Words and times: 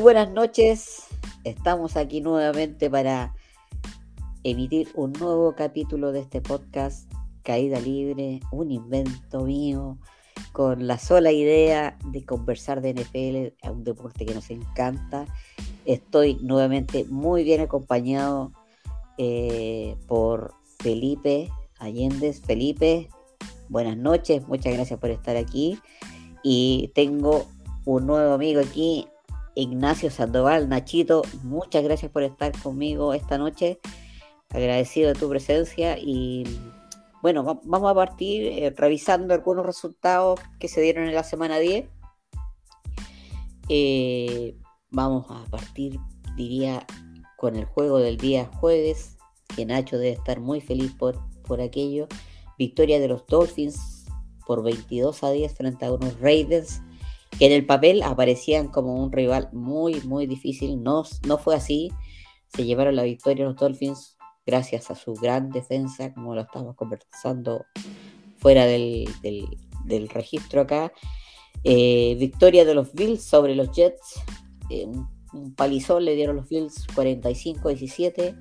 Buenas 0.00 0.30
noches, 0.30 1.08
estamos 1.44 1.98
aquí 1.98 2.22
nuevamente 2.22 2.88
para 2.88 3.34
emitir 4.44 4.88
un 4.94 5.12
nuevo 5.12 5.54
capítulo 5.54 6.10
de 6.10 6.20
este 6.20 6.40
podcast, 6.40 7.12
Caída 7.42 7.78
Libre, 7.80 8.40
un 8.50 8.70
invento 8.70 9.44
mío, 9.44 9.98
con 10.52 10.86
la 10.86 10.96
sola 10.96 11.32
idea 11.32 11.98
de 12.06 12.24
conversar 12.24 12.80
de 12.80 12.94
NFL, 12.94 13.68
un 13.70 13.84
deporte 13.84 14.24
que 14.24 14.32
nos 14.32 14.48
encanta. 14.48 15.26
Estoy 15.84 16.36
nuevamente 16.36 17.04
muy 17.04 17.44
bien 17.44 17.60
acompañado 17.60 18.52
eh, 19.18 19.96
por 20.06 20.54
Felipe 20.78 21.50
Allende. 21.78 22.32
Felipe, 22.32 23.10
buenas 23.68 23.98
noches, 23.98 24.48
muchas 24.48 24.72
gracias 24.72 24.98
por 24.98 25.10
estar 25.10 25.36
aquí. 25.36 25.78
Y 26.42 26.90
tengo 26.94 27.44
un 27.84 28.06
nuevo 28.06 28.32
amigo 28.32 28.62
aquí, 28.62 29.06
Ignacio 29.54 30.10
Sandoval, 30.10 30.68
Nachito, 30.68 31.22
muchas 31.42 31.82
gracias 31.82 32.10
por 32.10 32.22
estar 32.22 32.52
conmigo 32.62 33.14
esta 33.14 33.38
noche. 33.38 33.80
Agradecido 34.48 35.12
de 35.12 35.18
tu 35.18 35.28
presencia 35.28 35.96
y 35.98 36.44
bueno, 37.22 37.60
vamos 37.64 37.90
a 37.90 37.94
partir 37.94 38.46
eh, 38.46 38.74
revisando 38.76 39.34
algunos 39.34 39.66
resultados 39.66 40.40
que 40.58 40.68
se 40.68 40.80
dieron 40.80 41.06
en 41.06 41.14
la 41.14 41.22
semana 41.22 41.58
10. 41.58 41.88
Eh, 43.68 44.56
vamos 44.90 45.26
a 45.28 45.44
partir, 45.50 46.00
diría, 46.36 46.86
con 47.36 47.56
el 47.56 47.66
juego 47.66 47.98
del 47.98 48.16
día 48.16 48.46
jueves, 48.46 49.16
que 49.54 49.66
Nacho 49.66 49.98
debe 49.98 50.12
estar 50.12 50.40
muy 50.40 50.60
feliz 50.60 50.92
por, 50.94 51.18
por 51.42 51.60
aquello. 51.60 52.08
Victoria 52.58 52.98
de 52.98 53.08
los 53.08 53.26
Dolphins 53.26 54.06
por 54.46 54.62
22 54.62 55.22
a 55.22 55.30
10 55.30 55.54
frente 55.54 55.84
a 55.84 55.92
unos 55.92 56.18
Raiders 56.20 56.80
que 57.38 57.46
en 57.46 57.52
el 57.52 57.66
papel 57.66 58.02
aparecían 58.02 58.68
como 58.68 58.94
un 58.94 59.12
rival 59.12 59.48
muy, 59.52 60.00
muy 60.02 60.26
difícil. 60.26 60.82
No, 60.82 61.04
no 61.26 61.38
fue 61.38 61.54
así. 61.54 61.90
Se 62.48 62.64
llevaron 62.64 62.96
la 62.96 63.04
victoria 63.04 63.44
los 63.44 63.56
Dolphins 63.56 64.16
gracias 64.44 64.90
a 64.90 64.94
su 64.94 65.14
gran 65.14 65.50
defensa, 65.50 66.12
como 66.12 66.34
lo 66.34 66.42
estamos 66.42 66.74
conversando 66.74 67.64
fuera 68.38 68.66
del, 68.66 69.06
registro 70.12 70.62
acá. 70.62 70.92
Eh, 71.62 72.16
victoria 72.18 72.64
de 72.64 72.74
los 72.74 72.92
Bills 72.92 73.22
sobre 73.22 73.54
los 73.54 73.70
Jets. 73.72 74.20
Eh, 74.70 74.86
un, 75.32 75.54
palizón 75.54 76.04
le 76.04 76.16
dieron 76.16 76.36
los 76.36 76.48
Bills 76.48 76.86
45-17. 76.88 78.36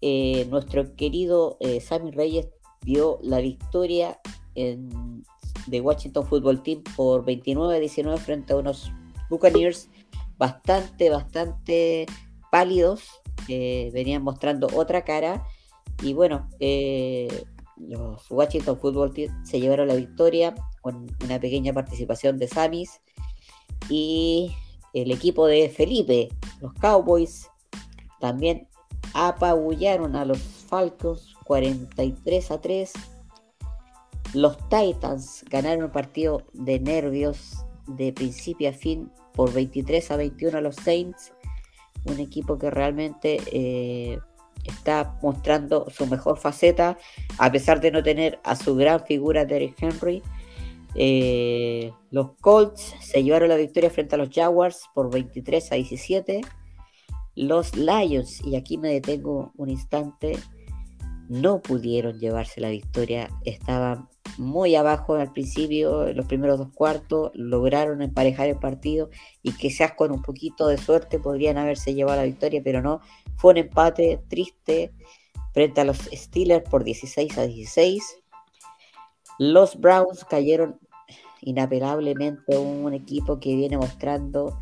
Eh, 0.00 0.46
nuestro 0.50 0.94
querido 0.94 1.58
Sammy 1.80 2.10
Reyes 2.10 2.48
dio 2.82 3.18
la 3.22 3.38
victoria 3.38 4.20
en 4.54 5.24
de 5.66 5.80
Washington 5.80 6.26
Football 6.26 6.62
Team 6.62 6.82
por 6.96 7.24
29-19 7.24 8.18
frente 8.18 8.52
a 8.52 8.56
unos 8.56 8.92
Buccaneers 9.30 9.88
bastante, 10.38 11.10
bastante 11.10 12.06
pálidos. 12.50 13.02
venían 13.48 14.22
mostrando 14.22 14.68
otra 14.74 15.04
cara. 15.04 15.44
Y 16.02 16.12
bueno, 16.12 16.48
eh, 16.60 17.44
los 17.76 18.30
Washington 18.30 18.78
Football 18.78 19.14
Team 19.14 19.44
se 19.44 19.60
llevaron 19.60 19.88
la 19.88 19.94
victoria 19.94 20.54
con 20.80 21.06
una 21.24 21.40
pequeña 21.40 21.72
participación 21.72 22.38
de 22.38 22.48
Samis. 22.48 23.00
Y 23.88 24.52
el 24.92 25.10
equipo 25.10 25.46
de 25.46 25.68
Felipe, 25.68 26.28
los 26.60 26.72
Cowboys, 26.74 27.50
también 28.20 28.68
apabullaron 29.12 30.16
a 30.16 30.24
los 30.24 30.38
Falcons 30.38 31.34
43 31.44 32.50
a 32.50 32.60
3 32.60 32.92
los 34.34 34.58
Titans 34.68 35.44
ganaron 35.48 35.84
un 35.84 35.92
partido 35.92 36.42
de 36.52 36.80
nervios 36.80 37.64
de 37.86 38.12
principio 38.12 38.68
a 38.68 38.72
fin 38.72 39.10
por 39.32 39.52
23 39.52 40.10
a 40.10 40.16
21 40.16 40.58
a 40.58 40.60
los 40.60 40.76
Saints. 40.76 41.32
Un 42.04 42.20
equipo 42.20 42.58
que 42.58 42.70
realmente 42.70 43.38
eh, 43.52 44.18
está 44.64 45.16
mostrando 45.22 45.88
su 45.90 46.06
mejor 46.06 46.36
faceta, 46.38 46.98
a 47.38 47.50
pesar 47.50 47.80
de 47.80 47.90
no 47.90 48.02
tener 48.02 48.40
a 48.44 48.56
su 48.56 48.74
gran 48.74 49.04
figura 49.04 49.44
Derrick 49.44 49.80
Henry. 49.80 50.22
Eh, 50.96 51.92
los 52.10 52.32
Colts 52.40 52.94
se 53.00 53.22
llevaron 53.22 53.48
la 53.48 53.56
victoria 53.56 53.90
frente 53.90 54.14
a 54.14 54.18
los 54.18 54.30
Jaguars 54.30 54.82
por 54.94 55.12
23 55.12 55.72
a 55.72 55.74
17. 55.76 56.40
Los 57.36 57.76
Lions, 57.76 58.44
y 58.44 58.56
aquí 58.56 58.78
me 58.78 58.90
detengo 58.90 59.52
un 59.56 59.68
instante, 59.68 60.38
no 61.28 61.60
pudieron 61.60 62.18
llevarse 62.18 62.60
la 62.60 62.70
victoria. 62.70 63.28
Estaban 63.44 64.08
muy 64.38 64.74
abajo 64.76 65.14
al 65.14 65.32
principio, 65.32 66.12
los 66.12 66.26
primeros 66.26 66.58
dos 66.58 66.68
cuartos, 66.74 67.30
lograron 67.34 68.02
emparejar 68.02 68.48
el 68.48 68.58
partido 68.58 69.10
y 69.42 69.52
quizás 69.52 69.92
con 69.92 70.12
un 70.12 70.22
poquito 70.22 70.66
de 70.66 70.78
suerte 70.78 71.18
podrían 71.18 71.58
haberse 71.58 71.94
llevado 71.94 72.18
la 72.18 72.26
victoria, 72.26 72.60
pero 72.62 72.82
no, 72.82 73.00
fue 73.36 73.52
un 73.52 73.58
empate 73.58 74.20
triste 74.28 74.92
frente 75.52 75.80
a 75.80 75.84
los 75.84 75.98
Steelers 76.12 76.68
por 76.68 76.84
16 76.84 77.38
a 77.38 77.46
16. 77.46 78.02
Los 79.38 79.78
Browns 79.80 80.24
cayeron 80.24 80.78
inapelablemente 81.40 82.56
un 82.56 82.92
equipo 82.94 83.38
que 83.38 83.54
viene 83.54 83.76
mostrando 83.76 84.58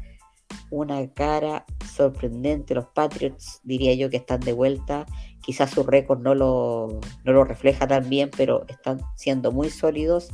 una 0.71 1.13
cara 1.13 1.65
sorprendente. 1.95 2.75
Los 2.75 2.87
Patriots 2.89 3.61
diría 3.63 3.95
yo 3.95 4.11
que 4.11 4.19
están 4.19 4.41
de 4.41 4.53
vuelta 4.53 5.07
quizás 5.43 5.71
su 5.71 5.83
récord 5.83 6.21
no 6.21 6.35
lo, 6.35 7.01
no 7.25 7.33
lo 7.33 7.45
refleja 7.45 7.87
tan 7.87 8.09
bien, 8.09 8.31
pero 8.35 8.65
están 8.69 9.01
siendo 9.17 9.53
muy 9.53 9.69
sólidos. 9.69 10.31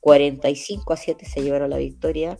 45 0.00 0.92
a 0.92 0.96
7 0.96 1.24
se 1.24 1.42
llevaron 1.42 1.70
la 1.70 1.78
victoria. 1.78 2.38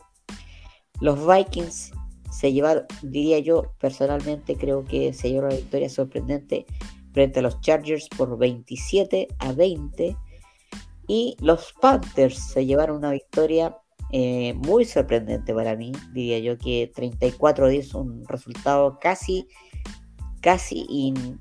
Los 1.00 1.24
Vikings 1.26 1.92
se 2.30 2.52
llevaron, 2.52 2.86
diría 3.02 3.38
yo 3.38 3.74
personalmente, 3.78 4.56
creo 4.56 4.84
que 4.84 5.12
se 5.12 5.28
llevaron 5.28 5.50
la 5.50 5.56
victoria 5.56 5.88
sorprendente 5.88 6.66
frente 7.12 7.38
a 7.38 7.42
los 7.42 7.60
Chargers 7.60 8.08
por 8.08 8.36
27 8.36 9.28
a 9.38 9.52
20. 9.52 10.16
Y 11.08 11.36
los 11.40 11.72
Panthers 11.80 12.38
se 12.38 12.66
llevaron 12.66 12.96
una 12.96 13.12
victoria 13.12 13.76
eh, 14.12 14.54
muy 14.54 14.84
sorprendente 14.84 15.54
para 15.54 15.76
mí. 15.76 15.92
Diría 16.12 16.38
yo 16.38 16.58
que 16.58 16.90
34 16.94 17.66
a 17.66 17.68
10 17.68 17.94
un 17.94 18.24
resultado 18.26 18.98
casi 19.00 19.46
casi 20.46 20.86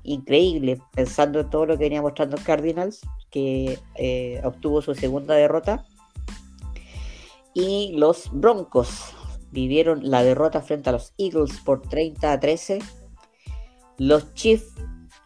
increíble, 0.02 0.80
pensando 0.92 1.38
en 1.38 1.48
todo 1.48 1.64
lo 1.64 1.78
que 1.78 1.84
venía 1.84 2.02
mostrando 2.02 2.38
Cardinals, 2.44 3.02
que 3.30 3.78
eh, 3.94 4.40
obtuvo 4.42 4.82
su 4.82 4.96
segunda 4.96 5.36
derrota. 5.36 5.86
Y 7.54 7.92
los 7.94 8.28
Broncos 8.32 9.14
vivieron 9.52 10.10
la 10.10 10.24
derrota 10.24 10.60
frente 10.60 10.90
a 10.90 10.92
los 10.92 11.14
Eagles 11.18 11.60
por 11.64 11.82
30 11.82 12.32
a 12.32 12.40
13. 12.40 12.80
Los 13.98 14.34
Chiefs 14.34 14.74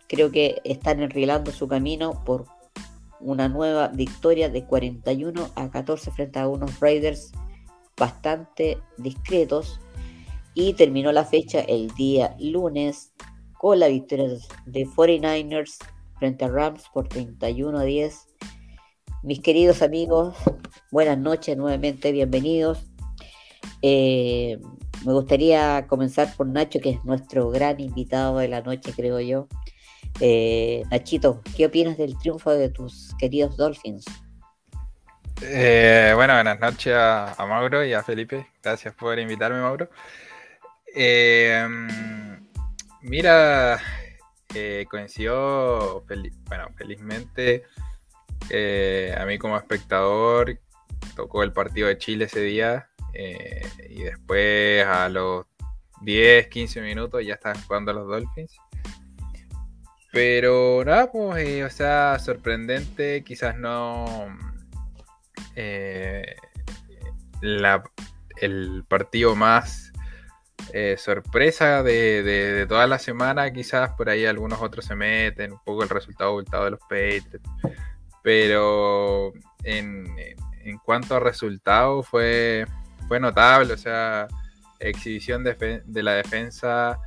creo 0.09 0.31
que 0.31 0.61
están 0.65 1.01
enrilando 1.01 1.51
su 1.51 1.67
camino 1.67 2.23
por 2.27 2.45
una 3.21 3.49
nueva 3.49 3.89
victoria 3.89 4.49
de 4.49 4.65
41 4.65 5.51
a 5.55 5.71
14 5.71 6.11
frente 6.11 6.39
a 6.39 6.49
unos 6.49 6.81
Raiders 6.81 7.33
bastante 7.97 8.79
discretos. 8.97 9.81
Y 10.55 10.73
terminó 10.75 11.13
la 11.13 11.25
fecha 11.25 11.61
el 11.61 11.89
día 11.95 12.35
lunes 12.41 13.13
con 13.59 13.79
la 13.79 13.89
victoria 13.89 14.29
de 14.67 14.87
49ers 14.87 15.77
frente 16.19 16.45
a 16.45 16.49
Rams 16.49 16.85
por 16.93 17.09
31 17.09 17.79
a 17.79 17.85
10. 17.85 18.27
Mis 19.23 19.41
queridos 19.41 19.83
amigos, 19.83 20.35
buenas 20.91 21.19
noches 21.19 21.57
nuevamente, 21.57 22.11
bienvenidos. 22.11 22.87
Eh, 23.83 24.59
me 25.05 25.13
gustaría 25.13 25.87
comenzar 25.87 26.35
por 26.37 26.47
Nacho, 26.47 26.81
que 26.81 26.91
es 26.91 27.05
nuestro 27.05 27.51
gran 27.51 27.81
invitado 27.81 28.39
de 28.39 28.49
la 28.49 28.61
noche, 28.61 28.93
creo 28.95 29.21
yo. 29.21 29.47
Eh, 30.21 30.85
Nachito, 30.91 31.43
¿qué 31.57 31.67
opinas 31.67 31.97
del 31.97 32.19
triunfo 32.19 32.51
de 32.51 32.69
tus 32.69 33.15
queridos 33.19 33.57
Dolphins? 33.57 34.05
Eh, 35.43 36.13
bueno, 36.15 36.35
buenas 36.35 36.61
noches 36.61 36.93
a, 36.95 37.35
Mauro 37.49 37.85
y 37.85 37.95
a 37.95 38.03
Felipe. 38.03 38.47
Gracias 38.63 38.95
por 38.95 39.19
invitarme, 39.19 39.61
Mauro. 39.61 39.89
Mira, 43.03 43.81
eh, 44.55 44.85
coincidió, 44.91 46.05
felizmente, 46.77 47.65
eh, 48.51 49.15
a 49.17 49.25
mí 49.25 49.39
como 49.39 49.57
espectador, 49.57 50.59
tocó 51.17 51.43
el 51.43 51.53
partido 51.53 51.89
de 51.89 51.97
Chile 51.97 52.27
ese 52.27 52.41
día 52.41 52.91
eh, 53.15 53.63
y 53.89 54.03
después 54.03 54.85
a 54.85 55.09
los 55.09 55.47
10, 56.03 56.49
15 56.49 56.83
minutos 56.83 57.25
ya 57.25 57.35
estaban 57.35 57.63
jugando 57.63 57.93
los 57.93 58.07
Dolphins. 58.07 58.57
Pero 60.13 60.83
nada, 60.85 61.11
pues, 61.11 61.65
o 61.65 61.71
sea, 61.71 62.19
sorprendente, 62.19 63.23
quizás 63.25 63.57
no 63.57 64.27
el 68.41 68.85
partido 68.89 69.37
más 69.37 69.93
eh, 70.73 70.97
sorpresa 70.99 71.83
de, 71.83 72.67
toda 72.69 72.87
la 72.87 72.99
semana, 72.99 73.53
quizás 73.53 73.91
por 73.91 74.09
ahí 74.09 74.27
algunos 74.27 74.61
otros 74.61 74.85
se 74.85 74.95
meten, 74.95 75.53
un 75.53 75.61
poco 75.65 75.83
el 75.83 75.89
resultado 75.89 76.33
ocultado 76.33 76.65
de 76.65 76.71
los 76.73 76.81
Patriots, 76.81 77.41
pero 78.23 79.33
en, 79.65 80.07
cuanto 80.85 81.17
a 81.17 81.21
resultado 81.21 82.03
fue, 82.03 82.67
fue 83.09 83.19
notable, 83.19 83.73
o 83.73 83.77
sea, 83.77 84.29
exhibición 84.79 85.43
de, 85.43 86.03
la 86.03 86.15
defensa 86.15 86.99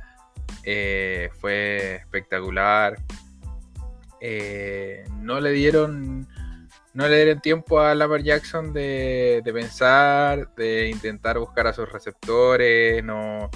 eh, 0.62 1.30
fue 1.40 1.96
espectacular. 1.96 2.96
Eh, 4.20 5.04
no 5.20 5.40
le 5.40 5.52
dieron 5.52 6.26
no 6.94 7.08
le 7.08 7.16
dieron 7.16 7.40
tiempo 7.40 7.80
a 7.80 7.94
Lamar 7.94 8.22
Jackson 8.22 8.72
de, 8.72 9.42
pensar, 9.44 10.54
de 10.54 10.88
intentar 10.88 11.38
buscar 11.40 11.66
a 11.66 11.72
sus 11.72 11.90
receptores, 11.90 13.02
no, 13.02 13.50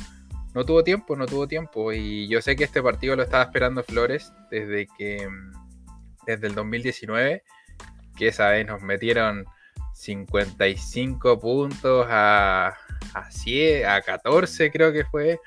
no 0.55 0.65
tuvo 0.65 0.83
tiempo, 0.83 1.15
no 1.15 1.25
tuvo 1.25 1.47
tiempo. 1.47 1.93
Y 1.93 2.29
yo 2.29 2.43
sé 2.43 2.57
que 2.57 2.65
este 2.65 2.83
partido 2.83 3.15
lo 3.15 3.23
estaba 3.23 3.45
esperando 3.45 3.85
Flores 3.85 4.33
desde 4.51 4.89
que 4.99 5.29
desde 6.27 6.49
el 6.49 6.55
2019, 6.57 7.45
que 8.17 8.29
esa 8.29 8.51
vez 8.51 8.67
nos 8.67 8.83
metieron 8.83 9.47
55 9.95 11.39
puntos 11.39 12.07
a, 12.09 12.75
a, 13.15 13.31
100, 13.31 13.87
a 13.87 14.03
14 14.03 14.71
creo 14.71 14.93
que 14.93 15.05
fue. 15.05 15.41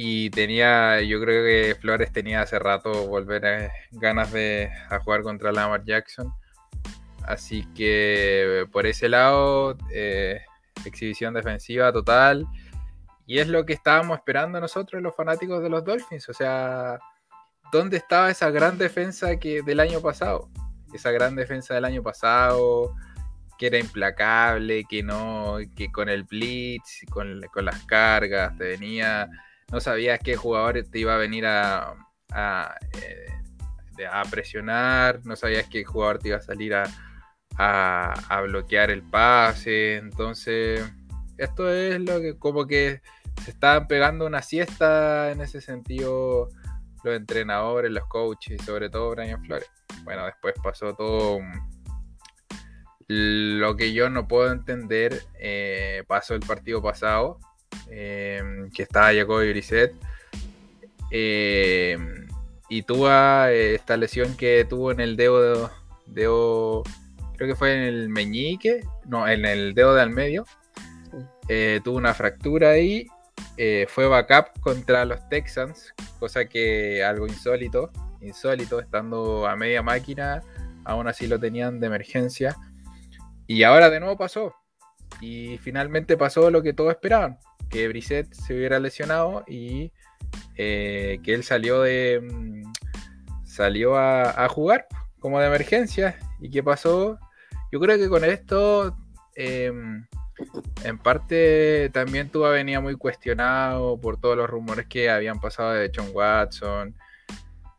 Y 0.00 0.30
tenía, 0.30 1.00
yo 1.00 1.20
creo 1.20 1.44
que 1.44 1.74
Flores 1.74 2.12
tenía 2.12 2.42
hace 2.42 2.56
rato 2.60 3.08
volver 3.08 3.72
ganas 3.90 4.30
de 4.30 4.70
a 4.90 5.00
jugar 5.00 5.22
contra 5.22 5.50
Lamar 5.50 5.82
Jackson. 5.84 6.32
Así 7.24 7.66
que 7.74 8.64
por 8.70 8.86
ese 8.86 9.08
lado, 9.08 9.76
eh, 9.92 10.40
exhibición 10.84 11.34
defensiva 11.34 11.92
total. 11.92 12.46
Y 13.26 13.40
es 13.40 13.48
lo 13.48 13.66
que 13.66 13.72
estábamos 13.72 14.18
esperando 14.18 14.60
nosotros, 14.60 15.02
los 15.02 15.16
fanáticos 15.16 15.60
de 15.64 15.68
los 15.68 15.84
Dolphins. 15.84 16.28
O 16.28 16.32
sea, 16.32 17.00
¿dónde 17.72 17.96
estaba 17.96 18.30
esa 18.30 18.50
gran 18.50 18.78
defensa 18.78 19.36
que, 19.36 19.62
del 19.62 19.80
año 19.80 20.00
pasado? 20.00 20.48
Esa 20.94 21.10
gran 21.10 21.34
defensa 21.34 21.74
del 21.74 21.84
año 21.84 22.04
pasado, 22.04 22.94
que 23.58 23.66
era 23.66 23.80
implacable, 23.80 24.84
que 24.88 25.02
no, 25.02 25.56
que 25.74 25.90
con 25.90 26.08
el 26.08 26.22
blitz, 26.22 27.04
con, 27.10 27.42
con 27.52 27.64
las 27.64 27.84
cargas, 27.84 28.56
te 28.56 28.62
venía, 28.62 29.28
no 29.70 29.80
sabías 29.80 30.20
qué 30.20 30.36
jugador 30.36 30.82
te 30.90 30.98
iba 30.98 31.14
a 31.14 31.18
venir 31.18 31.46
a, 31.46 31.94
a, 32.32 32.74
eh, 33.02 34.06
a 34.10 34.22
presionar, 34.24 35.20
no 35.24 35.36
sabías 35.36 35.68
qué 35.68 35.84
jugador 35.84 36.18
te 36.18 36.28
iba 36.28 36.38
a 36.38 36.42
salir 36.42 36.74
a, 36.74 36.84
a, 37.58 38.40
bloquear 38.42 38.90
el 38.90 39.02
pase. 39.02 39.96
Entonces, 39.96 40.84
esto 41.36 41.72
es 41.72 42.00
lo 42.00 42.20
que 42.20 42.38
como 42.38 42.66
que 42.66 43.02
se 43.44 43.50
estaban 43.50 43.86
pegando 43.86 44.26
una 44.26 44.42
siesta 44.42 45.30
en 45.30 45.40
ese 45.40 45.60
sentido 45.60 46.48
los 47.04 47.14
entrenadores, 47.16 47.90
los 47.90 48.06
coaches 48.06 48.60
sobre 48.64 48.90
todo 48.90 49.10
Brian 49.10 49.44
Flores. 49.44 49.70
Bueno, 50.04 50.24
después 50.26 50.54
pasó 50.62 50.94
todo 50.94 51.40
lo 53.08 53.76
que 53.76 53.92
yo 53.92 54.10
no 54.10 54.26
puedo 54.28 54.52
entender. 54.52 55.22
Eh, 55.38 56.04
pasó 56.06 56.34
el 56.34 56.40
partido 56.40 56.82
pasado, 56.82 57.38
eh, 57.90 58.42
que 58.74 58.82
estaba 58.82 59.12
Jacoby 59.12 59.50
Brissett. 59.50 59.94
Eh, 61.10 61.96
y 62.68 62.82
tuvo 62.82 63.10
esta 63.46 63.96
lesión 63.96 64.36
que 64.36 64.66
tuvo 64.68 64.92
en 64.92 65.00
el 65.00 65.16
dedo, 65.16 65.70
dedo 66.06 66.82
creo 67.38 67.48
que 67.48 67.56
fue 67.56 67.72
en 67.72 67.82
el 67.82 68.08
meñique, 68.08 68.84
no, 69.06 69.26
en 69.26 69.44
el 69.44 69.72
dedo 69.72 69.94
de 69.94 70.02
al 70.02 70.10
medio. 70.10 70.44
Eh, 71.48 71.80
tuvo 71.82 71.96
una 71.96 72.12
fractura 72.12 72.70
ahí. 72.70 73.06
Eh, 73.56 73.86
fue 73.88 74.06
backup 74.06 74.60
contra 74.60 75.04
los 75.04 75.28
Texans, 75.28 75.94
cosa 76.18 76.44
que 76.44 77.02
algo 77.02 77.26
insólito, 77.26 77.90
insólito, 78.20 78.80
estando 78.80 79.46
a 79.46 79.56
media 79.56 79.82
máquina, 79.82 80.42
aún 80.84 81.08
así 81.08 81.26
lo 81.26 81.38
tenían 81.38 81.80
de 81.80 81.86
emergencia. 81.86 82.56
Y 83.46 83.62
ahora 83.62 83.88
de 83.88 84.00
nuevo 84.00 84.16
pasó. 84.16 84.54
Y 85.20 85.58
finalmente 85.58 86.16
pasó 86.16 86.50
lo 86.50 86.62
que 86.62 86.72
todos 86.72 86.90
esperaban, 86.90 87.38
que 87.68 87.88
Brissett 87.88 88.32
se 88.32 88.54
hubiera 88.54 88.78
lesionado 88.78 89.44
y 89.46 89.92
eh, 90.56 91.20
que 91.22 91.34
él 91.34 91.44
salió 91.44 91.82
de 91.82 92.20
mm, 92.22 92.72
salió 93.58 93.96
a, 93.96 94.48
jugar 94.48 94.86
como 95.18 95.40
de 95.40 95.48
emergencia. 95.48 96.16
¿Y 96.40 96.50
qué 96.50 96.62
pasó? 96.62 97.18
Yo 97.72 97.80
creo 97.80 97.98
que 97.98 98.08
con 98.08 98.24
esto, 98.24 98.96
em, 99.34 100.06
en 100.84 100.98
parte 100.98 101.90
también 101.92 102.30
Tua 102.30 102.50
venía 102.50 102.80
muy 102.80 102.96
cuestionado 102.96 104.00
por 104.00 104.20
todos 104.20 104.36
los 104.36 104.48
rumores 104.48 104.86
que 104.86 105.10
habían 105.10 105.40
pasado 105.40 105.72
de 105.72 105.90
John 105.94 106.10
Watson. 106.12 106.94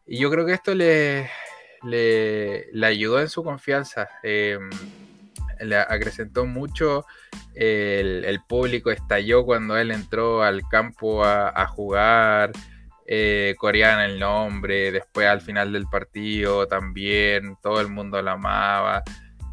Y 0.05 0.19
yo 0.19 0.29
creo 0.29 0.45
que 0.45 0.53
esto 0.53 0.75
le, 0.75 1.29
le, 1.83 2.85
ayudó 2.85 3.21
en 3.21 3.29
su 3.29 3.43
confianza. 3.43 4.09
Em, 4.23 4.69
le 5.59 5.77
acrecentó 5.77 6.45
mucho. 6.45 7.05
El, 7.53 8.39
público 8.47 8.91
estalló 8.91 9.45
cuando 9.45 9.77
él 9.77 9.91
entró 9.91 10.43
al 10.43 10.61
campo 10.69 11.23
a, 11.23 11.67
jugar. 11.67 12.51
Eh, 13.05 13.55
coreana 13.57 14.05
el 14.05 14.19
nombre. 14.19 14.91
Después 14.91 15.27
al 15.27 15.41
final 15.41 15.73
del 15.73 15.87
partido 15.87 16.67
también. 16.67 17.57
Todo 17.61 17.81
el 17.81 17.89
mundo 17.89 18.21
lo 18.21 18.31
amaba. 18.31 19.03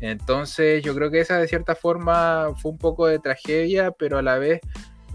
Entonces 0.00 0.82
yo 0.82 0.94
creo 0.94 1.10
que 1.10 1.20
esa 1.20 1.38
de 1.38 1.48
cierta 1.48 1.74
forma 1.74 2.54
fue 2.56 2.70
un 2.70 2.78
poco 2.78 3.06
de 3.06 3.18
tragedia, 3.18 3.90
pero 3.92 4.18
a 4.18 4.22
la 4.22 4.38
vez 4.38 4.60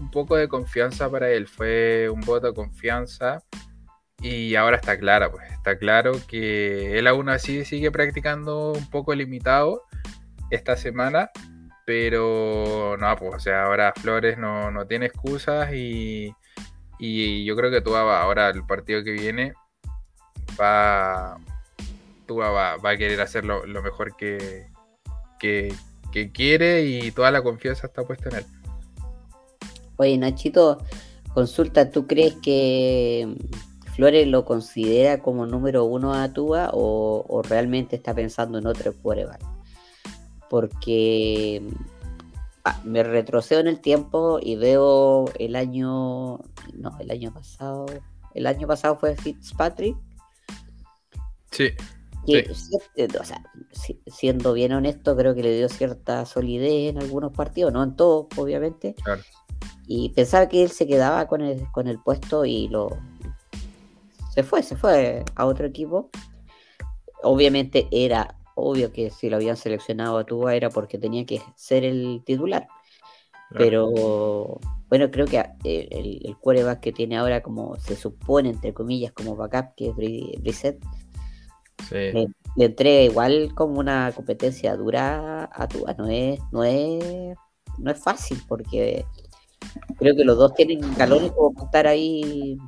un 0.00 0.10
poco 0.10 0.36
de 0.36 0.48
confianza 0.48 1.08
para 1.10 1.30
él. 1.30 1.46
Fue 1.46 2.08
un 2.10 2.20
voto 2.20 2.48
de 2.48 2.54
confianza 2.54 3.42
y 4.20 4.54
ahora 4.54 4.76
está 4.76 4.98
claro, 4.98 5.32
pues 5.32 5.50
está 5.50 5.76
claro 5.78 6.12
que 6.28 6.98
él 6.98 7.06
aún 7.08 7.28
así 7.28 7.64
sigue 7.64 7.90
practicando 7.90 8.72
un 8.72 8.88
poco 8.88 9.14
limitado 9.14 9.82
esta 10.52 10.76
semana, 10.76 11.30
pero 11.84 12.96
no, 12.98 13.16
pues 13.16 13.34
o 13.34 13.40
sea, 13.40 13.64
ahora 13.64 13.92
Flores 13.96 14.38
no, 14.38 14.86
tiene 14.86 15.06
excusas 15.06 15.70
y, 15.72 16.34
yo 16.98 17.56
creo 17.56 17.70
que 17.70 17.80
tú 17.80 17.96
ahora 17.96 18.50
el 18.50 18.64
partido 18.64 19.02
que 19.02 19.10
viene 19.10 19.54
va, 20.60 21.36
tú 22.26 22.36
va, 22.36 22.74
a 22.74 22.96
querer 22.96 23.20
hacer 23.20 23.44
lo 23.44 23.82
mejor 23.82 24.14
que, 24.16 24.70
que, 25.42 26.30
quiere 26.32 26.84
y 26.84 27.10
toda 27.10 27.30
la 27.30 27.42
confianza 27.42 27.86
está 27.86 28.04
puesta 28.04 28.28
en 28.30 28.36
él. 28.36 28.44
Oye, 29.96 30.16
Nachito, 30.18 30.78
consulta, 31.34 31.90
¿tú 31.90 32.06
crees 32.06 32.34
que 32.36 33.34
Flores 33.94 34.26
lo 34.26 34.44
considera 34.44 35.18
como 35.18 35.46
número 35.46 35.84
uno 35.84 36.14
a 36.14 36.32
Tua 36.32 36.70
o, 36.72 37.42
realmente 37.48 37.96
está 37.96 38.14
pensando 38.14 38.58
en 38.58 38.66
otro 38.66 38.92
prueba? 38.92 39.38
Porque 40.52 41.62
ah, 42.62 42.78
me 42.84 43.02
retrocedo 43.02 43.62
en 43.62 43.68
el 43.68 43.80
tiempo 43.80 44.38
y 44.38 44.56
veo 44.56 45.24
el 45.38 45.56
año, 45.56 46.40
no, 46.74 46.98
el 47.00 47.10
año 47.10 47.32
pasado, 47.32 47.86
el 48.34 48.46
año 48.46 48.68
pasado 48.68 48.98
fue 48.98 49.16
Fitzpatrick. 49.16 49.96
Sí. 51.52 51.70
Eh, 52.26 52.52
siendo 54.08 54.52
bien 54.52 54.74
honesto, 54.74 55.16
creo 55.16 55.34
que 55.34 55.42
le 55.42 55.56
dio 55.56 55.70
cierta 55.70 56.26
solidez 56.26 56.90
en 56.90 56.98
algunos 56.98 57.32
partidos, 57.32 57.72
no 57.72 57.82
en 57.82 57.96
todos, 57.96 58.26
obviamente. 58.36 58.94
Y 59.86 60.10
pensaba 60.10 60.50
que 60.50 60.62
él 60.62 60.68
se 60.68 60.86
quedaba 60.86 61.28
con 61.28 61.40
el, 61.40 61.66
con 61.72 61.88
el 61.88 61.98
puesto 61.98 62.44
y 62.44 62.68
lo. 62.68 62.90
Se 64.34 64.42
fue, 64.42 64.62
se 64.62 64.76
fue 64.76 65.24
a 65.34 65.46
otro 65.46 65.66
equipo. 65.66 66.10
Obviamente 67.22 67.88
era 67.90 68.36
obvio 68.54 68.92
que 68.92 69.10
si 69.10 69.28
lo 69.28 69.36
habían 69.36 69.56
seleccionado 69.56 70.18
a 70.18 70.24
Tuba 70.24 70.54
era 70.54 70.70
porque 70.70 70.98
tenía 70.98 71.24
que 71.26 71.42
ser 71.56 71.84
el 71.84 72.22
titular. 72.24 72.66
Pero 73.54 74.58
bueno, 74.88 75.10
creo 75.10 75.26
que 75.26 75.36
eh, 75.36 75.88
el, 75.90 76.20
el 76.24 76.36
quarterback 76.38 76.80
que 76.80 76.92
tiene 76.92 77.18
ahora, 77.18 77.42
como 77.42 77.76
se 77.76 77.96
supone, 77.96 78.48
entre 78.48 78.72
comillas, 78.72 79.12
como 79.12 79.36
backup, 79.36 79.74
que 79.76 79.88
es 79.88 79.94
Brissett 79.94 80.82
le, 81.90 82.28
entrega 82.56 83.02
igual 83.02 83.54
como 83.54 83.78
una 83.78 84.12
competencia 84.12 84.76
dura 84.76 85.50
a 85.52 85.68
tu 85.68 85.84
no 85.98 86.08
es, 86.08 86.40
no 86.52 86.64
es, 86.64 87.36
no 87.78 87.90
es 87.90 87.98
fácil 87.98 88.40
porque 88.46 89.04
creo 89.98 90.14
que 90.14 90.24
los 90.24 90.36
dos 90.36 90.54
tienen 90.54 90.80
galones 90.96 91.32
como 91.32 91.52
para 91.54 91.66
estar 91.66 91.86
ahí 91.86 92.58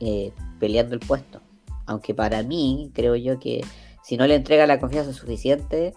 eh, 0.00 0.32
peleando 0.58 0.94
el 0.94 1.00
puesto. 1.00 1.40
Aunque 1.86 2.14
para 2.14 2.42
mí, 2.42 2.90
creo 2.94 3.16
yo 3.16 3.40
que 3.40 3.64
si 4.02 4.16
no 4.16 4.26
le 4.26 4.36
entrega 4.36 4.66
la 4.66 4.80
confianza 4.80 5.12
suficiente, 5.12 5.94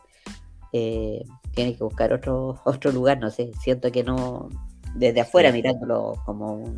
eh, 0.72 1.24
tiene 1.54 1.76
que 1.76 1.84
buscar 1.84 2.14
otro, 2.14 2.60
otro 2.66 2.92
lugar, 2.92 3.20
no 3.20 3.30
sé, 3.30 3.52
siento 3.62 3.92
que 3.92 4.04
no, 4.04 4.50
desde 4.96 5.22
afuera 5.22 5.52
mirándolo 5.52 6.22
como 6.26 6.54
un, 6.54 6.78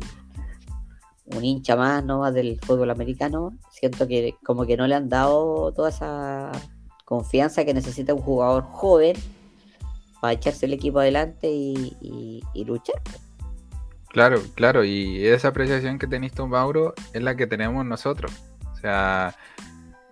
un 1.26 1.44
hincha 1.44 1.76
más 1.76 2.04
¿no? 2.04 2.30
del 2.32 2.60
fútbol 2.60 2.90
americano, 2.90 3.56
siento 3.70 4.06
que 4.06 4.36
como 4.44 4.66
que 4.66 4.76
no 4.76 4.86
le 4.86 4.94
han 4.94 5.08
dado 5.08 5.72
toda 5.72 5.88
esa 5.88 6.52
confianza 7.04 7.64
que 7.64 7.74
necesita 7.74 8.14
un 8.14 8.20
jugador 8.20 8.64
joven 8.64 9.16
para 10.20 10.32
echarse 10.32 10.66
el 10.66 10.72
equipo 10.72 10.98
adelante 10.98 11.48
y, 11.50 12.42
luchar. 12.64 13.00
Claro, 14.08 14.40
claro, 14.54 14.82
y 14.84 15.26
esa 15.26 15.48
apreciación 15.48 15.98
que 15.98 16.06
tenéis 16.06 16.32
tú, 16.32 16.46
Mauro, 16.46 16.94
es 17.12 17.22
la 17.22 17.36
que 17.36 17.46
tenemos 17.46 17.84
nosotros. 17.84 18.32
O 18.72 18.76
sea, 18.76 19.36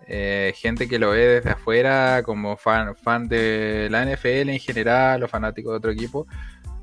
eh, 0.08 0.52
gente 0.56 0.88
que 0.88 0.98
lo 0.98 1.10
ve 1.10 1.26
desde 1.26 1.50
afuera 1.50 2.22
como 2.24 2.56
fan, 2.56 3.28
de 3.28 3.88
la 3.90 4.04
NFL 4.04 4.50
en 4.50 4.58
general 4.58 5.22
o 5.22 5.28
fanático 5.28 5.70
de 5.70 5.76
otro 5.76 5.90
equipo, 5.90 6.26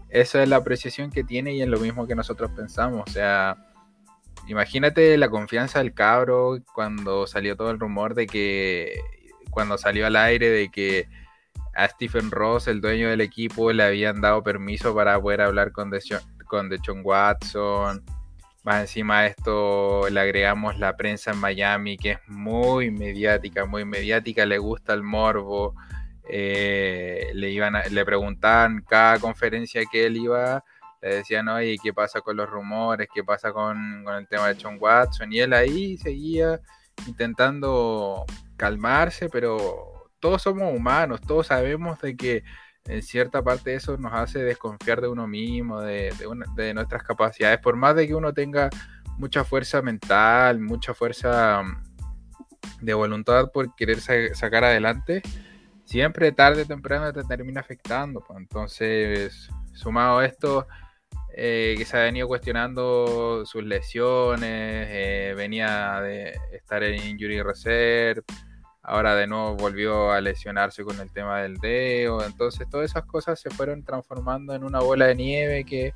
esa 0.10 0.44
es 0.44 0.50
la 0.50 0.58
apreciación 0.58 1.12
que 1.12 1.24
tiene 1.24 1.54
y 1.54 1.62
es 1.62 1.68
lo 1.68 1.80
mismo 1.80 2.08
que 2.08 2.16
nosotros 2.16 2.52
pensamos. 2.56 3.04
O 3.08 3.12
sea, 3.12 3.58
imagínate 4.48 5.18
la 5.18 5.30
confianza 5.30 5.80
del 5.80 5.94
cabro 5.94 6.60
cuando 6.74 7.28
salió 7.28 7.56
todo 7.56 7.72
el 7.72 7.80
rumor 7.80 8.14
de 8.14 8.28
que, 8.28 9.00
cuando 9.50 9.78
salió 9.78 10.08
al 10.08 10.16
aire 10.16 10.50
de 10.50 10.70
que 10.70 11.08
a 11.76 11.88
Stephen 11.88 12.32
Ross, 12.32 12.68
el 12.68 12.82
dueño 12.82 13.10
del 13.10 13.22
equipo, 13.22 13.72
le 13.72 13.84
habían 13.84 14.22
dado 14.22 14.44
permiso 14.44 14.94
para 14.94 15.20
poder 15.20 15.42
hablar 15.42 15.72
con 15.72 15.90
Deshaun, 15.90 16.22
con 16.48 16.70
Watson. 17.04 18.04
Más 18.64 18.82
encima 18.82 19.24
de 19.24 19.30
esto 19.30 20.08
le 20.10 20.20
agregamos 20.20 20.78
la 20.78 20.96
prensa 20.96 21.32
en 21.32 21.40
Miami, 21.40 21.98
que 21.98 22.12
es 22.12 22.20
muy 22.28 22.92
mediática, 22.92 23.66
muy 23.66 23.86
mediática, 23.86 24.46
le 24.46 24.60
gusta 24.60 24.94
el 24.94 25.02
morbo. 25.02 25.76
Eh, 26.30 27.32
le, 27.34 27.50
iban 27.50 27.74
le 27.90 28.06
preguntaban 28.06 28.84
cada 28.88 29.20
conferencia 29.20 29.82
que 29.92 30.06
él 30.06 30.18
iba, 30.18 30.64
le 31.02 31.16
decían, 31.16 31.48
oye, 31.50 31.78
¿qué 31.82 31.92
pasa 31.94 32.22
con 32.22 32.38
los 32.38 32.50
rumores? 32.50 33.08
¿Qué 33.14 33.24
pasa 33.24 33.52
con, 33.52 34.06
el 34.08 34.28
tema 34.28 34.50
de 34.50 34.58
John 34.62 34.78
Watson? 34.80 35.34
Y 35.34 35.40
él 35.40 35.54
ahí 35.54 35.98
seguía 35.98 36.62
intentando 37.08 38.26
calmarse, 38.56 39.28
pero 39.30 40.10
todos 40.20 40.44
somos 40.44 40.72
humanos, 40.74 41.20
todos 41.22 41.48
sabemos 41.48 42.00
de 42.02 42.16
que 42.16 42.44
en 42.86 43.02
cierta 43.02 43.44
parte 43.44 43.76
eso 43.76 43.98
nos 43.98 44.14
hace 44.14 44.40
desconfiar 44.40 45.02
de 45.02 45.08
uno 45.08 45.28
mismo, 45.28 45.82
de, 45.82 46.14
de 46.56 46.74
nuestras 46.74 47.04
capacidades, 47.04 47.60
por 47.60 47.76
más 47.76 47.96
de 47.96 48.08
que 48.08 48.16
uno 48.16 48.34
tenga 48.34 48.70
mucha 49.18 49.44
fuerza 49.44 49.82
mental, 49.82 50.60
mucha 50.60 50.94
fuerza 50.94 51.62
mm, 51.64 52.86
de 52.86 52.94
voluntad 52.94 53.52
por 53.52 53.76
querer 53.76 54.00
sacar 54.02 54.64
adelante, 54.64 55.22
siempre 55.86 56.32
tarde 56.32 56.64
o 56.64 56.66
temprano 56.66 57.14
te 57.14 57.24
termina 57.24 57.62
afectando. 57.62 58.22
Pues. 58.22 58.40
Entonces, 58.40 59.50
sumado 59.74 60.20
a 60.20 60.26
esto, 60.26 60.68
eh, 61.36 61.76
que 61.78 61.86
se 61.86 61.98
ha 61.98 62.04
venido 62.04 62.28
cuestionando 62.28 63.46
sus 63.46 63.64
lesiones, 63.64 64.88
eh, 64.90 65.34
venía 65.38 66.02
de 66.02 66.34
estar 66.52 66.84
en 66.84 66.96
injury 66.96 67.42
reserve, 67.42 68.24
ahora 68.84 69.16
de 69.16 69.28
nuevo 69.28 69.56
volvió 69.56 70.12
a 70.12 70.22
lesionarse 70.22 70.84
con 70.84 71.00
el 71.00 71.12
tema 71.12 71.42
del 71.42 71.58
dedo, 71.58 72.26
entonces 72.26 72.68
todas 72.70 72.90
esas 72.90 73.06
cosas 73.06 73.40
se 73.40 73.50
fueron 73.50 73.84
transformando 73.84 74.54
en 74.54 74.64
una 74.64 74.80
bola 74.80 75.08
de 75.08 75.16
nieve 75.16 75.64
que, 75.64 75.94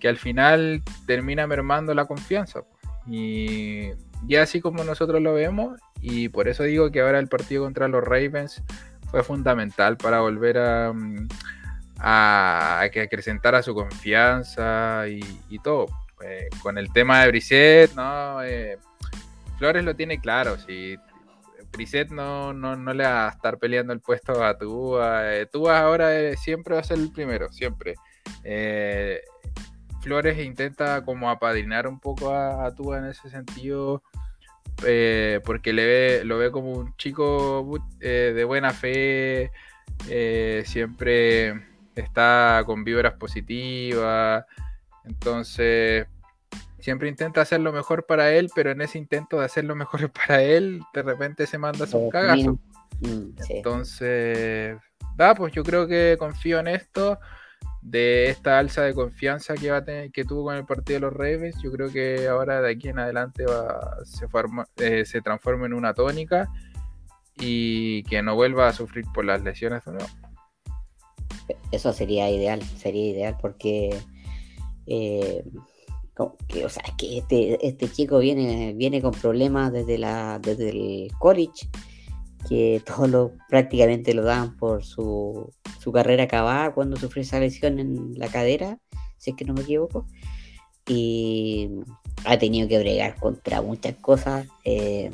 que 0.00 0.08
al 0.08 0.18
final 0.18 0.82
termina 1.06 1.46
mermando 1.46 1.94
la 1.94 2.06
confianza. 2.06 2.62
Y, 3.06 3.90
y 4.26 4.36
así 4.36 4.60
como 4.60 4.82
nosotros 4.82 5.22
lo 5.22 5.34
vemos, 5.34 5.78
y 6.00 6.28
por 6.28 6.48
eso 6.48 6.64
digo 6.64 6.90
que 6.90 7.00
ahora 7.00 7.18
el 7.18 7.28
partido 7.28 7.64
contra 7.64 7.88
los 7.88 8.02
Ravens 8.02 8.62
fue 9.10 9.22
fundamental 9.22 9.96
para 9.96 10.20
volver 10.20 10.58
a, 10.58 10.92
mm, 10.92 11.28
a, 11.98 12.88
que 12.92 13.02
acrecentara 13.02 13.62
su 13.62 13.74
confianza 13.74 15.04
y, 15.08 15.58
todo. 15.60 15.86
Eh, 16.24 16.48
con 16.62 16.78
el 16.78 16.92
tema 16.92 17.22
de 17.22 17.28
Brisset, 17.28 17.94
¿no? 17.94 18.42
Eh, 18.42 18.78
Flores 19.58 19.84
lo 19.84 19.94
tiene 19.94 20.20
claro, 20.20 20.56
Brisset 21.76 22.10
no, 22.10 22.52
no, 22.52 22.74
no, 22.74 22.92
le 22.94 23.04
va 23.04 23.28
a 23.28 23.30
estar 23.30 23.58
peleando 23.58 23.92
el 23.92 24.00
puesto 24.00 24.42
a 24.42 24.58
Tua. 24.58 25.34
Eh, 25.34 25.46
Tua 25.46 25.80
ahora 25.80 26.36
siempre 26.36 26.74
va 26.74 26.80
a 26.80 26.84
ser 26.84 26.98
el 26.98 27.12
primero, 27.12 27.52
siempre. 27.52 27.94
Flores 30.00 30.38
intenta 30.38 31.04
como 31.04 31.30
apadrinar 31.30 31.86
un 31.86 32.00
poco 32.00 32.30
a, 32.30 32.66
a 32.66 32.74
en 32.98 33.04
ese 33.06 33.28
sentido 33.28 34.02
eh, 34.84 35.40
porque 35.44 35.72
le 35.72 35.86
ve, 35.86 36.24
lo 36.24 36.38
ve 36.38 36.50
como 36.50 36.72
un 36.72 36.94
chico 36.96 37.66
eh, 38.00 38.32
de 38.34 38.44
buena 38.44 38.72
fe, 38.72 39.50
eh, 40.08 40.62
siempre 40.66 41.62
está 41.94 42.62
con 42.66 42.84
vibras 42.84 43.14
positivas, 43.14 44.44
entonces 45.04 46.06
siempre 46.86 47.08
intenta 47.08 47.40
hacer 47.40 47.58
lo 47.58 47.72
mejor 47.72 48.06
para 48.06 48.32
él, 48.32 48.48
pero 48.54 48.70
en 48.70 48.80
ese 48.80 48.96
intento 48.96 49.40
de 49.40 49.46
hacer 49.46 49.64
lo 49.64 49.74
mejor 49.74 50.08
para 50.12 50.40
él, 50.40 50.80
de 50.94 51.02
repente 51.02 51.44
se 51.48 51.58
manda 51.58 51.84
su 51.84 52.08
cagazo. 52.10 52.60
Mm, 53.00 53.30
entonces, 53.48 54.78
da, 55.16 55.34
pues 55.34 55.52
yo 55.52 55.64
creo 55.64 55.88
que 55.88 56.14
confío 56.16 56.60
en 56.60 56.68
esto 56.68 57.18
de 57.82 58.30
esta 58.30 58.60
alza 58.60 58.82
de 58.82 58.94
confianza 58.94 59.54
que, 59.54 59.68
va 59.68 59.78
a 59.78 59.84
tener, 59.84 60.12
que 60.12 60.24
tuvo 60.24 60.44
con 60.44 60.54
el 60.54 60.64
partido 60.64 61.00
de 61.00 61.06
los 61.06 61.12
Ravens, 61.12 61.60
yo 61.60 61.72
creo 61.72 61.90
que 61.90 62.28
ahora 62.28 62.62
de 62.62 62.70
aquí 62.70 62.88
en 62.88 63.00
adelante 63.00 63.44
va, 63.44 63.96
se, 64.04 64.28
forma, 64.28 64.68
eh, 64.76 65.04
se 65.04 65.20
transforma 65.20 65.66
en 65.66 65.74
una 65.74 65.92
tónica 65.92 66.48
y 67.36 68.04
que 68.04 68.22
no 68.22 68.36
vuelva 68.36 68.68
a 68.68 68.72
sufrir 68.72 69.06
por 69.12 69.24
las 69.24 69.42
lesiones 69.42 69.84
de 69.84 69.92
nuevo. 69.92 70.08
Eso 71.72 71.92
sería 71.92 72.30
ideal, 72.30 72.62
sería 72.62 73.10
ideal 73.10 73.36
porque 73.40 73.98
eh, 74.86 75.42
que, 76.48 76.64
o 76.64 76.68
sea, 76.68 76.82
es 76.86 76.92
que 76.96 77.18
este, 77.18 77.66
este 77.66 77.90
chico 77.90 78.18
viene, 78.18 78.72
viene 78.74 79.02
con 79.02 79.12
problemas 79.12 79.72
desde, 79.72 79.98
la, 79.98 80.38
desde 80.38 80.70
el 80.70 81.12
college 81.18 81.68
que 82.48 82.82
todos 82.86 83.10
lo, 83.10 83.32
prácticamente 83.48 84.14
lo 84.14 84.22
dan 84.22 84.56
por 84.56 84.84
su, 84.84 85.52
su, 85.80 85.92
carrera 85.92 86.24
acabada 86.24 86.72
cuando 86.72 86.96
sufrió 86.96 87.22
esa 87.22 87.40
lesión 87.40 87.78
en 87.78 88.18
la 88.18 88.28
cadera, 88.28 88.78
si 89.18 89.30
es 89.30 89.36
que 89.36 89.44
no 89.44 89.52
me 89.52 89.62
equivoco. 89.62 90.06
Y 90.88 91.68
ha 92.24 92.38
tenido 92.38 92.68
que 92.68 92.78
bregar 92.78 93.16
contra 93.16 93.60
muchas 93.60 93.96
cosas. 93.96 94.46
Eh, 94.64 95.10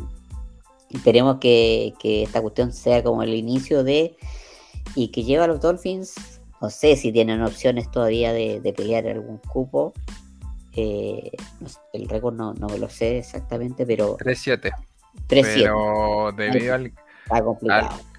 esperemos 0.90 1.38
que, 1.38 1.94
que, 1.98 2.24
esta 2.24 2.42
cuestión 2.42 2.72
sea 2.72 3.02
como 3.02 3.22
el 3.22 3.34
inicio 3.34 3.82
de 3.82 4.14
y 4.94 5.08
que 5.08 5.24
lleve 5.24 5.44
a 5.44 5.46
los 5.46 5.60
Dolphins. 5.60 6.40
No 6.60 6.70
sé 6.70 6.96
si 6.96 7.10
tienen 7.10 7.42
opciones 7.42 7.90
todavía 7.90 8.32
de, 8.32 8.60
de 8.60 8.72
pelear 8.72 9.08
algún 9.08 9.38
cupo. 9.38 9.94
Eh, 10.74 11.30
el 11.92 12.08
récord 12.08 12.34
no, 12.34 12.54
no 12.54 12.68
lo 12.76 12.88
sé 12.88 13.18
exactamente, 13.18 13.86
pero. 13.86 14.16
3-7. 14.18 14.72
Pero 15.28 16.32
debido 16.36 16.74
al, 16.74 16.92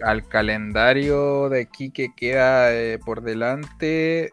al, 0.02 0.28
calendario 0.28 1.50
de 1.50 1.62
aquí 1.62 1.92
que 1.92 2.14
queda 2.16 2.74
eh, 2.74 3.00
por 3.00 3.22
delante, 3.22 4.32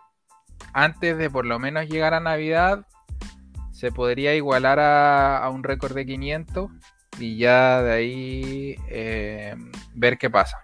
antes 0.72 1.16
de 1.16 1.30
por 1.30 1.46
lo 1.46 1.58
menos 1.58 1.88
llegar 1.88 2.14
a 2.14 2.20
Navidad, 2.20 2.86
se 3.72 3.90
podría 3.90 4.34
igualar 4.34 4.78
a, 4.78 5.48
un 5.50 5.64
récord 5.64 5.94
de 5.94 6.04
500 6.04 6.70
y 7.18 7.38
ya 7.38 7.82
de 7.82 7.92
ahí 7.92 8.76
eh, 8.88 9.54
ver 9.94 10.18
qué 10.18 10.30
pasa. 10.30 10.58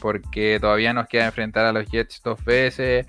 Porque 0.00 0.58
todavía 0.60 0.92
nos 0.92 1.06
queda 1.06 1.26
enfrentar 1.26 1.64
a 1.64 1.72
los 1.72 1.86
Jets 1.86 2.20
dos 2.22 2.44
veces, 2.44 3.06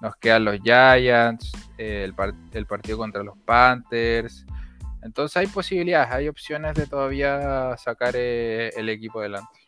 nos 0.00 0.16
quedan 0.16 0.44
los 0.44 0.58
Giants, 0.62 1.52
eh, 1.76 2.04
el, 2.04 2.14
el 2.52 2.66
partido 2.66 2.98
contra 2.98 3.22
los 3.22 3.36
Panthers. 3.38 4.44
Entonces 5.02 5.36
hay 5.36 5.46
posibilidades, 5.46 6.12
hay 6.12 6.28
opciones 6.28 6.74
de 6.74 6.86
todavía 6.86 7.76
sacar 7.76 8.16
el 8.16 8.88
equipo 8.88 9.20
adelante. 9.20 9.60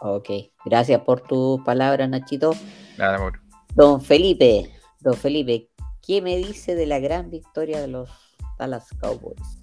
Ok, 0.00 0.30
gracias 0.64 1.00
por 1.02 1.20
tus 1.20 1.60
palabras, 1.62 2.08
Nachito. 2.08 2.54
Nada, 2.98 3.16
amor. 3.16 3.40
Don 3.74 4.00
Felipe, 4.02 4.72
don 5.00 5.14
Felipe, 5.14 5.70
¿qué 6.00 6.20
me 6.20 6.36
dice 6.36 6.74
de 6.74 6.86
la 6.86 6.98
gran 6.98 7.30
victoria 7.30 7.80
de 7.80 7.88
los 7.88 8.10
Dallas 8.58 8.88
Cowboys? 9.00 9.58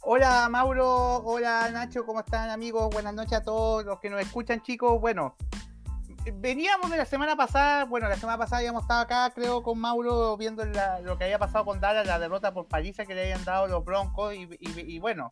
Hola 0.00 0.48
Mauro, 0.48 1.16
hola 1.16 1.68
Nacho, 1.70 2.06
¿cómo 2.06 2.20
están 2.20 2.48
amigos? 2.48 2.88
Buenas 2.90 3.12
noches 3.12 3.34
a 3.34 3.42
todos 3.42 3.84
los 3.84 4.00
que 4.00 4.08
nos 4.08 4.20
escuchan 4.20 4.62
chicos. 4.62 4.98
Bueno, 5.00 5.36
veníamos 6.34 6.90
de 6.90 6.96
la 6.96 7.04
semana 7.04 7.36
pasada, 7.36 7.84
bueno, 7.84 8.08
la 8.08 8.16
semana 8.16 8.38
pasada 8.38 8.58
habíamos 8.58 8.82
estado 8.82 9.00
acá, 9.00 9.30
creo, 9.34 9.62
con 9.62 9.78
Mauro 9.78 10.36
viendo 10.36 10.64
lo 10.64 11.18
que 11.18 11.24
había 11.24 11.38
pasado 11.38 11.64
con 11.64 11.80
Dallas, 11.80 12.06
la 12.06 12.18
derrota 12.18 12.52
por 12.52 12.66
paliza 12.66 13.06
que 13.06 13.14
le 13.14 13.22
habían 13.22 13.44
dado 13.44 13.66
los 13.66 13.84
Broncos 13.84 14.34
y 14.34 14.98
bueno, 14.98 15.30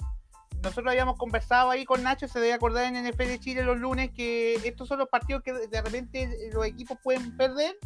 nosotros 0.62 0.88
habíamos 0.88 1.16
conversado 1.16 1.70
ahí 1.70 1.84
con 1.84 2.02
Nacho, 2.02 2.28
se 2.28 2.40
debe 2.40 2.52
acordar 2.52 2.84
en 2.84 3.08
NFL 3.08 3.24
de 3.24 3.38
Chile 3.38 3.62
los 3.62 3.78
lunes 3.78 4.10
que 4.10 4.54
estos 4.56 4.88
son 4.88 4.98
los 4.98 5.08
partidos 5.08 5.42
que 5.42 5.52
de 5.52 5.82
repente 5.82 6.50
los 6.52 6.66
equipos 6.66 6.98
pueden 7.02 7.36
perder 7.36 7.76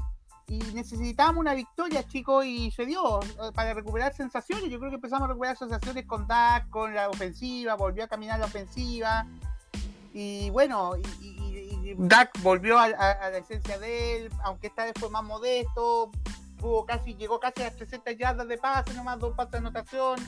y 0.50 0.58
necesitábamos 0.74 1.40
una 1.40 1.54
victoria, 1.54 2.04
chicos, 2.08 2.44
y 2.44 2.72
se 2.72 2.84
dio 2.84 3.20
eh, 3.20 3.52
para 3.54 3.72
recuperar 3.72 4.12
sensaciones. 4.12 4.68
Yo 4.68 4.80
creo 4.80 4.90
que 4.90 4.96
empezamos 4.96 5.26
a 5.26 5.28
recuperar 5.28 5.56
sensaciones 5.56 6.06
con 6.06 6.26
Dak, 6.26 6.68
con 6.70 6.92
la 6.92 7.08
ofensiva, 7.08 7.76
volvió 7.76 8.02
a 8.02 8.08
caminar 8.08 8.40
la 8.40 8.46
ofensiva. 8.46 9.26
Y 10.12 10.50
bueno, 10.50 10.94
y, 11.20 11.49
Dak 11.98 12.30
volvió 12.42 12.78
a, 12.78 12.88
la 12.88 13.36
esencia 13.36 13.78
de 13.78 14.16
él, 14.16 14.32
aunque 14.42 14.68
esta 14.68 14.84
vez 14.84 14.94
fue 14.98 15.10
más 15.10 15.24
modesto, 15.24 16.10
casi, 16.86 17.14
llegó 17.14 17.40
casi 17.40 17.62
a 17.62 17.66
las 17.66 17.76
300 17.76 18.16
yardas 18.16 18.48
de 18.48 18.58
pase, 18.58 18.94
nomás 18.94 19.18
dos 19.18 19.34
pases 19.34 19.52
de 19.52 19.58
anotación. 19.58 20.18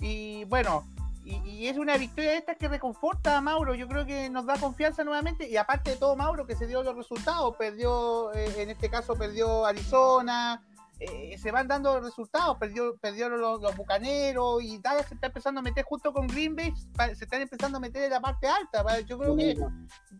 Y 0.00 0.44
bueno, 0.44 0.84
y, 1.26 1.66
es 1.66 1.76
una 1.76 1.96
victoria 1.96 2.36
esta 2.36 2.54
que 2.54 2.68
reconforta 2.68 3.36
a 3.36 3.40
Mauro. 3.40 3.74
Yo 3.74 3.88
creo 3.88 4.06
que 4.06 4.30
nos 4.30 4.46
da 4.46 4.56
confianza 4.58 5.02
nuevamente. 5.02 5.48
Y 5.48 5.56
aparte 5.56 5.90
de 5.90 5.96
todo, 5.96 6.14
Mauro, 6.14 6.46
que 6.46 6.54
se 6.54 6.68
dio 6.68 6.82
los 6.84 6.94
resultados. 6.94 7.56
Perdió, 7.56 8.32
eh, 8.32 8.62
en 8.62 8.70
este 8.70 8.88
caso, 8.88 9.16
perdió 9.16 9.66
Arizona. 9.66 10.62
Eh, 10.98 11.36
se 11.38 11.50
van 11.52 11.68
dando 11.68 12.00
resultados. 12.00 12.56
Perdió, 12.58 12.96
perdieron 12.96 13.40
los, 13.40 13.60
bucaneros 13.76 14.62
y 14.62 14.78
Dallas 14.78 15.06
se 15.06 15.14
está 15.14 15.26
empezando 15.26 15.60
a 15.60 15.62
meter 15.62 15.84
justo 15.84 16.12
con 16.12 16.26
Green 16.26 16.56
Bay, 16.56 16.72
se 17.14 17.24
están 17.24 17.42
empezando 17.42 17.78
a 17.78 17.80
meter 17.80 18.04
en 18.04 18.10
la 18.10 18.20
parte 18.20 18.48
alta. 18.48 19.00
Yo 19.00 19.18
creo 19.18 19.36
que 19.36 19.56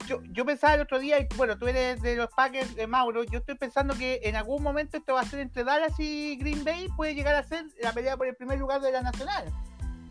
yo, 0.06 0.20
yo 0.30 0.44
pensaba 0.44 0.74
el 0.74 0.82
otro 0.82 0.98
día, 0.98 1.18
y 1.18 1.26
bueno, 1.36 1.56
tú 1.58 1.66
eres 1.66 2.02
de 2.02 2.16
los 2.16 2.28
Packers, 2.28 2.74
de 2.74 2.86
Mauro, 2.86 3.24
yo 3.24 3.38
estoy 3.38 3.56
pensando 3.56 3.94
que 3.94 4.20
en 4.22 4.36
algún 4.36 4.62
momento 4.62 4.96
esto 4.96 5.14
va 5.14 5.20
a 5.20 5.24
ser 5.24 5.40
entre 5.40 5.64
Dallas 5.64 5.98
y 5.98 6.36
Green 6.36 6.64
Bay, 6.64 6.88
puede 6.96 7.14
llegar 7.14 7.34
a 7.34 7.42
ser 7.42 7.64
la 7.80 7.92
pelea 7.92 8.16
por 8.16 8.26
el 8.26 8.36
primer 8.36 8.58
lugar 8.58 8.80
de 8.80 8.92
la 8.92 9.02
nacional. 9.02 9.50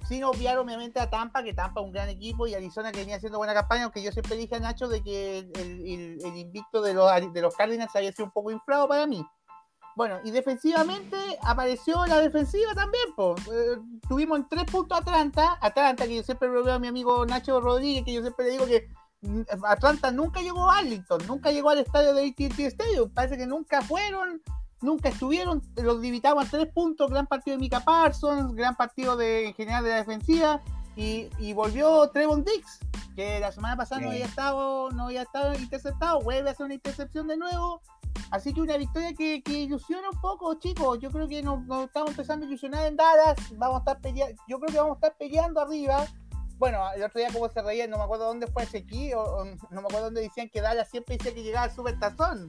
Sin 0.08 0.24
obviar 0.24 0.60
obviamente 0.60 1.00
a 1.00 1.10
Tampa, 1.10 1.44
que 1.44 1.54
Tampa 1.54 1.82
es 1.82 1.86
un 1.86 1.92
gran 1.92 2.10
equipo 2.10 2.46
y 2.46 2.54
Arizona 2.54 2.92
que 2.92 3.00
venía 3.00 3.16
haciendo 3.16 3.40
buena 3.40 3.56
campaña, 3.56 3.86
aunque 3.86 4.04
yo 4.04 4.12
siempre 4.12 4.36
dije 4.36 4.56
a 4.56 4.60
Nacho 4.60 4.88
de 4.88 5.02
que 5.02 5.40
el, 5.40 6.20
el 6.24 6.38
invicto 6.38 6.84
de 6.84 6.94
los, 6.94 7.34
de 7.34 7.42
los 7.42 7.56
Cardinals 7.56 7.96
había 7.96 8.12
sido 8.12 8.26
un 8.26 8.32
poco 8.32 8.52
inflado 8.52 8.88
para 8.88 9.08
mí 9.08 9.26
bueno, 9.96 10.20
y 10.26 10.32
defensivamente 10.32 11.18
apareció 11.42 12.06
la 12.06 12.20
defensiva 12.20 12.74
también. 12.76 13.06
Pues. 13.16 13.42
tuvimos 14.10 14.40
en 14.40 14.50
tres 14.50 14.66
puntos 14.66 15.00
Atlanta. 15.00 15.58
Atlanta, 15.62 16.06
que 16.06 16.18
yo 16.18 16.24
siempre 16.24 16.50
lo 16.50 16.64
veo 16.64 16.74
a 16.74 16.80
mi 16.80 16.88
amigo 16.88 17.26
Nacho 17.26 17.62
Rodríguez, 17.62 18.04
que 18.04 18.14
yo 18.14 18.22
siempre 18.22 18.46
le 18.46 18.52
digo 18.52 18.66
que 18.66 18.90
mm, 19.22 19.42
Atlanta 19.64 20.12
nunca 20.12 20.42
llegó 20.42 20.70
a 20.70 20.80
Arlington, 20.80 21.26
nunca 21.28 21.52
llegó 21.52 21.70
al 21.70 21.80
estadio 21.80 22.14
de 22.14 22.28
ATT 22.28 22.60
Stadium. 22.60 23.10
Parece 23.10 23.38
que 23.38 23.48
nunca 23.48 23.82
fueron, 23.82 24.42
nunca 24.82 25.08
estuvieron. 25.10 25.62
Los 25.78 26.02
limitaban 26.02 26.46
a 26.46 26.50
tres 26.50 26.68
puntos. 26.74 27.10
Gran 27.10 27.28
partido 27.28 27.56
de 27.56 27.62
Mika 27.62 27.80
Parsons, 27.80 28.54
gran 28.54 28.76
partido 28.76 29.16
de, 29.16 29.48
en 29.48 29.54
general 29.54 29.86
de 29.86 29.92
la 29.92 29.96
defensiva. 29.98 30.62
Y, 30.98 31.30
y 31.40 31.54
volvió 31.54 32.10
Trevon 32.10 32.44
Dix, 32.44 32.80
que 33.16 33.40
la 33.40 33.52
semana 33.52 33.76
pasada 33.76 34.02
no 34.02 34.12
había 34.12 34.26
estado, 34.26 34.92
no 34.92 35.06
había 35.06 35.22
estado 35.22 35.54
interceptado. 35.54 36.20
Vuelve 36.22 36.50
a 36.50 36.52
hacer 36.52 36.66
una 36.66 36.76
intercepción 36.76 37.28
de 37.28 37.38
nuevo 37.38 37.82
Así 38.32 38.54
que 38.54 38.62
una 38.62 38.78
victoria 38.78 39.14
que, 39.14 39.42
ilusiona 39.48 40.10
un 40.10 40.20
poco, 40.20 40.54
chicos. 40.56 41.00
Yo 41.00 41.10
creo 41.12 41.28
que 41.28 41.42
nos, 41.42 41.62
estamos 41.86 42.12
empezando 42.12 42.46
a 42.46 42.50
ilusionar 42.50 42.86
en 42.86 42.96
Dallas. 42.96 43.38
Vamos 43.56 43.78
a 43.78 43.80
estar 43.80 44.02
peleando, 44.02 44.42
yo 44.48 44.60
creo 44.60 44.72
que 44.72 44.78
vamos 44.78 44.94
a 44.94 44.96
estar 44.96 45.18
peleando 45.18 45.62
arriba. 45.62 46.06
Bueno, 46.58 46.82
el 46.96 47.04
otro 47.04 47.20
día 47.20 47.30
como 47.34 47.50
se 47.50 47.62
reía, 47.62 47.88
no 47.88 47.98
me 47.98 48.04
acuerdo 48.04 48.28
dónde 48.28 48.48
fue 48.48 48.64
ese 48.64 48.80
aquí, 48.80 49.14
o, 49.14 49.44
no 49.44 49.82
me 49.82 49.88
acuerdo 49.88 50.06
dónde 50.06 50.22
decían 50.22 50.50
que 50.50 50.62
Dallas 50.62 50.90
siempre 50.90 51.18
decía 51.18 51.34
que 51.34 51.44
llegaba 51.44 51.66
al 51.66 51.72
Super 51.72 52.00
Tazón. 52.00 52.48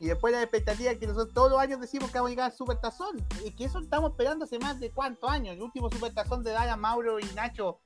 Y 0.00 0.08
después 0.08 0.32
la 0.32 0.42
expectativa 0.42 0.94
que 0.94 1.06
nosotros 1.06 1.32
todos 1.32 1.50
los 1.50 1.60
años 1.60 1.80
decimos 1.80 2.10
que 2.10 2.18
vamos 2.18 2.28
a 2.28 2.30
llegar 2.30 2.50
al 2.50 2.56
Super 2.56 2.78
Tazón. 2.78 3.24
Y 3.44 3.52
que 3.52 3.64
eso 3.64 3.78
estamos 3.78 4.10
esperando 4.10 4.44
hace 4.44 4.58
más 4.58 4.80
de 4.80 4.90
cuántos 4.90 5.30
años. 5.30 5.54
El 5.54 5.62
último 5.62 5.90
Super 5.90 6.12
Tazón 6.12 6.42
de 6.42 6.50
Dallas, 6.52 6.78
Mauro 6.78 7.20
y 7.20 7.24
Nacho. 7.34 7.80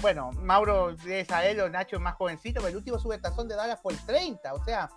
bueno, 0.00 0.30
Mauro 0.32 0.90
es 0.90 1.04
él, 1.04 1.72
Nacho 1.72 1.96
es 1.96 2.02
más 2.02 2.14
jovencito, 2.14 2.60
pero 2.60 2.68
el 2.68 2.76
último 2.76 2.98
Super 2.98 3.20
Tazón 3.20 3.48
de 3.48 3.56
Dallas 3.56 3.80
fue 3.80 3.94
el 3.94 3.98
30. 4.06 4.54
O 4.54 4.64
sea, 4.64 4.90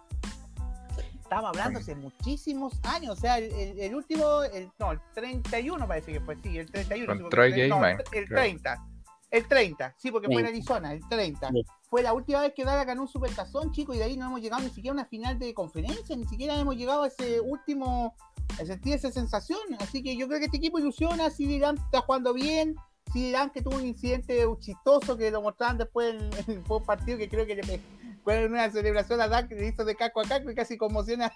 estamos 1.33 1.49
hablando 1.49 1.79
hace 1.79 1.95
muchísimos 1.95 2.73
años, 2.83 3.17
o 3.17 3.19
sea, 3.19 3.37
el, 3.39 3.95
último, 3.95 4.43
el, 4.43 4.69
no, 4.79 4.91
el 4.91 4.99
31 5.13 5.87
parece 5.87 6.13
que 6.13 6.21
fue, 6.21 6.37
sí, 6.43 6.57
el 6.57 6.69
31. 6.69 7.29
sí, 7.53 7.61
el, 7.61 7.69
no, 7.69 7.85
el, 7.85 8.27
30. 8.29 8.87
El 9.31 9.47
30, 9.47 9.95
sí, 9.97 10.11
porque 10.11 10.27
fue 10.27 10.41
en 10.41 10.47
Arizona, 10.47 10.93
el 10.93 11.07
30. 11.09 11.49
Fue 11.89 12.03
la 12.03 12.13
última 12.13 12.41
vez 12.41 12.53
que 12.53 12.63
Dara 12.63 12.85
ganó 12.85 13.01
un 13.01 13.07
supertazón, 13.07 13.71
chicos, 13.71 13.95
y 13.95 13.99
de 13.99 14.05
ahí 14.05 14.17
no 14.17 14.27
hemos 14.27 14.41
llegado 14.41 14.61
ni 14.61 14.69
siquiera 14.69 14.91
a 14.91 14.93
una 14.93 15.05
final 15.05 15.39
de 15.39 15.55
conferencia, 15.55 16.15
ni 16.15 16.25
siquiera 16.25 16.55
hemos 16.55 16.75
llegado 16.75 17.03
a 17.03 17.07
ese 17.07 17.39
último, 17.39 18.15
a 18.61 18.65
sentir 18.65 18.93
esa 18.93 19.11
sensación. 19.11 19.59
Así 19.79 20.03
que 20.03 20.15
yo 20.15 20.27
creo 20.27 20.39
que 20.39 20.45
este 20.45 20.57
equipo 20.57 20.77
ilusiona, 20.77 21.31
si 21.31 21.47
dirán 21.47 21.77
está 21.77 22.01
jugando 22.01 22.33
bien, 22.33 22.75
si 23.11 23.23
dirán 23.23 23.49
que 23.49 23.63
tuvo 23.63 23.77
un 23.77 23.87
incidente 23.87 24.45
chistoso 24.59 25.17
que 25.17 25.31
lo 25.31 25.41
mostraron 25.41 25.79
después 25.79 26.13
en, 26.13 26.29
en 26.47 26.57
el 26.57 26.83
partido 26.85 27.17
que 27.17 27.27
creo 27.27 27.47
que 27.47 27.55
le, 27.55 27.81
fue 28.23 28.45
una 28.45 28.69
celebración 28.71 29.21
a 29.21 29.27
Dak, 29.27 29.51
le 29.51 29.67
hizo 29.67 29.85
de 29.85 29.95
caco 29.95 30.21
a 30.21 30.23
caco 30.23 30.49
y 30.49 30.55
casi 30.55 30.77
conmociona 30.77 31.31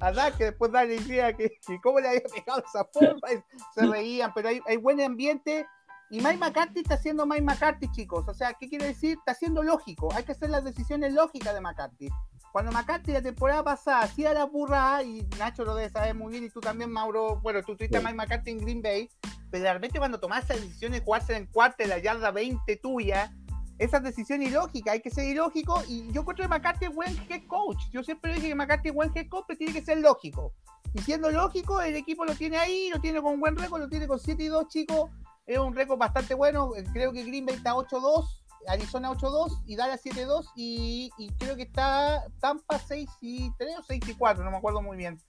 a 0.00 0.12
Dak, 0.12 0.36
que 0.36 0.44
después 0.44 0.72
Dak 0.72 0.88
le 0.88 0.98
decía 0.98 1.32
que, 1.34 1.58
cómo 1.82 2.00
le 2.00 2.08
había 2.08 2.22
pegado 2.22 2.62
esa 2.66 2.84
forma, 2.84 3.28
se 3.74 3.86
reían, 3.86 4.32
pero 4.34 4.48
hay, 4.48 4.60
hay 4.66 4.76
buen 4.76 5.00
ambiente. 5.00 5.66
Y 6.08 6.20
Mike 6.20 6.36
McCarthy 6.36 6.80
está 6.80 6.94
haciendo 6.94 7.26
Mike 7.26 7.42
McCarthy, 7.42 7.90
chicos. 7.90 8.28
O 8.28 8.34
sea, 8.34 8.54
¿qué 8.54 8.68
quiere 8.68 8.86
decir? 8.86 9.18
Está 9.18 9.34
siendo 9.34 9.64
lógico. 9.64 10.08
Hay 10.14 10.22
que 10.22 10.32
hacer 10.32 10.50
las 10.50 10.62
decisiones 10.62 11.12
lógicas 11.12 11.52
de 11.52 11.60
McCarthy. 11.60 12.08
Cuando 12.52 12.70
McCarthy 12.70 13.12
la 13.12 13.22
temporada 13.22 13.64
pasada 13.64 14.00
hacía 14.00 14.32
la 14.32 14.44
burra, 14.44 15.02
y 15.02 15.26
Nacho 15.36 15.64
lo 15.64 15.74
debe 15.74 15.90
saber 15.90 16.14
muy 16.14 16.30
bien, 16.30 16.44
y 16.44 16.50
tú 16.50 16.60
también, 16.60 16.90
Mauro, 16.90 17.40
bueno, 17.42 17.60
tú 17.62 17.76
tuviste 17.76 17.98
a 17.98 18.00
Mike 18.00 18.14
McCarthy 18.14 18.52
en 18.52 18.58
Green 18.58 18.82
Bay, 18.82 19.10
pero 19.50 19.64
realmente 19.64 19.98
cuando 19.98 20.20
tomas 20.20 20.44
esa 20.44 20.54
decisión 20.54 20.92
de 20.92 21.00
jugarse 21.00 21.36
en 21.36 21.46
cuarto 21.46 21.84
la 21.86 21.98
yarda 21.98 22.30
20 22.30 22.76
tuya, 22.76 23.30
esa 23.78 24.00
decisión 24.00 24.42
ilógica, 24.42 24.92
hay 24.92 25.00
que 25.00 25.10
ser 25.10 25.24
ilógico 25.24 25.82
y 25.88 26.10
yo 26.12 26.22
encuentro 26.22 26.44
que 26.44 26.48
McCarthy 26.48 26.86
es 26.86 26.94
buen 26.94 27.16
head 27.28 27.46
coach. 27.46 27.78
Yo 27.90 28.02
siempre 28.02 28.34
dije 28.34 28.48
que 28.48 28.54
McCarthy 28.54 28.88
es 28.88 28.94
buen 28.94 29.12
head 29.14 29.28
coach, 29.28 29.44
pero 29.46 29.58
tiene 29.58 29.72
que 29.72 29.84
ser 29.84 29.98
lógico. 29.98 30.52
Y 30.94 31.00
siendo 31.00 31.30
lógico, 31.30 31.80
el 31.82 31.94
equipo 31.94 32.24
lo 32.24 32.34
tiene 32.34 32.56
ahí, 32.56 32.88
lo 32.92 33.00
tiene 33.00 33.20
con 33.20 33.38
buen 33.38 33.56
récord, 33.56 33.82
lo 33.82 33.88
tiene 33.88 34.06
con 34.06 34.18
7 34.18 34.42
y 34.42 34.46
2, 34.46 34.68
chicos. 34.68 35.10
Es 35.46 35.58
un 35.58 35.74
récord 35.74 35.98
bastante 35.98 36.34
bueno. 36.34 36.70
Creo 36.92 37.12
que 37.12 37.22
Green 37.22 37.44
Bay 37.44 37.56
está 37.56 37.74
8-2, 37.74 38.24
Arizona 38.66 39.10
8-2 39.10 39.62
y 39.66 39.76
Dallas 39.76 40.02
7-2 40.02 40.46
y, 40.56 41.10
y, 41.18 41.28
creo 41.34 41.54
que 41.54 41.62
está 41.64 42.24
Tampa 42.40 42.78
6 42.78 43.10
y 43.20 43.50
3 43.58 43.78
o 43.78 43.82
6 43.82 44.08
y 44.08 44.14
4, 44.14 44.44
no 44.44 44.50
me 44.50 44.56
acuerdo 44.56 44.80
muy 44.80 44.96
bien. 44.96 45.20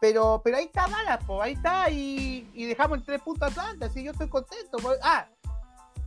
Pero, 0.00 0.40
pero 0.42 0.56
ahí 0.56 0.64
está 0.64 0.88
Dallas, 0.88 1.20
ahí 1.42 1.52
está 1.52 1.90
y, 1.90 2.50
y 2.54 2.64
dejamos 2.64 2.98
en 2.98 3.04
3 3.04 3.22
puntos 3.22 3.50
Atlanta, 3.50 3.86
así 3.86 4.02
yo 4.02 4.12
estoy 4.12 4.28
contento. 4.28 4.78
Ah, 5.02 5.28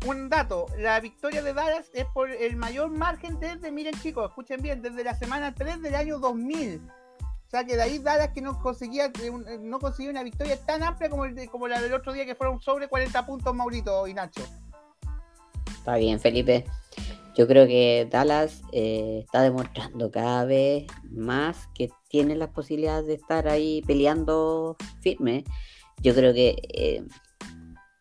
un 0.05 0.29
dato, 0.29 0.65
la 0.77 0.99
victoria 0.99 1.41
de 1.41 1.53
Dallas 1.53 1.89
es 1.93 2.05
por 2.13 2.29
el 2.29 2.55
mayor 2.55 2.89
margen 2.89 3.39
desde, 3.39 3.71
miren 3.71 3.93
chicos, 4.01 4.29
escuchen 4.29 4.61
bien, 4.61 4.81
desde 4.81 5.03
la 5.03 5.15
semana 5.15 5.53
3 5.53 5.81
del 5.81 5.95
año 5.95 6.19
2000. 6.19 6.81
O 7.19 7.49
sea 7.49 7.63
que 7.65 7.75
de 7.75 7.83
ahí 7.83 7.99
Dallas 7.99 8.29
que 8.29 8.41
no 8.41 8.59
conseguía, 8.59 9.05
eh, 9.05 9.11
eh, 9.21 9.57
no 9.61 9.79
consiguió 9.79 10.11
una 10.11 10.23
victoria 10.23 10.57
tan 10.65 10.83
amplia 10.83 11.09
como, 11.09 11.23
como 11.51 11.67
la 11.67 11.81
del 11.81 11.93
otro 11.93 12.11
día 12.11 12.25
que 12.25 12.35
fueron 12.35 12.59
sobre 12.61 12.87
40 12.87 13.25
puntos 13.25 13.53
Maurito 13.53 14.07
y 14.07 14.13
Nacho. 14.13 14.41
Está 15.67 15.95
bien, 15.97 16.19
Felipe. 16.19 16.65
Yo 17.35 17.47
creo 17.47 17.65
que 17.65 18.07
Dallas 18.11 18.61
eh, 18.71 19.21
está 19.23 19.41
demostrando 19.41 20.11
cada 20.11 20.45
vez 20.45 20.85
más 21.11 21.67
que 21.73 21.89
tiene 22.09 22.35
las 22.35 22.49
posibilidades 22.49 23.07
de 23.07 23.13
estar 23.15 23.47
ahí 23.47 23.81
peleando 23.87 24.75
firme. 25.01 25.43
Yo 26.01 26.13
creo 26.13 26.33
que 26.33 27.05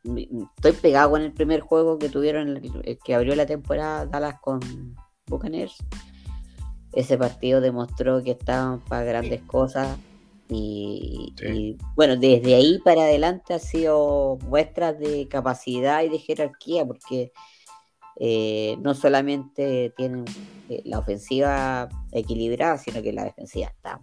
estoy 0.05 0.73
pegado 0.73 1.11
con 1.11 1.23
el 1.23 1.33
primer 1.33 1.61
juego 1.61 1.99
que 1.99 2.09
tuvieron, 2.09 2.49
el, 2.49 2.99
que 3.05 3.15
abrió 3.15 3.35
la 3.35 3.47
temporada 3.47 4.07
Dallas 4.07 4.41
con 4.41 4.61
Buccaneers. 5.27 5.77
Ese 6.93 7.17
partido 7.17 7.61
demostró 7.61 8.23
que 8.23 8.33
estaban 8.33 8.81
para 8.81 9.05
grandes 9.05 9.43
cosas. 9.43 9.97
Y, 10.49 11.35
bueno, 11.95 12.17
desde 12.17 12.55
ahí 12.55 12.79
para 12.85 13.03
adelante 13.03 13.55
ha 13.55 13.59
sido 13.59 14.37
muestras 14.47 14.99
de 14.99 15.27
capacidad 15.29 16.03
y 16.03 16.11
de 16.11 16.19
jerarquía, 16.19 16.85
porque 16.85 17.33
eh, 18.17 18.77
no 18.81 18.95
solamente 18.95 19.95
tienen 19.97 20.27
eh, 20.69 20.83
la 20.85 20.99
ofensiva 20.99 21.89
equilibrada, 22.11 22.77
sino 22.77 23.01
que 23.01 23.15
la 23.15 23.25
defensiva 23.25 23.69
está 23.69 24.03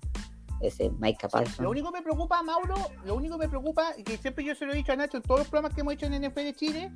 ese 0.62 0.90
Mike 1.00 1.28
Parsons. 1.30 1.60
Lo 1.60 1.70
único 1.70 1.92
que 1.92 2.00
me 2.00 2.04
preocupa, 2.04 2.42
Mauro, 2.44 2.76
lo 3.06 3.16
único 3.16 3.38
que 3.38 3.46
me 3.46 3.50
preocupa, 3.50 3.94
y 3.98 4.04
que 4.04 4.18
siempre 4.18 4.44
yo 4.44 4.56
se 4.56 4.66
lo 4.66 4.74
he 4.74 4.76
dicho 4.76 4.92
a 4.92 4.96
Nacho 4.96 5.18
en 5.18 5.24
todos 5.24 5.42
los 5.42 5.48
programas 5.48 5.74
que 5.74 5.82
hemos 5.82 5.94
hecho 5.94 6.06
en 6.06 6.22
NFL 6.22 6.52
Chile, 6.56 6.92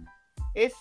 es 0.54 0.74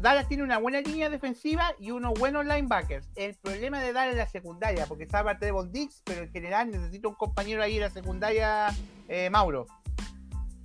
Dallas 0.00 0.26
tiene 0.26 0.42
una 0.42 0.58
buena 0.58 0.80
línea 0.80 1.08
defensiva 1.08 1.72
y 1.78 1.90
unos 1.92 2.18
buenos 2.18 2.44
linebackers. 2.44 3.08
El 3.14 3.34
problema 3.36 3.80
de 3.80 3.92
Dallas 3.92 4.12
es 4.12 4.18
la 4.18 4.28
secundaria, 4.28 4.86
porque 4.86 5.04
está 5.04 5.22
parte 5.22 5.46
de 5.46 5.52
Dix, 5.70 6.02
pero 6.04 6.22
en 6.22 6.30
general 6.30 6.70
necesita 6.70 7.08
un 7.08 7.14
compañero 7.14 7.62
ahí 7.62 7.76
en 7.76 7.82
la 7.82 7.90
secundaria, 7.90 8.68
eh, 9.08 9.30
Mauro. 9.30 9.66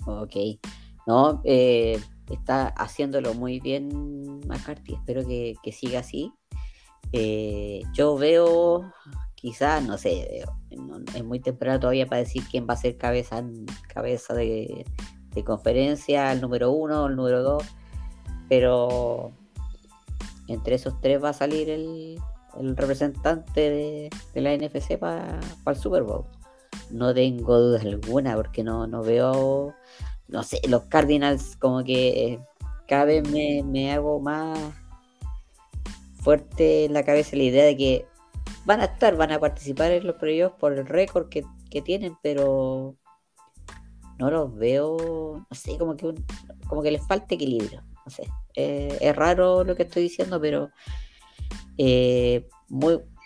Ok. 0.06 0.36
No, 1.08 1.42
eh, 1.44 2.00
está 2.30 2.68
haciéndolo 2.68 3.34
muy 3.34 3.60
bien 3.60 4.40
McCarthy. 4.48 4.96
Espero 4.96 5.26
que, 5.26 5.72
siga 5.72 6.00
así. 6.00 6.32
Eh, 7.14 7.82
yo 7.94 8.16
veo 8.16 8.92
quizás, 9.42 9.84
no 9.84 9.98
sé, 9.98 10.44
es 10.70 11.24
muy 11.24 11.40
temprano 11.40 11.80
todavía 11.80 12.06
para 12.06 12.20
decir 12.20 12.44
quién 12.50 12.68
va 12.70 12.76
a 12.76 12.78
ser 12.78 12.98
cabeza, 12.98 13.44
cabeza 13.92 14.36
de, 14.36 14.86
conferencia, 15.44 16.32
el 16.32 16.42
número 16.42 16.72
uno, 16.72 17.08
el 17.08 17.16
número 17.16 17.42
dos, 17.42 17.64
pero 18.48 19.32
entre 20.48 20.76
esos 20.76 21.02
tres 21.02 21.24
va 21.24 21.30
a 21.30 21.34
salir 21.34 21.72
el, 21.72 22.20
representante 22.76 24.10
de, 24.34 24.42
la 24.42 24.56
NFC 24.56 25.00
para 25.00 25.40
el 25.66 25.76
Super 25.76 26.04
Bowl. 26.04 26.26
No 26.92 27.12
tengo 27.14 27.58
duda 27.58 27.80
alguna 27.82 28.36
porque 28.36 28.64
no, 28.64 28.86
no 28.86 29.02
veo, 29.02 29.74
no 30.28 30.44
sé, 30.44 30.62
los 30.68 30.84
Cardinals 30.84 31.56
como 31.56 31.84
que 31.84 32.40
cada 32.88 33.06
vez 33.06 33.28
me, 33.32 33.64
me 33.64 33.92
hago 33.92 34.20
más 34.20 34.60
fuerte 36.22 36.86
en 36.86 36.94
la 36.94 37.04
cabeza 37.04 37.36
la 37.36 37.44
idea 37.44 37.66
de 37.66 37.76
que 37.76 38.11
van 38.66 38.82
a 38.82 38.86
estar, 38.86 39.16
van 39.16 39.32
a 39.32 39.40
participar 39.40 39.92
en 39.92 40.08
los 40.08 40.16
playoffs 40.16 40.58
por 40.60 40.74
el 40.74 40.86
récord 40.86 41.30
que, 41.30 41.44
tienen, 41.82 42.18
pero 42.22 42.96
no 44.20 44.30
los 44.30 44.56
veo, 44.56 45.46
no 45.50 45.56
sé, 45.56 45.78
como 45.78 45.96
que 45.96 46.14
como 46.68 46.84
que 46.84 46.92
les 46.92 47.06
falta 47.06 47.36
equilibrio, 47.36 47.84
no 48.06 48.12
sé. 48.12 48.24
Eh, 48.56 48.98
es 49.02 49.16
raro 49.16 49.64
lo 49.64 49.76
que 49.76 49.84
estoy 49.84 50.04
diciendo, 50.04 50.40
pero 50.40 50.70
eh, 51.78 52.48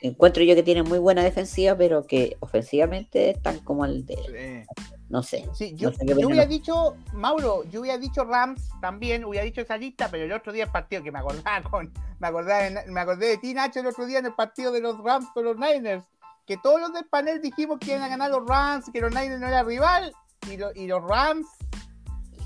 encuentro 0.02 0.44
yo 0.44 0.56
que 0.56 0.64
tienen 0.64 0.86
muy 0.88 1.00
buena 1.00 1.24
defensiva, 1.24 1.76
pero 1.76 2.06
que 2.06 2.38
ofensivamente 2.40 3.32
están 3.32 3.60
como 3.60 3.84
al 3.84 4.06
de 4.06 4.66
no 5.10 5.22
sé. 5.22 5.48
Sí, 5.54 5.76
yo, 5.76 5.92
yo 5.92 6.28
hubiera 6.28 6.46
dicho, 6.46 6.96
Mauro, 7.14 7.64
yo 7.66 7.82
hubiera 7.82 7.98
dicho 7.98 8.24
Rams 8.24 8.70
también, 8.82 9.24
hubiera 9.24 9.46
dicho 9.46 9.62
esa 9.62 9.78
lista, 9.78 10.10
pero 10.10 10.26
el 10.26 10.32
otro 10.32 10.52
día 10.52 10.66
el 10.66 10.72
partido 10.72 11.04
que 11.04 11.12
me 11.12 11.20
acordaba 11.20 11.62
con, 11.70 11.92
me 12.20 12.28
acordaba 12.28 12.82
me 12.88 13.00
acordé 13.00 13.28
de 13.28 13.38
ti, 13.38 13.54
Nacho, 13.54 13.80
el 13.80 13.88
otro 13.88 14.06
día 14.06 14.20
en 14.20 14.26
el 14.26 14.34
partido 14.34 14.72
de 14.72 14.82
los 14.82 14.98
Rams 15.04 15.28
con 15.34 15.46
los 15.46 15.58
Niners, 15.58 16.04
que 16.46 16.58
todos 16.58 16.80
los 16.80 16.94
del 16.94 17.06
panel 17.06 17.42
dijimos 17.42 17.80
que 17.80 17.92
iban 17.92 18.04
a 18.04 18.08
ganar 18.08 18.32
los 18.32 18.46
Rams, 18.48 18.90
que 18.92 19.02
los 19.02 19.14
Niners 19.14 19.40
no 19.40 19.48
era 19.48 19.64
rival, 19.64 20.14
y, 20.50 20.80
y 20.80 20.88
los 20.88 21.04
Rams 21.04 21.48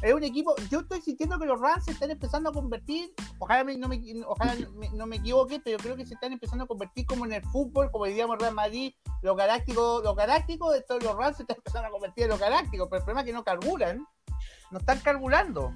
es 0.01 0.13
un 0.13 0.23
equipo, 0.23 0.55
yo 0.69 0.79
estoy 0.79 1.01
sintiendo 1.01 1.37
que 1.37 1.45
los 1.45 1.59
Rams 1.59 1.85
se 1.85 1.91
están 1.91 2.09
empezando 2.11 2.49
a 2.49 2.53
convertir, 2.53 3.13
ojalá, 3.37 3.63
no, 3.77 3.87
me, 3.87 4.01
ojalá 4.25 4.55
no 4.93 5.05
me 5.05 5.17
equivoque, 5.17 5.59
pero 5.63 5.77
creo 5.77 5.95
que 5.95 6.05
se 6.05 6.13
están 6.13 6.31
empezando 6.31 6.63
a 6.63 6.67
convertir 6.67 7.05
como 7.05 7.25
en 7.25 7.33
el 7.33 7.43
fútbol, 7.43 7.91
como 7.91 8.05
diríamos 8.05 8.37
Real 8.39 8.53
Madrid, 8.53 8.93
los 9.21 9.35
galácticos, 9.35 10.03
los 10.03 10.15
galácticos, 10.15 10.73
de 10.73 10.81
todos 10.83 11.03
los 11.03 11.15
Rams 11.15 11.37
se 11.37 11.43
están 11.43 11.57
empezando 11.57 11.87
a 11.89 11.91
convertir 11.91 12.23
en 12.25 12.29
los 12.29 12.39
galácticos, 12.39 12.87
pero 12.89 12.99
el 12.99 13.03
problema 13.03 13.21
es 13.21 13.25
que 13.25 13.33
no 13.33 13.43
carburan, 13.43 14.07
no 14.71 14.79
están 14.79 14.99
carburando. 14.99 15.73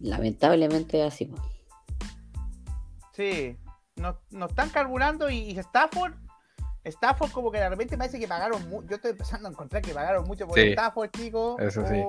Lamentablemente 0.00 1.02
así. 1.02 1.32
Sí, 3.12 3.56
no, 3.94 4.18
no 4.30 4.46
están 4.46 4.70
carburando 4.70 5.30
y, 5.30 5.38
y 5.38 5.58
Stafford 5.58 6.25
Stafford 6.86 7.30
como 7.32 7.50
que 7.50 7.58
de 7.58 7.68
repente 7.68 7.98
parece 7.98 8.18
que 8.18 8.28
pagaron 8.28 8.68
mucho. 8.68 8.88
Yo 8.88 8.96
estoy 8.96 9.10
empezando 9.12 9.48
a 9.48 9.50
encontrar 9.50 9.82
que 9.82 9.92
pagaron 9.92 10.26
mucho 10.26 10.46
por 10.46 10.58
Stafford, 10.58 11.10
chicos. 11.10 11.60
Eso 11.60 11.86
sí. 11.86 12.02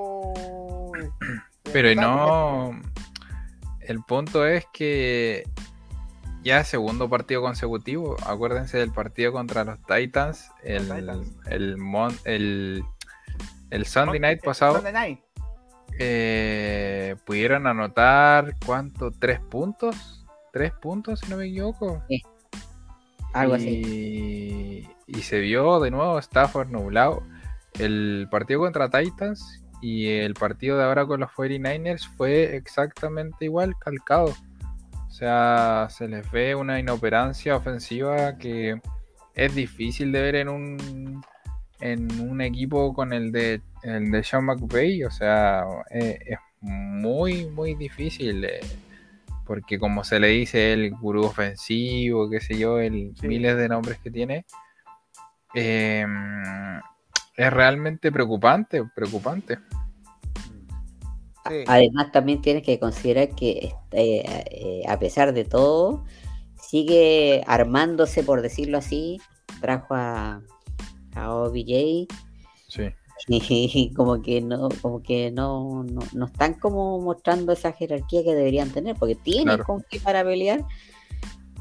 Pero 1.74 2.00
no... 2.00 2.80
El 3.82 4.04
punto 4.04 4.46
es 4.46 4.66
que 4.74 5.46
ya 6.44 6.64
segundo 6.66 7.10
partido 7.10 7.42
consecutivo, 7.42 8.18
acuérdense 8.26 8.78
del 8.78 8.92
partido 8.92 9.32
contra 9.32 9.64
los 9.64 9.80
Titans, 9.84 10.52
el, 10.64 10.92
el, 10.92 11.10
el, 12.26 12.84
el, 13.70 13.86
Sunday 13.86 14.20
Night 14.20 14.44
pasado. 14.44 14.84
Eh, 16.00 17.16
pudieron 17.26 17.66
anotar, 17.66 18.56
¿cuánto? 18.66 19.12
¿Tres 19.12 19.40
puntos? 19.40 20.26
¿Tres 20.52 20.74
puntos, 20.74 21.22
si 21.22 21.30
no 21.30 21.38
me 21.38 21.46
equivoco? 21.46 22.04
Sí. 22.10 22.22
Y 25.08 25.22
se 25.22 25.40
vio 25.40 25.80
de 25.80 25.92
nuevo 25.92 26.20
Stafford 26.20 26.70
nublado. 26.70 27.24
El 27.80 28.28
partido 28.32 28.62
contra 28.62 28.90
Titans 28.90 29.64
y 29.82 30.08
el 30.08 30.34
partido 30.34 30.78
de 30.78 30.84
ahora 30.84 31.06
con 31.06 31.20
los 31.20 31.30
49ers 31.32 32.08
fue 32.18 32.56
exactamente 32.56 33.46
igual, 33.46 33.76
calcado. 33.78 34.34
O 35.08 35.12
sea, 35.12 35.88
se 35.90 36.08
les 36.08 36.30
ve 36.32 36.56
una 36.56 36.80
inoperancia 36.80 37.56
ofensiva 37.56 38.38
que 38.38 38.80
es 39.34 39.56
difícil 39.56 40.12
de 40.12 40.22
ver 40.22 40.36
en 40.36 40.50
un 40.50 41.24
en 41.80 42.20
un 42.20 42.42
equipo 42.42 42.92
con 42.94 43.14
el 43.14 43.32
de 43.32 43.62
el 43.84 44.12
de 44.12 44.24
Sean 44.24 44.46
McVay, 44.46 45.04
o 45.04 45.12
sea, 45.12 45.64
eh, 45.92 46.18
es, 46.26 46.40
muy 46.62 47.46
muy 47.46 47.76
difícil. 47.76 48.46
Eh, 49.48 49.54
porque 49.60 49.80
como 49.80 50.04
se 50.04 50.20
le 50.20 50.28
dice 50.28 50.74
el 50.74 50.92
gurú 50.92 51.26
ofensivo, 51.26 52.30
qué 52.30 52.40
sé 52.40 52.58
yo, 52.58 52.80
el 52.80 53.14
miles 53.22 53.58
de 53.58 53.70
nombres 53.70 54.00
que 54.00 54.12
tiene, 54.12 54.46
em, 55.54 56.80
es 57.36 57.54
realmente 57.54 58.12
preocupante, 58.12 58.84
preocupante. 58.96 59.60
Además 61.66 62.12
también 62.12 62.42
tienes 62.42 62.64
que 62.64 62.78
considerar 62.78 63.34
que 63.34 63.72
este, 63.72 64.82
eh, 64.82 64.84
a 64.88 65.00
pesar 65.00 65.34
de 65.34 65.46
todo, 65.46 66.04
sigue 66.62 67.42
armándose, 67.48 68.24
por 68.24 68.42
decirlo 68.42 68.78
así, 68.78 69.22
trajo 69.62 69.96
a, 69.96 70.42
a 71.16 71.34
OBJ. 71.34 72.08
Sí 72.68 72.94
y 73.28 73.94
como 73.96 74.22
que 74.22 74.42
no, 74.42 74.70
como 74.82 75.02
que 75.02 75.32
no, 75.32 75.84
no, 76.14 76.26
están 76.26 76.54
como 76.56 77.00
mostrando 77.00 77.52
esa 77.52 77.72
jerarquía 77.72 78.24
que 78.24 78.36
deberían 78.36 78.70
tener, 78.70 78.96
porque 78.96 79.16
tienen 79.16 79.58
con 79.60 79.84
qué 79.90 80.00
para 80.00 80.24
pelear. 80.24 80.64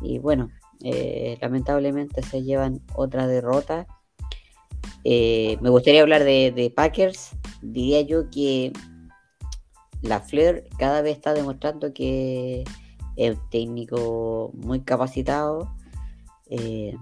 Y 0.02 0.18
bueno, 0.18 0.50
eh, 0.82 1.38
lamentablemente 1.40 2.22
se 2.22 2.42
llevan 2.42 2.80
otra 2.94 3.26
derrota. 3.26 3.86
Eh, 5.04 5.56
me 5.60 5.70
gustaría 5.70 6.02
hablar 6.02 6.24
de, 6.24 6.72
Packers. 6.74 7.36
Diría 7.62 8.02
yo 8.02 8.28
que 8.30 8.72
la 10.02 10.20
Flair 10.20 10.64
cada 10.78 11.02
vez 11.02 11.16
está 11.16 11.32
demostrando 11.32 11.92
que 11.92 12.64
es 13.16 13.36
un 13.36 13.50
técnico 13.50 14.52
muy 14.54 14.80
capacitado. 14.80 15.72
Eh, 16.48 16.94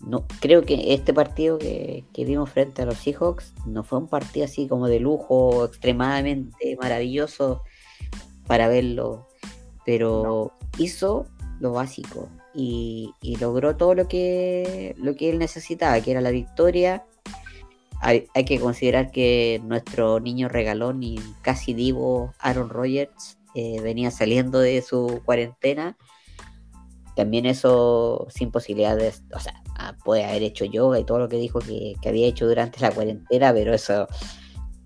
no 0.00 0.26
creo 0.40 0.62
que 0.62 0.94
este 0.94 1.12
partido 1.12 1.58
que, 1.58 2.04
vimos 2.16 2.50
frente 2.50 2.82
a 2.82 2.86
los 2.86 2.98
Seahawks 2.98 3.54
no 3.66 3.82
fue 3.82 3.98
un 3.98 4.08
partido 4.08 4.44
así 4.44 4.68
como 4.68 4.86
de 4.88 5.00
lujo 5.00 5.64
extremadamente 5.64 6.76
maravilloso 6.80 7.62
para 8.46 8.68
verlo, 8.68 9.26
pero 9.84 10.52
hizo 10.78 11.26
lo 11.60 11.72
básico 11.72 12.28
y, 12.54 13.14
logró 13.40 13.76
todo 13.76 13.94
lo 13.94 14.08
que, 14.08 14.94
lo 14.98 15.14
que 15.14 15.30
él 15.30 15.38
necesitaba, 15.38 16.00
que 16.00 16.10
era 16.10 16.20
la 16.20 16.30
victoria. 16.30 17.04
Hay, 18.00 18.28
que 18.46 18.60
considerar 18.60 19.10
que 19.10 19.60
nuestro 19.64 20.20
niño 20.20 20.48
regalón 20.48 21.02
y 21.02 21.18
casi 21.42 21.74
divo 21.74 22.32
Aaron 22.38 22.68
Rodgers 22.68 23.38
eh, 23.56 23.80
venía 23.80 24.12
saliendo 24.12 24.60
de 24.60 24.82
su 24.82 25.20
cuarentena 25.24 25.96
también 27.18 27.46
eso 27.46 28.28
sin 28.30 28.52
posibilidades, 28.52 29.24
o 29.34 29.40
sea, 29.40 29.60
ah, 29.74 29.96
puede 30.04 30.24
haber 30.24 30.44
hecho 30.44 30.64
yoga 30.64 31.00
y 31.00 31.04
todo 31.04 31.18
lo 31.18 31.28
que 31.28 31.36
dijo 31.36 31.58
que, 31.58 31.96
había 32.06 32.28
hecho 32.28 32.46
durante 32.46 32.78
la 32.78 32.92
cuarentena, 32.92 33.52
pero 33.52 33.74
eso 33.74 34.06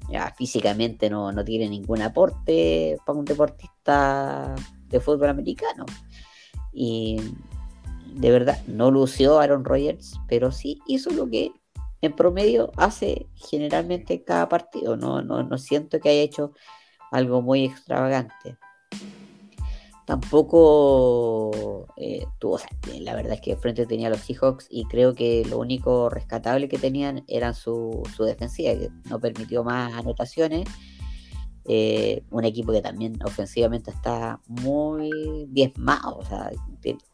ya, 0.09 0.33
físicamente 0.39 1.11
no, 1.11 1.31
tiene 1.45 1.69
ningún 1.69 2.01
aporte 2.01 2.97
para 3.05 3.19
un 3.19 3.27
deportista 3.27 4.55
de 4.89 4.99
fútbol 4.99 5.29
americano. 5.29 5.85
Y 6.73 7.21
de 8.15 8.31
verdad, 8.31 8.59
no 8.67 8.91
lució 8.91 9.39
Aaron 9.39 9.67
Rodgers, 9.67 10.19
pero 10.27 10.53
sí 10.53 10.81
hizo 10.87 11.11
lo 11.11 11.29
que 11.29 11.53
en 12.01 12.17
promedio 12.17 12.73
hace 12.79 13.27
generalmente 13.35 14.25
cada 14.25 14.49
partido. 14.49 14.97
No, 14.97 15.21
no, 15.21 15.43
no 15.43 15.59
siento 15.59 16.01
que 16.01 16.09
haya 16.09 16.23
hecho 16.23 16.55
algo 17.11 17.43
muy 17.43 17.67
extravagante 17.67 18.57
tampoco 20.07 21.87
eh, 21.97 22.27
tuvo, 22.39 22.59
la 23.01 23.15
verdad 23.15 23.35
es 23.35 23.41
que 23.41 23.57
frente 23.57 23.87
tenía 23.87 24.09
a 24.09 24.11
los 24.11 24.21
Seahawks 24.21 24.67
y 24.71 24.85
creo 24.85 25.15
que 25.15 25.45
lo 25.49 25.59
único 25.59 26.09
rescatable 26.09 26.69
que 26.69 26.79
tenían 26.79 27.25
era 27.29 27.55
su, 27.55 28.03
su 28.15 28.25
defensiva, 28.25 28.73
que 28.75 28.91
no 29.09 29.21
permitió 29.21 29.63
más 29.65 29.93
anotaciones. 29.95 30.69
Eh, 31.65 32.25
un 32.31 32.45
equipo 32.45 32.73
que 32.73 32.81
también 32.81 33.17
ofensivamente 33.25 33.93
está 33.93 34.41
muy 34.49 35.47
diezmado, 35.51 36.19
o 36.19 36.25
sea, 36.25 36.51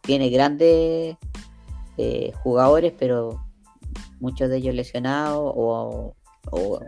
tiene 0.00 0.30
grandes 0.30 1.18
eh, 1.98 2.32
jugadores, 2.42 2.94
pero 2.98 3.44
muchos 4.20 4.48
de 4.48 4.56
ellos 4.56 4.74
lesionados 4.74 5.52
o, 5.54 6.14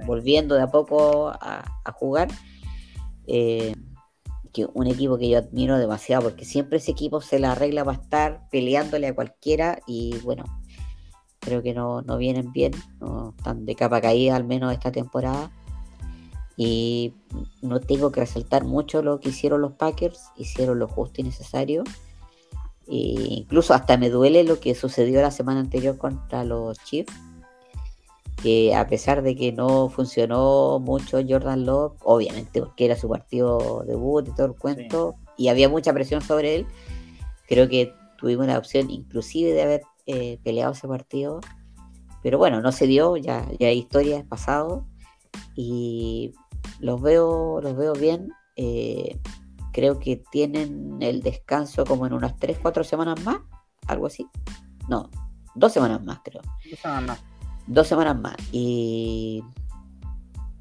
volviendo 0.07 0.55
de 0.55 0.63
a 0.63 0.69
poco 0.69 1.29
a, 1.29 1.65
a 1.85 1.93
jugar 1.93 2.29
que 4.53 4.67
un 4.73 4.87
equipo 4.87 5.19
que 5.19 5.29
yo 5.29 5.39
admiro 5.39 5.79
demasiado, 5.79 6.25
porque 6.25 6.45
siempre 6.45 6.79
ese 6.79 6.91
equipo 6.91 7.21
se 7.21 7.39
la 7.39 7.53
arregla 7.53 7.85
para 7.85 7.99
estar 7.99 8.49
peleándole 8.51 9.09
a 9.09 9.15
cualquiera 9.15 9.81
y 9.87 10.17
bueno, 10.19 10.45
creo 11.39 11.63
que 11.63 11.75
no, 11.75 12.03
vienen 12.19 12.53
bien, 12.53 12.73
no 13.01 13.35
están 13.37 13.65
de 13.67 13.75
capa 13.75 14.01
caída 14.01 14.37
al 14.37 14.45
menos 14.45 14.73
esta 14.73 14.93
temporada. 14.93 15.51
Y 16.57 17.15
no 17.63 17.81
tengo 17.81 18.13
que 18.13 18.21
resaltar 18.21 18.65
mucho 18.65 19.03
lo 19.03 19.19
que 19.19 19.31
hicieron 19.31 19.63
los 19.63 19.73
Packers, 19.73 20.21
hicieron 20.37 20.79
lo 20.79 20.89
justo 20.89 21.23
y 21.23 21.25
necesario. 21.25 21.85
E 22.87 23.15
incluso 23.31 23.73
hasta 23.73 23.97
me 23.97 24.11
duele 24.11 24.45
lo 24.45 24.61
que 24.61 24.75
sucedió 24.75 25.23
la 25.23 25.31
semana 25.31 25.61
anterior 25.61 25.97
contra 25.97 26.45
los 26.45 26.77
Chiefs 26.85 27.15
que 28.43 28.75
a 28.75 28.87
pesar 28.87 29.23
de 29.23 29.37
que 29.37 29.53
no 29.53 29.89
funcionó 29.89 30.79
mucho 30.79 31.21
Jordan 31.27 31.67
Love, 31.67 31.95
obviamente 32.03 32.61
porque 32.61 32.87
era 32.87 32.97
su 32.97 33.09
partido 33.09 33.85
debut 33.87 34.29
y 34.29 34.35
todo 34.35 34.47
el 34.47 34.55
cuento, 34.55 35.17
y 35.37 35.49
había 35.49 35.69
mucha 35.69 35.93
presión 35.93 36.23
sobre 36.23 36.57
él, 36.57 36.67
creo 37.47 37.69
que 37.69 37.93
tuvimos 38.19 38.47
la 38.47 38.59
opción 38.59 38.91
inclusive 38.91 39.53
de 39.53 39.63
haber 39.63 39.83
eh, 40.07 40.39
peleado 40.43 40.73
ese 40.73 40.89
partido, 40.89 41.41
pero 42.23 42.39
bueno, 42.39 42.61
no 42.61 42.73
se 42.73 42.87
dio, 42.87 43.17
ya, 43.17 43.47
ya 43.59 43.69
hay 43.69 43.79
historia, 43.79 44.25
pasado, 44.29 44.87
y 45.55 46.33
los 46.79 47.01
veo, 47.01 47.61
los 47.63 47.77
veo 47.77 47.95
bien. 47.95 48.31
Eh, 48.57 49.19
creo 49.73 49.99
que 49.99 50.23
tienen 50.31 50.99
el 51.01 51.23
descanso 51.23 51.85
como 51.85 52.07
en 52.07 52.13
unas 52.13 52.37
3, 52.37 52.59
4 52.61 52.85
semanas 52.85 53.25
más, 53.25 53.39
algo 53.87 54.07
así. 54.07 54.27
No, 54.89 55.11
dos 55.55 55.73
semanas 55.73 56.05
más, 56.05 56.21
creo. 56.23 56.43
Dos 56.71 56.79
semanas 56.79 57.07
más 57.07 57.30
dos 57.67 57.89
semanas 57.89 58.19
más. 58.19 58.37
Y, 58.53 59.43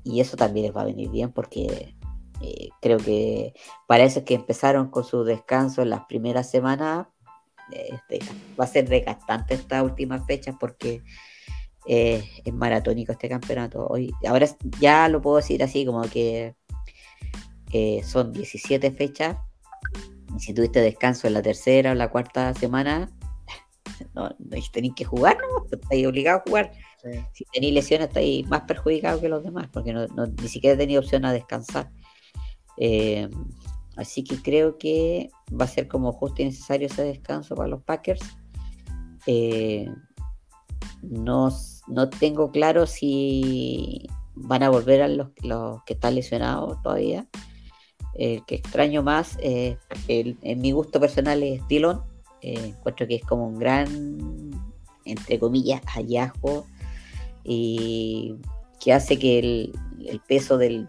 y 0.03 0.21
eso 0.21 0.37
también 0.37 0.67
les 0.67 0.75
va 0.75 0.81
a 0.81 0.85
venir 0.85 1.09
bien 1.09 1.31
porque 1.31 1.95
eh, 2.41 2.69
creo 2.81 2.97
que 2.97 3.53
parece 3.87 4.23
que 4.23 4.35
empezaron 4.35 4.89
con 4.89 5.03
su 5.03 5.23
descanso 5.23 5.81
en 5.81 5.89
las 5.89 6.05
primeras 6.05 6.49
semanas. 6.49 7.07
Este, 7.71 8.19
va 8.59 8.63
a 8.63 8.67
ser 8.67 8.89
desgastante 8.89 9.53
esta 9.53 9.83
última 9.83 10.23
fecha 10.25 10.57
porque 10.59 11.03
es 11.85 12.53
maratónico 12.53 13.11
este 13.11 13.29
campeonato. 13.29 13.87
Hoy, 13.87 14.13
ahora 14.27 14.47
ya 14.79 15.07
lo 15.07 15.21
puedo 15.21 15.37
decir 15.37 15.63
así, 15.63 15.85
como 15.85 16.01
que 16.03 16.55
eh, 17.71 18.01
son 18.03 18.31
17 18.31 18.91
fechas. 18.91 19.37
Y 20.35 20.39
si 20.39 20.53
tuviste 20.53 20.81
descanso 20.81 21.27
en 21.27 21.33
la 21.33 21.41
tercera 21.41 21.91
o 21.91 21.95
la 21.95 22.09
cuarta 22.09 22.53
semana, 22.53 23.09
no, 24.13 24.35
tenéis 24.71 24.93
que 24.95 25.05
jugar, 25.05 25.37
¿no? 25.37 25.65
Estáis 25.71 26.07
obligados 26.07 26.41
a 26.41 26.49
jugar. 26.49 26.71
Si 27.33 27.45
tenéis 27.45 27.73
lesiones, 27.73 28.07
estáis 28.09 28.47
más 28.47 28.61
perjudicados 28.61 29.21
que 29.21 29.29
los 29.29 29.43
demás, 29.43 29.69
porque 29.71 29.93
no, 29.93 30.05
ni 30.07 30.47
siquiera 30.47 30.77
tenéis 30.77 30.99
opción 30.99 31.25
a 31.25 31.31
descansar. 31.31 31.89
Eh, 32.77 33.29
así 33.95 34.23
que 34.23 34.41
creo 34.41 34.77
que 34.77 35.29
va 35.49 35.65
a 35.65 35.69
ser 35.69 35.87
como 35.87 36.11
justo 36.11 36.41
y 36.41 36.45
necesario 36.45 36.87
ese 36.87 37.03
descanso 37.03 37.55
para 37.55 37.69
los 37.69 37.83
Packers. 37.83 38.21
Eh, 39.27 39.87
no, 41.01 41.49
no, 41.87 42.09
tengo 42.09 42.51
claro 42.51 42.85
si 42.85 44.07
van 44.35 44.63
a 44.63 44.69
volver 44.69 45.01
a 45.01 45.07
los, 45.07 45.29
que 45.85 45.93
están 45.93 46.15
lesionados 46.15 46.81
todavía. 46.81 47.27
El 48.15 48.43
que 48.45 48.55
extraño 48.55 49.03
más, 49.03 49.37
en 49.41 50.61
mi 50.61 50.71
gusto 50.71 50.99
personal, 50.99 51.41
es 51.43 51.65
Dillon. 51.69 52.01
Eh, 52.41 52.73
encuentro 52.77 53.07
que 53.07 53.15
es 53.15 53.23
como 53.23 53.47
un 53.47 53.59
gran, 53.59 54.51
entre 55.05 55.39
comillas, 55.39 55.81
hallazgo 55.85 56.65
y 57.51 58.35
que 58.79 58.93
hace 58.93 59.17
que 59.17 59.39
el, 59.39 59.73
peso 60.27 60.59
del, 60.59 60.85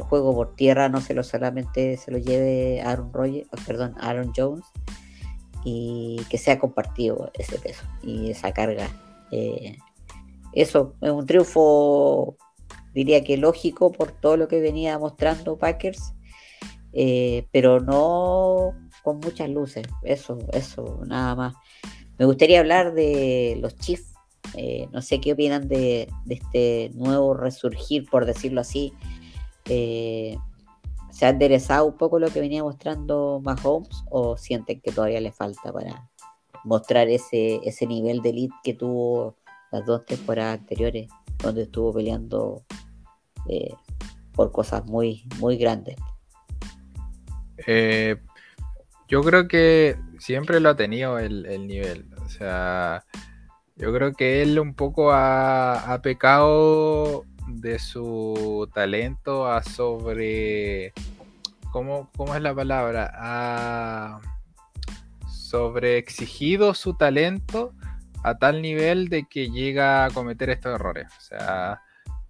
juego 0.00 0.34
por 0.34 0.56
tierra 0.56 0.88
no 0.88 1.00
se 1.00 1.14
lo 1.14 1.22
solamente 1.22 1.96
se 1.96 2.10
lo 2.10 2.18
lleve 2.18 2.82
Aaron 2.82 3.12
Rodgers, 3.12 3.48
perdón, 3.64 3.94
Aaron 4.00 4.32
Jones, 4.36 4.64
y 5.64 6.20
que 6.28 6.36
sea 6.36 6.58
compartido 6.58 7.30
ese 7.34 7.60
peso 7.60 7.84
y 8.02 8.30
esa 8.30 8.52
carga. 8.52 8.88
Eh, 9.30 9.78
eso 10.52 10.94
es 11.00 11.10
un 11.12 11.26
triunfo, 11.26 12.36
diría 12.92 13.22
que 13.22 13.36
lógico 13.36 13.92
por 13.92 14.10
todo 14.10 14.36
lo 14.36 14.48
que 14.48 14.60
venía 14.60 14.98
mostrando 14.98 15.58
Packers, 15.58 16.12
eh, 16.92 17.46
pero 17.52 17.78
no 17.78 18.72
con 19.04 19.20
muchas 19.20 19.48
luces. 19.48 19.86
Eso, 20.02 20.38
eso, 20.52 21.02
nada 21.06 21.36
más. 21.36 21.54
Me 22.18 22.24
gustaría 22.24 22.58
hablar 22.58 22.94
de 22.94 23.56
los 23.60 23.76
Chiefs. 23.76 24.15
Eh, 24.54 24.88
no 24.92 25.02
sé 25.02 25.20
qué 25.20 25.32
opinan 25.32 25.68
de, 25.68 26.08
este 26.28 26.90
nuevo 26.94 27.34
resurgir, 27.34 28.08
por 28.08 28.26
decirlo 28.26 28.60
así, 28.60 28.92
¿Se 29.64 31.24
ha 31.24 31.30
enderezado 31.30 31.86
un 31.86 31.96
poco 31.96 32.18
lo 32.18 32.28
que 32.28 32.40
venía 32.40 32.62
mostrando 32.62 33.40
Mahomes 33.42 34.04
o 34.10 34.36
sienten 34.36 34.82
que 34.82 34.92
todavía 34.92 35.18
le 35.18 35.32
falta 35.32 35.72
para 35.72 36.10
mostrar 36.62 37.08
ese, 37.08 37.58
ese 37.64 37.86
nivel 37.86 38.20
de 38.20 38.28
elite 38.28 38.54
que 38.62 38.74
tuvo 38.74 39.34
las 39.72 39.86
dos 39.86 40.04
temporadas 40.04 40.60
anteriores, 40.60 41.08
donde 41.38 41.62
estuvo 41.62 41.94
peleando 41.94 42.64
eh, 43.48 43.72
por 44.32 44.52
cosas 44.52 44.84
muy, 44.84 45.26
muy 45.38 45.56
grandes? 45.56 45.96
Eh, 47.66 48.16
yo 49.08 49.22
creo 49.22 49.48
que 49.48 49.96
siempre 50.18 50.60
lo 50.60 50.68
ha 50.68 50.76
tenido 50.76 51.18
el, 51.18 51.66
nivel. 51.66 52.10
O 52.24 52.28
sea, 52.28 53.06
yo 53.76 53.92
creo 53.92 54.12
que 54.12 54.42
él 54.42 54.58
un 54.58 54.74
poco 54.74 55.12
ha, 55.12 56.00
pecado 56.02 57.24
de 57.46 57.78
su 57.78 58.68
talento 58.74 59.46
a 59.46 59.62
sobre. 59.62 60.92
¿Cómo, 61.70 62.10
cómo 62.16 62.34
es 62.34 62.42
la 62.42 62.54
palabra? 62.54 63.12
A 63.14 64.20
sobre 65.28 65.98
exigido 65.98 66.74
su 66.74 66.94
talento 66.94 67.72
a 68.24 68.38
tal 68.38 68.60
nivel 68.62 69.08
de 69.08 69.24
que 69.24 69.50
llega 69.50 70.04
a 70.04 70.10
cometer 70.10 70.50
estos 70.50 70.74
errores. 70.74 71.06
O 71.18 71.20
sea, 71.20 71.82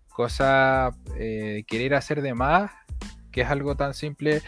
cosa 0.09 0.91
eh, 1.17 1.65
querer 1.67 1.95
hacer 1.95 2.23
de 2.23 2.35
más, 2.35 2.71
que 3.31 3.43
es 3.43 3.49
algo 3.49 3.77
tan 3.77 3.95
simple 3.95 4.43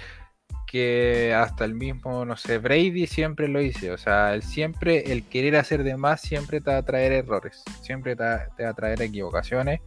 que 0.70 1.34
hasta 1.34 1.64
el 1.64 1.74
mismo, 1.74 2.24
no 2.24 2.36
sé, 2.36 2.58
Brady 2.58 3.06
siempre 3.06 3.48
lo 3.48 3.58
dice. 3.58 3.90
O 3.90 3.98
sea, 3.98 4.34
el 4.34 4.42
siempre, 4.42 5.12
el 5.12 5.24
querer 5.24 5.56
hacer 5.56 5.82
de 5.82 5.96
más 5.96 6.20
siempre 6.20 6.60
te 6.60 6.70
va 6.70 6.76
a 6.76 6.84
traer 6.84 7.12
errores, 7.12 7.62
siempre 7.80 8.14
te 8.14 8.22
va 8.22 8.68
a 8.68 8.74
traer 8.74 9.00
equivocaciones. 9.02 9.80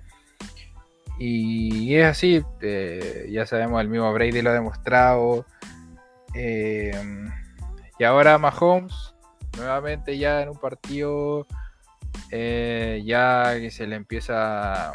Y 1.20 1.96
es 1.96 2.06
así, 2.06 2.44
eh, 2.62 3.30
ya 3.30 3.46
sabemos, 3.46 3.80
el 3.80 3.90
mismo 3.90 4.12
Brady 4.12 4.42
lo 4.42 4.50
ha 4.50 4.54
demostrado. 4.54 5.46
Eh, 6.34 7.00
y 8.00 8.04
ahora 8.04 8.40
Mahomes, 8.40 9.14
nuevamente 9.58 10.18
ya 10.18 10.42
en 10.42 10.50
un 10.50 10.58
partido, 10.58 11.46
eh, 12.32 13.04
ya 13.06 13.54
que 13.60 13.70
se 13.70 13.86
le 13.86 13.98
empieza, 13.98 14.94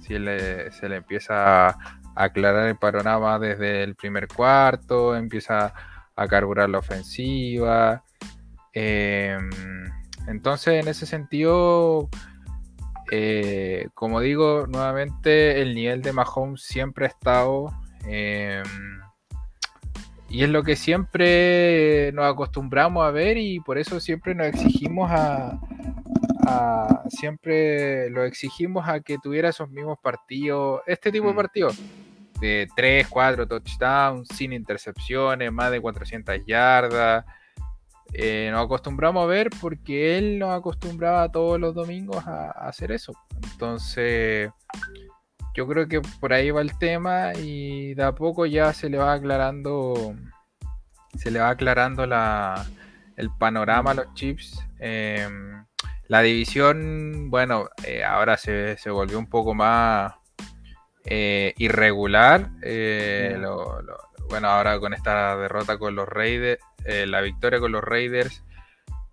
se 0.00 0.18
le, 0.18 0.72
se 0.72 0.88
le 0.88 0.96
empieza 0.96 1.76
aclarar 2.14 2.68
el 2.68 2.76
panorama 2.76 3.38
desde 3.38 3.82
el 3.82 3.94
primer 3.96 4.28
cuarto, 4.28 5.16
empieza 5.16 5.74
a 6.16 6.28
carburar 6.28 6.70
la 6.70 6.78
ofensiva. 6.78 8.02
entonces, 10.26 10.82
en 10.82 10.88
ese 10.88 11.06
sentido, 11.06 12.08
eh, 13.10 13.88
como 13.94 14.20
digo, 14.20 14.66
nuevamente 14.66 15.60
el 15.60 15.74
nivel 15.74 16.02
de 16.02 16.12
Mahomes 16.12 16.62
siempre 16.62 17.06
ha 17.06 17.08
estado. 17.08 17.72
Em, 18.06 18.64
y 20.28 20.42
es 20.42 20.50
lo 20.50 20.62
que 20.62 20.74
siempre 20.76 22.10
nos 22.12 22.24
acostumbramos 22.24 23.06
a 23.06 23.10
ver 23.10 23.38
y 23.38 23.60
por 23.60 23.78
eso 23.78 24.00
siempre 24.00 24.34
nos 24.34 24.48
exigimos 24.48 25.10
a, 25.12 25.60
siempre 27.08 28.10
lo 28.10 28.24
exigimos 28.24 28.88
a 28.88 29.00
que 29.00 29.16
tuviera 29.18 29.50
esos 29.50 29.70
mismos 29.70 29.98
partidos, 30.02 30.82
este 30.86 31.12
tipo 31.12 31.28
de 31.28 31.32
mm. 31.32 31.36
partidos, 31.36 31.80
de 32.44 32.68
3, 32.76 33.08
4 33.08 33.48
touchdowns, 33.48 34.28
sin 34.28 34.52
intercepciones, 34.52 35.50
más 35.52 35.70
de 35.70 35.80
400 35.80 36.44
yardas, 36.46 37.24
eh, 38.12 38.48
nos 38.52 38.64
acostumbramos 38.64 39.24
a 39.24 39.26
ver 39.26 39.50
porque 39.60 40.18
él 40.18 40.38
nos 40.38 40.56
acostumbraba 40.56 41.32
todos 41.32 41.58
los 41.58 41.74
domingos 41.74 42.24
a, 42.26 42.50
hacer 42.50 42.92
eso. 42.92 43.12
Entonces, 43.52 44.50
yo 45.54 45.66
creo 45.66 45.88
que 45.88 46.00
por 46.20 46.32
ahí 46.32 46.50
va 46.50 46.60
el 46.60 46.78
tema 46.78 47.32
y 47.34 47.94
de 47.94 48.04
a 48.04 48.14
poco 48.14 48.46
ya 48.46 48.72
se 48.72 48.88
le 48.88 48.98
va 48.98 49.14
aclarando, 49.14 50.14
se 51.16 51.30
le 51.30 51.40
va 51.40 51.50
aclarando 51.50 52.06
la, 52.06 52.64
el 53.16 53.30
panorama 53.38 53.92
a 53.92 53.94
los 53.94 54.14
chips. 54.14 54.60
Em, 54.78 55.64
la 56.06 56.20
división, 56.20 57.30
bueno, 57.30 57.68
eh, 57.84 58.04
ahora 58.04 58.36
se, 58.36 58.76
volvió 58.90 59.18
un 59.18 59.28
poco 59.28 59.54
más 59.54 60.12
eh, 61.04 61.54
irregular. 61.58 62.50
bueno, 64.28 64.48
ahora 64.48 64.80
con 64.80 64.94
esta 64.94 65.36
derrota 65.36 65.78
con 65.78 65.94
los 65.94 66.08
Raiders, 66.08 66.60
eh, 66.84 67.06
la 67.06 67.20
victoria 67.20 67.60
con 67.60 67.72
los 67.72 67.82
Raiders 67.84 68.42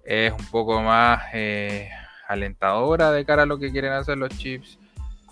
es 0.04 0.32
un 0.32 0.46
poco 0.48 0.82
más 0.82 1.24
eh, 1.34 1.90
alentadora 2.28 3.12
de 3.12 3.26
cara 3.26 3.44
a 3.44 3.46
lo 3.46 3.60
que 3.60 3.72
quieren 3.72 3.94
hacer 3.94 4.18
los 4.18 4.30
Chips. 4.38 4.80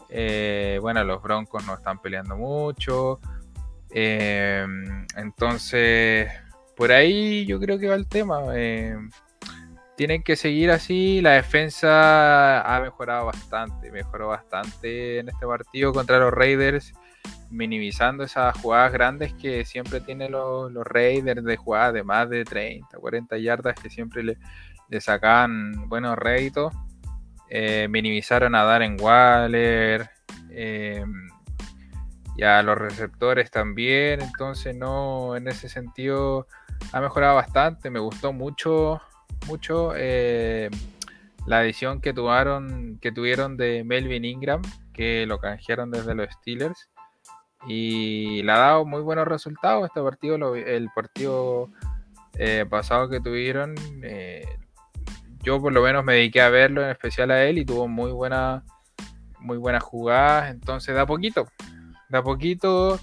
Eh, 0.10 0.80
bueno, 0.82 1.04
los 1.04 1.22
Broncos 1.22 1.66
no 1.66 1.74
están 1.76 2.00
peleando 2.02 2.36
mucho. 2.36 3.20
entonces, 5.16 6.32
por 6.76 6.92
ahí 6.92 7.46
yo 7.46 7.60
creo 7.60 7.80
que 7.80 7.88
va 7.88 7.96
el 7.96 8.08
tema. 8.08 8.42
Tienen 10.00 10.24
que 10.24 10.38
seguir 10.38 10.72
así. 10.72 11.20
La 11.20 11.32
defensa 11.32 12.62
ha 12.62 12.80
mejorado 12.80 13.26
bastante. 13.26 13.92
Mejoró 13.92 14.30
bastante 14.30 15.20
en 15.20 15.28
este 15.28 15.46
partido 15.46 15.92
contra 15.92 16.20
los 16.20 16.32
Raiders 16.32 16.94
minimizando 17.50 18.24
esas 18.24 18.58
jugadas 18.62 18.94
grandes 18.94 19.34
que 19.34 19.66
siempre 19.66 20.00
tienen 20.00 20.32
los, 20.32 20.72
Raiders 20.86 21.44
de 21.44 21.58
jugadas 21.58 21.94
de 21.96 22.04
más 22.06 22.30
de 22.30 22.46
30, 22.46 22.98
40 22.98 23.40
yardas 23.40 23.76
que 23.76 23.90
siempre 23.90 24.24
le, 24.24 25.02
sacaban 25.02 25.90
buenos 25.90 26.18
réditos. 26.18 26.74
Eh, 27.50 27.90
minimizaron 27.90 28.56
a 28.56 28.64
Darren 28.64 28.96
Waller 29.02 30.10
eh, 30.50 31.04
y 32.38 32.44
a 32.44 32.64
los 32.64 32.78
receptores 32.78 33.52
también. 33.52 34.22
Entonces, 34.22 34.74
no, 34.78 35.36
en 35.36 35.50
ese 35.50 35.68
sentido 35.68 36.48
ha 36.94 37.02
mejorado 37.02 37.36
bastante. 37.36 37.90
Me 37.90 38.00
gustó 38.00 38.32
mucho, 38.32 39.02
mucho 39.50 39.94
eh, 39.96 40.70
la 41.48 41.64
edición 41.64 42.02
que 42.02 42.14
tuvieron, 42.14 43.00
que 43.02 43.12
tuvieron 43.12 43.58
de 43.58 43.84
Melvin 43.84 44.24
Ingram, 44.24 44.62
que 44.94 45.26
lo 45.26 45.40
canjearon 45.40 45.90
desde 45.90 46.14
los 46.14 46.30
Steelers 46.32 46.90
y 47.68 48.44
le 48.44 48.52
ha 48.52 48.58
dado 48.58 48.86
muy 48.86 49.02
buenos 49.02 49.28
resultados 49.28 49.86
este 49.86 50.02
partido, 50.02 50.56
el 50.56 50.90
partido 50.94 51.70
eh, 52.36 52.66
pasado 52.70 53.10
que 53.10 53.20
tuvieron. 53.20 53.74
Eh, 54.04 54.46
yo 55.42 55.60
por 55.60 55.74
lo 55.74 55.82
menos 55.82 56.06
me 56.06 56.14
dediqué 56.14 56.42
a 56.42 56.50
verlo, 56.50 56.84
en 56.84 56.90
especial 56.90 57.32
a 57.32 57.44
él, 57.44 57.58
y 57.58 57.66
tuvo 57.66 57.88
muy 57.88 58.12
buena, 58.12 58.64
muy 59.40 59.58
buenas 59.58 59.84
jugadas. 59.84 60.52
Entonces, 60.52 60.94
da 60.94 61.08
poquito, 61.08 61.48
da 62.10 62.22
poquito. 62.22 63.00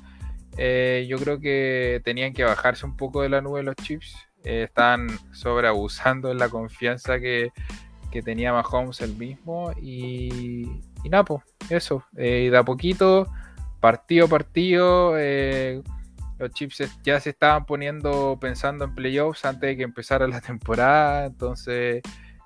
Yo 0.56 1.18
creo 1.18 1.40
que 1.40 2.00
tenían 2.04 2.32
que 2.32 2.44
bajarse 2.44 2.86
un 2.86 2.96
poco 2.96 3.22
de 3.22 3.30
la 3.30 3.40
nube 3.40 3.64
los 3.64 3.74
chips. 3.76 4.25
Están 4.46 5.08
sobreabusando 5.32 6.30
en 6.30 6.38
la 6.38 6.48
confianza 6.48 7.18
que, 7.18 7.50
que 8.10 8.22
tenía 8.22 8.52
Mahomes 8.52 9.00
el 9.00 9.16
mismo. 9.16 9.72
Y, 9.80 10.64
y 11.04 11.08
nada, 11.08 11.24
pues, 11.24 11.42
eso. 11.70 12.04
Eh, 12.16 12.48
de 12.50 12.56
a 12.56 12.62
poquito, 12.62 13.26
partido 13.80 14.26
a 14.26 14.28
partido, 14.28 15.14
eh, 15.18 15.82
los 16.38 16.50
Chips 16.52 16.82
ya 17.02 17.18
se 17.20 17.30
estaban 17.30 17.64
poniendo 17.64 18.38
pensando 18.40 18.84
en 18.84 18.94
playoffs 18.94 19.44
antes 19.44 19.62
de 19.62 19.76
que 19.76 19.82
empezara 19.82 20.26
la 20.28 20.40
temporada. 20.42 21.26
Entonces, 21.26 22.02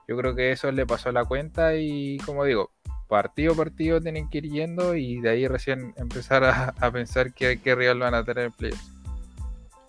yo 0.08 0.16
creo 0.16 0.34
que 0.34 0.52
eso 0.52 0.70
le 0.72 0.86
pasó 0.86 1.10
a 1.10 1.12
la 1.12 1.24
cuenta. 1.24 1.76
Y 1.76 2.18
como 2.18 2.44
digo, 2.44 2.70
partido 3.08 3.52
a 3.52 3.56
partido 3.56 4.00
tienen 4.00 4.30
que 4.30 4.38
ir 4.38 4.50
yendo 4.50 4.94
y 4.94 5.20
de 5.20 5.30
ahí 5.30 5.48
recién 5.48 5.94
empezar 5.96 6.44
a, 6.44 6.90
pensar 6.92 7.32
qué, 7.34 7.60
qué 7.60 7.74
rival 7.74 7.98
van 7.98 8.14
a 8.14 8.24
tener 8.24 8.46
en 8.46 8.52
playoffs. 8.52 8.99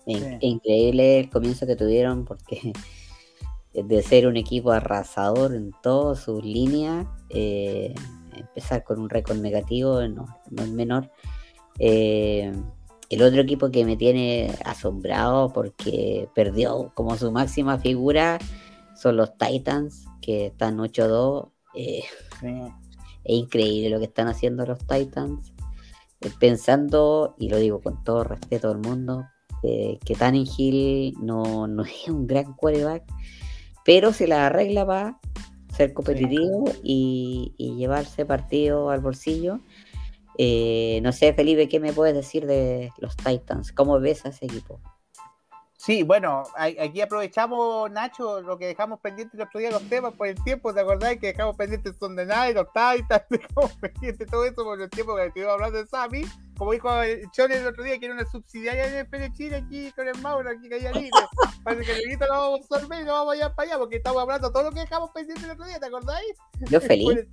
Increíble 0.06 1.20
el 1.20 1.30
comienzo 1.30 1.66
que 1.66 1.76
tuvieron 1.76 2.24
porque 2.24 2.72
de 3.74 4.02
ser 4.02 4.26
un 4.26 4.36
equipo 4.36 4.72
arrasador 4.72 5.54
en 5.54 5.72
todas 5.82 6.20
sus 6.20 6.44
líneas, 6.44 7.06
eh, 7.30 7.94
empezar 8.36 8.84
con 8.84 9.00
un 9.00 9.08
récord 9.08 9.38
negativo 9.38 10.06
no, 10.08 10.26
no 10.50 10.62
es 10.62 10.70
menor. 10.70 11.10
Eh, 11.78 12.52
el 13.08 13.22
otro 13.22 13.42
equipo 13.42 13.70
que 13.70 13.84
me 13.84 13.96
tiene 13.96 14.54
asombrado 14.64 15.52
porque 15.52 16.28
perdió 16.34 16.92
como 16.94 17.16
su 17.16 17.30
máxima 17.30 17.78
figura 17.78 18.38
son 18.94 19.16
los 19.16 19.36
Titans, 19.36 20.06
que 20.20 20.46
están 20.46 20.78
8-2. 20.78 21.50
Eh, 21.74 22.04
es 23.24 23.34
increíble 23.36 23.90
lo 23.90 23.98
que 23.98 24.06
están 24.06 24.28
haciendo 24.28 24.64
los 24.66 24.78
Titans. 24.86 25.52
pensando, 26.38 27.34
y 27.38 27.48
lo 27.48 27.58
digo 27.58 27.80
con 27.80 28.02
todo 28.04 28.24
respeto 28.24 28.70
al 28.70 28.78
mundo, 28.78 29.24
que 29.62 30.14
Tanning 30.18 30.46
Hill 30.56 31.14
no, 31.20 31.66
no 31.66 31.82
es 31.84 32.08
un 32.08 32.26
gran 32.26 32.52
quarterback 32.54 33.04
pero 33.84 34.12
si 34.12 34.26
la 34.26 34.46
arregla 34.46 34.86
para 34.86 35.18
ser 35.74 35.92
competitivo 35.92 36.64
y, 36.82 37.54
llevarse 37.58 38.24
partido 38.24 38.90
al 38.90 39.00
bolsillo. 39.00 39.60
Eh, 40.38 41.00
no 41.02 41.12
sé, 41.12 41.32
Felipe, 41.34 41.68
¿qué 41.68 41.80
me 41.80 41.92
puedes 41.92 42.14
decir 42.14 42.46
de 42.46 42.90
los 42.98 43.16
Titans? 43.16 43.72
¿Cómo 43.72 43.98
ves 44.00 44.24
a 44.24 44.28
ese 44.30 44.46
equipo? 44.46 44.80
Sí, 45.84 46.04
bueno, 46.04 46.44
aquí 46.54 47.00
aprovechamos, 47.00 47.90
Nacho, 47.90 48.40
lo 48.40 48.56
que 48.56 48.66
dejamos 48.66 49.00
pendiente 49.00 49.36
el 49.36 49.42
otro 49.42 49.58
día, 49.58 49.72
los 49.72 49.82
temas 49.88 50.12
por 50.12 50.28
el 50.28 50.40
tiempo, 50.44 50.72
¿te 50.72 50.78
acordás 50.78 51.16
que 51.16 51.26
dejamos 51.26 51.56
pendientes 51.56 51.96
son 51.98 52.14
de 52.14 52.22
y 52.22 52.54
los 52.54 52.68
Titans, 52.68 53.24
dejamos 53.30 53.72
pendientes 53.80 54.30
todo 54.30 54.44
eso 54.44 54.62
por 54.62 54.80
el 54.80 54.88
tiempo 54.88 55.16
que 55.16 55.26
estuvimos 55.26 55.54
hablando 55.54 55.78
de 55.78 55.86
Sammy? 55.88 56.22
Como 56.56 56.70
dijo 56.70 56.88
Chole 57.32 57.56
el 57.56 57.66
otro 57.66 57.82
día, 57.82 57.98
que 57.98 58.04
era 58.04 58.14
una 58.14 58.24
subsidiaria 58.26 58.88
de 58.88 59.02
NFL 59.02 59.36
Chile 59.36 59.56
aquí 59.56 59.90
con 59.90 60.06
el 60.06 60.16
Mauro, 60.20 60.50
aquí 60.50 60.68
caía 60.68 60.92
libre. 60.92 61.10
Parece 61.64 61.84
que 61.84 61.98
el 61.98 62.02
grito 62.06 62.26
lo 62.26 62.32
vamos 62.32 62.60
a 62.60 62.62
absorber 62.62 63.00
y 63.00 63.04
no 63.04 63.12
vamos 63.14 63.34
allá 63.34 63.52
para 63.52 63.70
allá, 63.70 63.78
porque 63.80 63.96
estamos 63.96 64.22
hablando 64.22 64.52
todo 64.52 64.62
lo 64.62 64.70
que 64.70 64.80
dejamos 64.80 65.10
pendiente 65.10 65.44
el 65.44 65.50
otro 65.50 65.64
día, 65.64 65.80
¿te 65.80 65.86
acordáis? 65.86 66.36
Yo 66.70 66.80
feliz. 66.80 67.26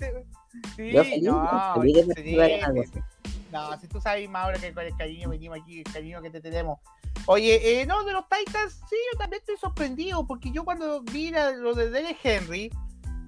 Sí, 0.75 0.91
Yo 0.91 1.03
feliz. 1.03 1.23
No, 1.23 1.73
feliz 1.75 2.07
de 2.07 3.03
no, 3.51 3.79
si 3.79 3.87
tú 3.87 3.99
sabes, 4.01 4.29
Mauro, 4.29 4.59
que 4.59 4.73
con 4.73 4.85
el 4.85 4.95
cariño 4.95 5.29
venimos 5.29 5.59
aquí, 5.61 5.79
el 5.79 5.91
cariño 5.91 6.21
que 6.21 6.29
te 6.29 6.41
tenemos. 6.41 6.79
Oye, 7.25 7.81
eh, 7.81 7.85
no, 7.85 8.03
de 8.03 8.13
los 8.13 8.25
Titans, 8.27 8.79
sí, 8.89 8.95
yo 9.11 9.19
también 9.19 9.41
estoy 9.41 9.57
sorprendido, 9.57 10.25
porque 10.25 10.51
yo 10.51 10.63
cuando 10.63 11.01
vi 11.01 11.31
lo 11.31 11.73
de 11.73 11.89
Derek 11.89 12.17
Henry, 12.23 12.71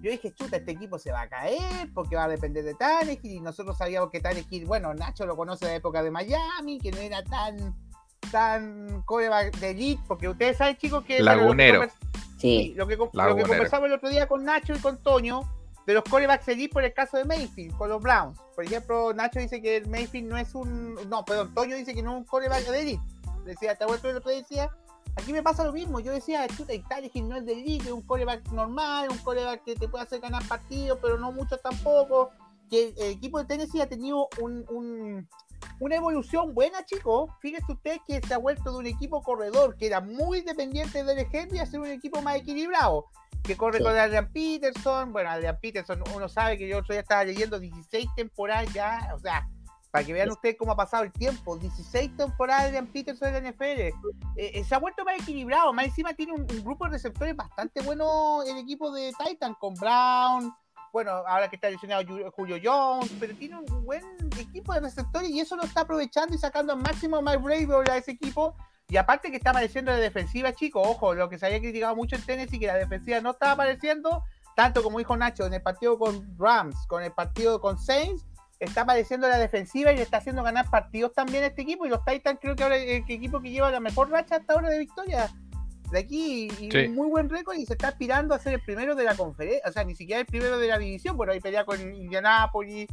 yo 0.02 0.10
dije, 0.10 0.34
chuta, 0.34 0.58
este 0.58 0.72
equipo 0.72 0.98
se 0.98 1.12
va 1.12 1.22
a 1.22 1.30
caer 1.30 1.90
porque 1.94 2.16
va 2.16 2.24
a 2.24 2.28
depender 2.28 2.64
de 2.64 2.74
Tannehill 2.74 3.34
y 3.34 3.40
nosotros 3.40 3.78
sabíamos 3.78 4.10
que 4.10 4.20
Tannehill, 4.20 4.66
bueno, 4.66 4.94
Nacho 4.94 5.26
lo 5.28 5.38
conoce 5.38 5.66
de 5.66 5.72
la 5.72 5.78
época 5.78 6.02
de 6.02 6.10
Miami, 6.10 6.80
que 6.80 6.92
no 6.92 6.98
era 6.98 7.24
tan 7.24 7.76
tan 8.32 9.02
coreback 9.04 9.58
de 9.58 9.72
elite, 9.72 10.02
porque 10.08 10.30
ustedes 10.30 10.58
saben, 10.58 10.78
chicos, 10.78 11.04
que... 11.04 11.22
Lagunero. 11.22 11.82
Lo 11.82 11.88
que, 11.88 11.94
sí. 12.38 12.74
lo 12.76 12.88
que, 12.88 12.96
lo 12.96 13.36
que 13.36 13.44
conversamos 13.44 13.88
el 13.88 13.94
otro 13.94 14.10
día 14.10 14.28
con 14.28 14.46
Nacho 14.46 14.74
y 14.74 14.80
con 14.80 15.02
Toño, 15.02 15.42
de 15.88 15.94
los 15.94 16.04
corebacks 16.04 16.48
elite 16.48 16.74
por 16.74 16.84
el 16.84 16.94
caso 16.94 17.18
de 17.18 17.26
Mayfield, 17.26 17.76
con 17.78 17.90
los 17.90 18.02
Browns. 18.02 18.40
Por 18.56 18.66
ejemplo, 18.66 19.14
Nacho 19.14 19.40
dice 19.40 19.62
que 19.62 19.78
el 19.78 19.88
Mayfield 19.88 20.30
no 20.30 20.38
es 20.38 20.54
un... 20.56 20.96
No, 21.10 21.26
perdón, 21.26 21.54
Toño 21.54 21.76
dice 21.76 21.94
que 21.94 22.04
no 22.04 22.12
es 22.12 22.18
un 22.18 22.26
coreback 22.26 22.66
de 22.66 22.80
elite 22.82 23.02
decía, 23.46 23.76
te 23.76 23.86
vuelto 23.86 24.10
el 24.10 24.18
otro 24.18 24.32
decía, 24.32 24.70
aquí 25.16 25.34
me 25.34 25.44
pasa 25.44 25.64
lo 25.64 25.74
mismo, 25.74 26.00
yo 26.00 26.12
decía, 26.12 26.48
chuta, 26.48 26.74
y 26.74 27.22
no 27.22 27.38
es 27.38 27.46
de 27.46 27.54
elite, 27.54 27.86
es 27.86 27.92
un 27.92 28.02
coreback 28.02 28.50
normal, 28.52 29.10
un 29.10 29.18
coreback 29.20 29.64
que 29.64 29.76
te 29.76 29.88
puede 29.88 30.04
hacer 30.04 30.20
ganar 30.20 30.44
partidos, 30.48 31.00
pero 31.02 31.18
no 31.18 31.32
mucho 31.32 31.58
tampoco, 31.58 32.32
que 32.70 32.94
el, 32.98 33.12
equipo 33.12 33.40
de 33.40 33.46
Tennessee 33.46 33.82
ha 33.82 33.90
tenido 33.90 34.30
un, 34.40 35.28
una 35.80 35.96
evolución 35.96 36.54
buena, 36.54 36.86
chicos. 36.86 37.30
Fíjense 37.42 37.74
ustedes 37.74 38.00
que 38.08 38.22
se 38.26 38.34
ha 38.34 38.38
vuelto 38.38 38.72
de 38.72 38.78
un 38.78 38.86
equipo 38.86 39.22
corredor 39.22 39.76
que 39.76 39.88
era 39.88 40.00
muy 40.00 40.42
dependiente 40.42 41.04
del 41.04 41.28
Henry 41.32 41.60
a 41.60 41.66
ser 41.66 41.82
un 41.82 41.88
equipo 41.88 42.22
más 42.22 42.38
equilibrado. 42.38 43.08
Que 43.44 43.58
corre 43.58 43.82
con 43.82 43.98
Adrian 43.98 44.32
Peterson. 44.32 45.12
Bueno, 45.12 45.32
Adrian 45.32 45.58
Peterson, 45.60 46.04
uno 46.16 46.30
sabe 46.30 46.58
que 46.58 46.68
yo 46.68 46.78
otro 46.78 46.94
día 46.94 47.02
estaba 47.02 47.24
leyendo 47.24 47.60
16 47.60 48.08
temporadas 48.16 48.72
ya. 48.74 49.12
O 49.16 49.20
sea, 49.20 49.48
para 49.92 50.06
que 50.06 50.14
vean 50.14 50.32
ustedes 50.32 50.56
cómo 50.58 50.72
ha 50.72 50.76
pasado 50.76 51.04
el 51.04 51.12
tiempo. 51.12 51.58
16 51.58 52.16
temporadas 52.16 52.72
de 52.72 52.82
Peterson 52.84 53.36
en 53.36 53.44
la 53.44 53.52
NFL. 53.52 53.80
Eh, 53.80 53.94
eh, 54.38 54.64
se 54.64 54.74
ha 54.74 54.80
vuelto 54.80 55.04
más 55.04 55.20
equilibrado. 55.20 55.74
Más 55.74 55.86
encima 55.86 56.14
tiene 56.14 56.34
un, 56.34 56.48
grupo 56.64 56.86
de 56.86 56.92
receptores 56.92 57.36
bastante 57.36 57.82
bueno 57.82 58.42
el 58.44 58.58
equipo 58.58 58.92
de 58.92 59.14
Titan 59.24 59.54
con 59.56 59.74
Brown. 59.76 60.54
Bueno, 60.94 61.12
ahora 61.12 61.50
que 61.50 61.56
está 61.56 61.70
lesionado 61.70 62.04
Julio 62.32 62.58
Jones, 62.62 63.10
pero 63.18 63.34
tiene 63.36 63.58
un 63.58 63.86
buen 63.86 64.04
equipo 64.38 64.74
de 64.74 64.82
receptores 64.82 65.30
y 65.30 65.40
eso 65.40 65.56
lo 65.56 65.64
está 65.64 65.82
aprovechando 65.82 66.36
y 66.36 66.38
sacando 66.38 66.74
al 66.74 66.80
máximo 66.80 67.18
a 67.18 67.22
Mike 67.22 67.38
Bravo 67.66 67.84
a 67.90 67.98
ese 67.98 68.12
equipo. 68.12 68.56
Y 68.92 68.98
aparte 68.98 69.32
que 69.32 69.38
está 69.38 69.52
apareciendo 69.52 69.90
la 69.90 70.00
defensiva, 70.00 70.52
chicos, 70.52 70.86
ojo, 70.86 71.14
lo 71.14 71.30
que 71.30 71.38
se 71.38 71.46
había 71.46 71.62
criticado 71.62 71.96
mucho 71.96 72.18
en 72.18 72.24
Tennessee, 72.24 72.60
que 72.60 72.68
la 72.68 72.76
defensiva 72.76 73.22
no 73.22 73.32
estaba 73.32 73.54
apareciendo, 73.54 74.26
tanto 74.54 74.84
como 74.84 74.98
dijo 74.98 75.16
Nacho, 75.16 75.46
en 75.46 75.54
el 75.54 75.62
partido 75.62 75.98
con 75.98 76.38
Rams, 76.38 76.76
con 76.88 77.02
el 77.02 77.14
partido 77.14 77.62
con 77.62 77.80
Saints, 77.80 78.26
está 78.60 78.82
apareciendo 78.82 79.30
la 79.30 79.38
defensiva 79.38 79.94
y 79.94 79.96
le 79.96 80.02
está 80.02 80.18
haciendo 80.18 80.44
ganar 80.44 80.70
partidos 80.70 81.14
también 81.14 81.46
a 81.46 81.48
este 81.48 81.62
equipo. 81.62 81.86
Y 81.86 81.90
los 81.90 82.04
Titans 82.04 82.38
creo 82.42 82.54
que 82.54 82.64
ahora 82.64 82.76
es 82.76 83.02
el 83.08 83.16
equipo 83.16 83.42
que 83.42 83.52
lleva 83.52 83.72
la 83.72 83.80
mejor 83.80 84.10
racha 84.10 84.36
hasta 84.36 84.56
ahora 84.56 84.70
de 84.70 84.80
victoria 84.80 85.32
de 85.90 86.00
aquí 86.00 86.50
y 86.60 86.76
un 86.76 86.94
muy 86.94 87.08
buen 87.08 87.30
récord 87.30 87.56
y 87.56 87.66
se 87.66 87.74
está 87.74 87.88
aspirando 87.88 88.36
a 88.36 88.40
ser 88.40 88.56
el 88.56 88.62
primero 88.62 88.94
de 88.96 89.06
la 89.06 89.16
conferencia, 89.16 89.70
o 89.70 89.72
sea, 89.72 89.86
ni 89.86 89.96
siquiera 89.96 90.20
el 90.20 90.26
primero 90.26 90.58
de 90.58 90.68
la 90.68 90.78
división. 90.78 91.16
Bueno, 91.16 91.32
hay 91.32 91.40
pelea 91.40 91.64
con 91.64 91.80
Indianapolis, 91.96 92.90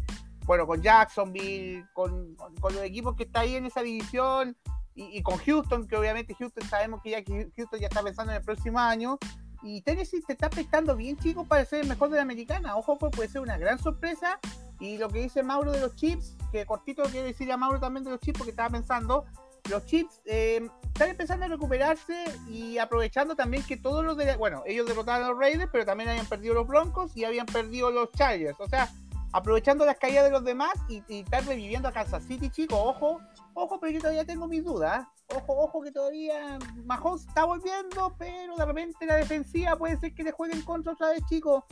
bueno, 0.46 0.64
con 0.64 0.80
Jacksonville, 0.80 1.86
con, 1.92 2.36
con, 2.36 2.72
los 2.72 2.84
equipos 2.84 3.16
que 3.16 3.24
está 3.24 3.40
ahí 3.40 3.56
en 3.56 3.66
esa 3.66 3.82
división 3.82 4.56
y, 4.98 5.22
con 5.22 5.38
Houston, 5.38 5.86
que 5.86 5.96
obviamente 5.96 6.34
Houston 6.34 6.68
sabemos 6.68 7.00
que 7.02 7.10
ya 7.10 7.22
Houston 7.24 7.80
ya 7.80 7.86
está 7.86 8.02
pensando 8.02 8.32
en 8.32 8.38
el 8.38 8.44
próximo 8.44 8.78
año. 8.80 9.18
Y 9.62 9.82
Tennessee 9.82 10.22
te 10.22 10.32
está 10.32 10.50
prestando 10.50 10.96
bien, 10.96 11.16
chicos, 11.16 11.46
para 11.46 11.64
ser 11.64 11.82
el 11.82 11.88
mejor 11.88 12.10
de 12.10 12.16
la 12.16 12.22
americana. 12.22 12.76
Ojo, 12.76 12.96
pues 12.98 13.12
puede 13.14 13.28
ser 13.28 13.40
una 13.40 13.58
gran 13.58 13.78
sorpresa 13.78 14.38
y 14.80 14.98
lo 14.98 15.08
que 15.08 15.22
dice 15.22 15.42
Mauro 15.42 15.72
de 15.72 15.80
los 15.80 15.96
chips, 15.96 16.36
que 16.52 16.64
cortito 16.64 17.02
quiere 17.04 17.28
decir 17.28 17.50
a 17.50 17.56
Mauro 17.56 17.80
también 17.80 18.04
de 18.04 18.10
los 18.10 18.20
chips, 18.20 18.38
porque 18.38 18.50
estaba 18.50 18.70
pensando, 18.70 19.24
los 19.68 19.84
chips 19.86 20.20
eh, 20.24 20.68
están 20.86 21.10
empezando 21.10 21.46
a 21.46 21.48
recuperarse 21.48 22.24
y 22.48 22.78
aprovechando 22.78 23.34
también 23.34 23.64
que 23.64 23.76
todos 23.76 24.04
los 24.04 24.16
de 24.16 24.36
bueno, 24.36 24.62
ellos 24.66 24.86
derrotaron 24.86 25.26
a 25.26 25.30
los 25.30 25.38
Raiders, 25.38 25.70
pero 25.72 25.84
también 25.84 26.08
habían 26.10 26.26
perdido 26.26 26.54
los 26.54 26.66
Broncos 26.66 27.16
y 27.16 27.24
habían 27.24 27.46
perdido 27.46 27.90
los 27.90 28.12
Chargers. 28.12 28.58
O 28.60 28.68
sea, 28.68 28.88
aprovechando 29.32 29.84
las 29.84 29.98
caídas 29.98 30.24
de 30.24 30.30
los 30.30 30.44
demás 30.44 30.72
y, 30.88 31.02
y 31.08 31.20
estar 31.20 31.44
reviviendo 31.44 31.88
a 31.88 31.92
Kansas 31.92 32.22
City, 32.22 32.48
chicos, 32.50 32.78
ojo, 32.80 33.20
ojo, 33.58 33.78
pero 33.80 33.92
yo 33.92 34.00
todavía 34.00 34.24
tengo 34.24 34.46
mis 34.46 34.64
dudas. 34.64 35.06
Ojo, 35.34 35.64
ojo, 35.64 35.82
que 35.82 35.92
todavía 35.92 36.58
Mahomes 36.84 37.26
está 37.26 37.44
volviendo, 37.44 38.14
pero 38.18 38.56
de 38.56 38.64
repente 38.64 39.06
la 39.06 39.16
defensiva 39.16 39.76
puede 39.76 39.98
ser 39.98 40.14
que 40.14 40.22
le 40.22 40.32
jueguen 40.32 40.62
contra 40.62 40.92
otra 40.92 41.10
vez, 41.10 41.22
chicos. 41.28 41.64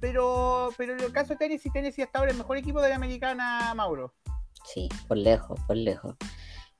Pero, 0.00 0.70
pero 0.76 0.94
en 0.94 1.00
el 1.00 1.12
caso 1.12 1.30
de 1.30 1.36
Tennessee, 1.36 1.70
Tennessee 1.70 2.02
hasta 2.02 2.18
ahora 2.18 2.32
el 2.32 2.38
mejor 2.38 2.56
equipo 2.56 2.80
de 2.80 2.90
la 2.90 2.96
americana, 2.96 3.72
Mauro. 3.74 4.12
Sí, 4.64 4.88
por 5.06 5.16
lejos, 5.16 5.58
por 5.66 5.76
lejos. 5.76 6.16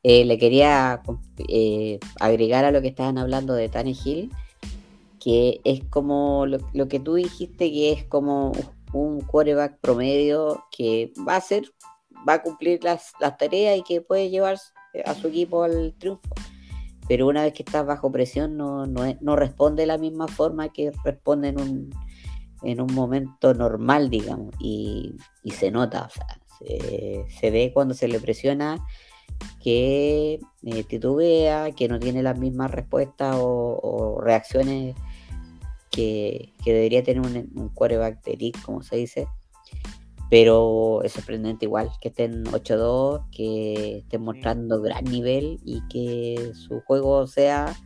Eh, 0.03 0.25
le 0.27 0.37
quería 0.39 1.03
eh, 1.49 1.99
agregar 2.21 2.67
a 2.67 2.71
lo 2.71 2.83
que 2.83 2.89
estaban 2.89 3.17
hablando 3.17 3.55
de 3.55 3.71
Hill, 4.05 4.31
que 5.19 5.63
es 5.65 5.83
como 5.89 6.45
lo, 6.47 6.89
que 6.89 7.01
tú 7.01 7.15
dijiste, 7.15 7.71
que 7.71 7.93
es 7.93 8.05
como 8.05 8.53
un 8.93 9.23
quarterback 9.23 9.79
promedio 9.81 10.63
que 10.71 11.13
va 11.27 11.37
a 11.37 11.41
ser, 11.41 11.73
va 12.29 12.35
a 12.35 12.43
cumplir 12.43 12.83
las, 12.85 13.13
tareas 13.39 13.79
y 13.79 13.83
que 13.83 14.01
puede 14.01 14.31
llevar 14.31 14.59
a 15.05 15.15
su 15.15 15.29
equipo 15.29 15.65
al 15.65 15.95
triunfo. 15.99 16.35
Pero 17.07 17.27
una 17.27 17.43
vez 17.43 17.53
que 17.53 17.63
estás 17.63 17.85
bajo 17.85 18.11
presión 18.11 18.57
no, 18.57 18.87
no, 18.87 19.03
no 19.21 19.37
responde 19.37 19.83
de 19.83 19.87
la 19.87 19.99
misma 19.99 20.27
forma 20.27 20.73
que 20.73 20.91
responde 21.05 21.49
en 21.49 21.61
un, 21.61 21.91
en 22.65 22.81
un 22.81 22.93
momento 22.95 23.55
normal, 23.55 24.11
digamos, 24.11 24.55
y, 24.59 25.15
se 25.51 25.71
nota, 25.71 26.07
o 26.07 26.11
sea, 26.11 26.27
se, 27.41 27.51
ve 27.51 27.71
cuando 27.73 27.95
se 27.95 28.09
le 28.09 28.19
presiona 28.21 28.85
que 29.63 30.41
eh, 30.63 30.85
titubea, 30.85 31.73
que 31.73 31.89
no 31.89 31.99
tiene 31.99 32.23
las 32.23 32.39
mismas 32.39 32.71
respuestas 32.71 33.37
o, 33.39 34.19
reacciones 34.21 34.97
que, 35.91 36.55
debería 36.65 37.03
tener 37.03 37.21
un, 37.21 37.51
un 37.55 37.69
quarterback 37.69 38.25
de 38.25 38.53
como 38.65 38.83
se 38.83 38.97
dice. 38.97 39.29
Pero 40.31 41.03
es 41.03 41.13
sorprendente 41.13 41.67
igual 41.67 41.91
que 42.01 42.09
estén 42.09 42.45
8-2, 42.45 43.29
que 43.31 43.99
estén 43.99 44.23
mostrando 44.23 44.81
gran 44.81 45.05
nivel 45.05 45.61
y 45.65 45.83
que 45.89 46.53
su 46.55 46.81
juego 46.81 47.27
sea 47.27 47.77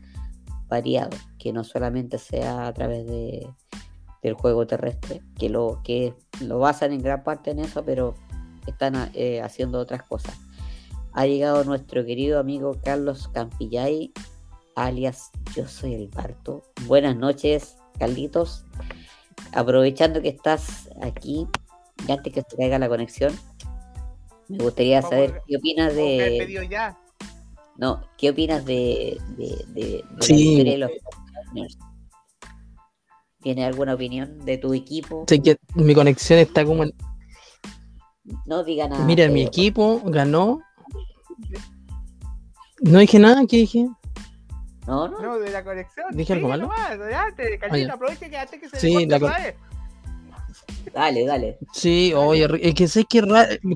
variado, 0.69 1.17
que 1.39 1.53
no 1.53 1.65
solamente 1.65 2.19
sea 2.19 2.69
a 2.69 2.73
través 2.73 3.07
de, 3.07 3.49
del 4.23 4.35
juego 4.35 4.67
terrestre, 4.67 5.23
que 5.39 5.49
lo, 5.49 5.81
que 5.83 6.15
lo 6.41 6.59
basan 6.59 6.93
en 6.93 7.03
gran 7.03 7.25
parte 7.25 7.51
en 7.51 7.59
eso, 7.59 7.85
pero 7.85 8.15
están 8.67 9.11
eh, 9.15 9.41
haciendo 9.41 9.79
otras 9.79 10.03
cosas. 10.03 10.39
Ha 11.13 11.27
llegado 11.27 11.65
nuestro 11.65 12.05
querido 12.05 12.39
amigo 12.39 12.77
Carlos 12.85 13.29
Campillay, 13.29 14.13
alias 14.77 15.31
Yo 15.55 15.67
Soy 15.67 15.95
el 15.95 16.09
Barto. 16.09 16.63
Buenas 16.87 17.17
noches, 17.17 17.77
Carlitos. 17.99 18.65
Aprovechando 19.53 20.21
que 20.21 20.29
estás 20.29 20.89
aquí, 21.01 21.47
y 22.09 22.13
antes 22.13 22.33
que 22.33 22.43
se 22.43 22.57
caiga 22.57 22.79
la 22.79 22.89
conexión, 22.89 23.39
me 24.49 24.59
gustaría 24.59 25.03
saber 25.03 25.43
qué 25.47 25.59
opinas 25.59 25.95
de. 25.95 26.67
Ya. 26.71 26.99
No, 27.77 28.03
¿qué 28.17 28.31
opinas 28.31 28.65
de, 28.65 29.21
de, 29.37 29.65
de, 29.69 30.05
de 30.17 30.79
los 30.79 30.91
¿Tienes 33.41 33.67
alguna 33.67 33.95
opinión 33.95 34.45
de 34.45 34.59
tu 34.59 34.75
equipo? 34.75 35.25
Sé 35.29 35.41
que 35.41 35.59
mi 35.75 35.95
conexión 35.95 36.41
está 36.41 36.65
como 36.65 36.83
en... 36.83 36.93
No 38.47 38.65
diga 38.65 38.89
nada. 38.89 39.05
Mira, 39.05 39.29
mi 39.29 39.43
equipo 39.43 40.03
ganó. 40.05 40.61
No 42.81 42.99
dije 42.99 43.21
nada, 43.21 43.47
¿qué 43.49 43.59
dije? 43.59 43.87
No, 44.89 45.07
no. 45.07 45.21
No, 45.21 45.39
de 45.39 45.51
la 45.51 45.63
conexión. 45.63 46.07
¿Dije 46.13 46.33
algo 46.33 46.49
malo? 46.49 46.69
adelante, 46.73 47.59
Carlita, 47.61 47.93
aprovecha 47.93 48.29
que 48.29 48.39
antes 48.39 48.61
que 48.61 48.69
se 48.69 48.81
sí, 48.81 49.07
la 49.07 49.21
Dale, 50.93 51.25
dale. 51.25 51.59
Sí, 51.73 52.13
oye, 52.15 52.49
es 52.61 52.75
que 52.75 52.89
sé 52.89 53.05
que 53.05 53.23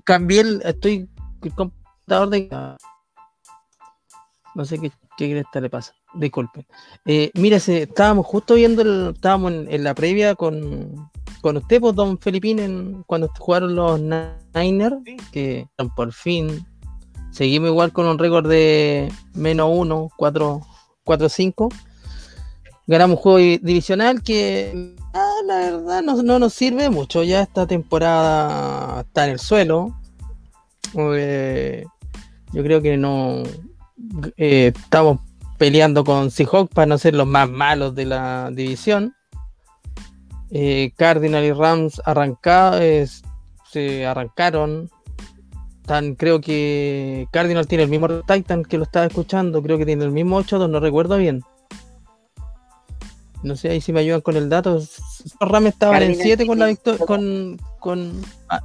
cambié 0.05 0.40
el. 0.40 0.62
Estoy 0.64 1.09
el 1.43 1.55
computador 1.55 2.28
de. 2.30 2.49
No 4.55 4.64
sé 4.64 4.78
qué, 4.78 4.93
qué 5.16 5.30
cresta 5.30 5.61
le 5.61 5.70
pasa. 5.70 5.95
Disculpen. 6.14 6.66
Eh, 7.07 7.30
mira, 7.34 7.57
estábamos 7.57 8.26
justo 8.26 8.55
viendo, 8.55 8.82
el, 8.82 9.14
estábamos 9.14 9.53
en, 9.53 9.84
la 9.84 9.95
previa 9.95 10.34
con, 10.34 11.11
con 11.40 11.57
usted, 11.57 11.80
pues, 11.80 11.95
don 11.95 12.18
Felipín, 12.18 13.03
cuando 13.07 13.30
jugaron 13.38 13.74
los 13.74 14.01
Niners, 14.55 14.97
que 15.32 15.66
por 15.97 16.12
fin 16.12 16.66
seguimos 17.30 17.70
igual 17.70 17.93
con 17.93 18.07
un 18.07 18.18
récord 18.18 18.49
de 18.49 19.11
menos 19.34 19.70
1, 19.72 20.11
4, 20.16 20.61
4, 21.05 21.28
5. 21.28 21.68
Ganamos 22.86 23.16
un 23.16 23.22
juego 23.22 23.38
divisional 23.62 24.22
que 24.22 24.97
ah, 25.14 25.40
la 25.46 25.56
verdad 25.58 26.02
no, 26.02 26.22
no, 26.22 26.38
nos 26.38 26.52
sirve 26.52 26.90
mucho. 26.90 27.22
Ya 27.22 27.42
esta 27.42 27.66
temporada 27.66 29.02
está 29.02 29.26
en 29.26 29.32
el 29.32 29.38
suelo. 29.38 29.94
Yo 30.94 32.62
creo 32.62 32.82
que 32.82 32.96
no 32.96 33.42
eh, 34.36 34.72
estamos 34.74 35.20
peleando 35.58 36.04
con 36.04 36.30
Seahawks 36.30 36.74
para 36.74 36.86
no 36.86 36.98
ser 36.98 37.14
los 37.14 37.26
más 37.26 37.48
malos 37.48 37.94
de 37.94 38.04
la 38.06 38.50
división. 38.52 39.14
Eh, 40.50 40.92
Cardinal 40.96 41.44
y 41.44 41.52
Rams 41.52 42.02
se 43.70 44.06
arrancaron. 44.06 44.90
Tan, 45.86 46.14
creo 46.14 46.40
que 46.40 47.26
Cardinal 47.32 47.66
tiene 47.66 47.84
el 47.84 47.90
mismo 47.90 48.08
Titan 48.22 48.64
que 48.64 48.76
lo 48.76 48.84
estaba 48.84 49.06
escuchando. 49.06 49.62
Creo 49.62 49.78
que 49.78 49.86
tiene 49.86 50.04
el 50.04 50.12
mismo 50.12 50.40
8-2, 50.40 50.68
no 50.68 50.78
recuerdo 50.78 51.16
bien. 51.16 51.42
No 53.43 53.57
sé 53.57 53.70
ahí 53.70 53.80
si 53.80 53.93
me 53.93 54.01
ayudan 54.01 54.20
con 54.20 54.36
el 54.36 54.49
dato. 54.49 54.74
Los 54.74 55.01
Rams 55.40 55.68
estaban 55.68 56.03
en 56.03 56.16
7 56.16 56.47
con 56.47 56.59
la 56.59 56.66
victoria. 56.66 57.05
Con, 57.05 57.61
con 57.80 58.22
ah, 58.49 58.61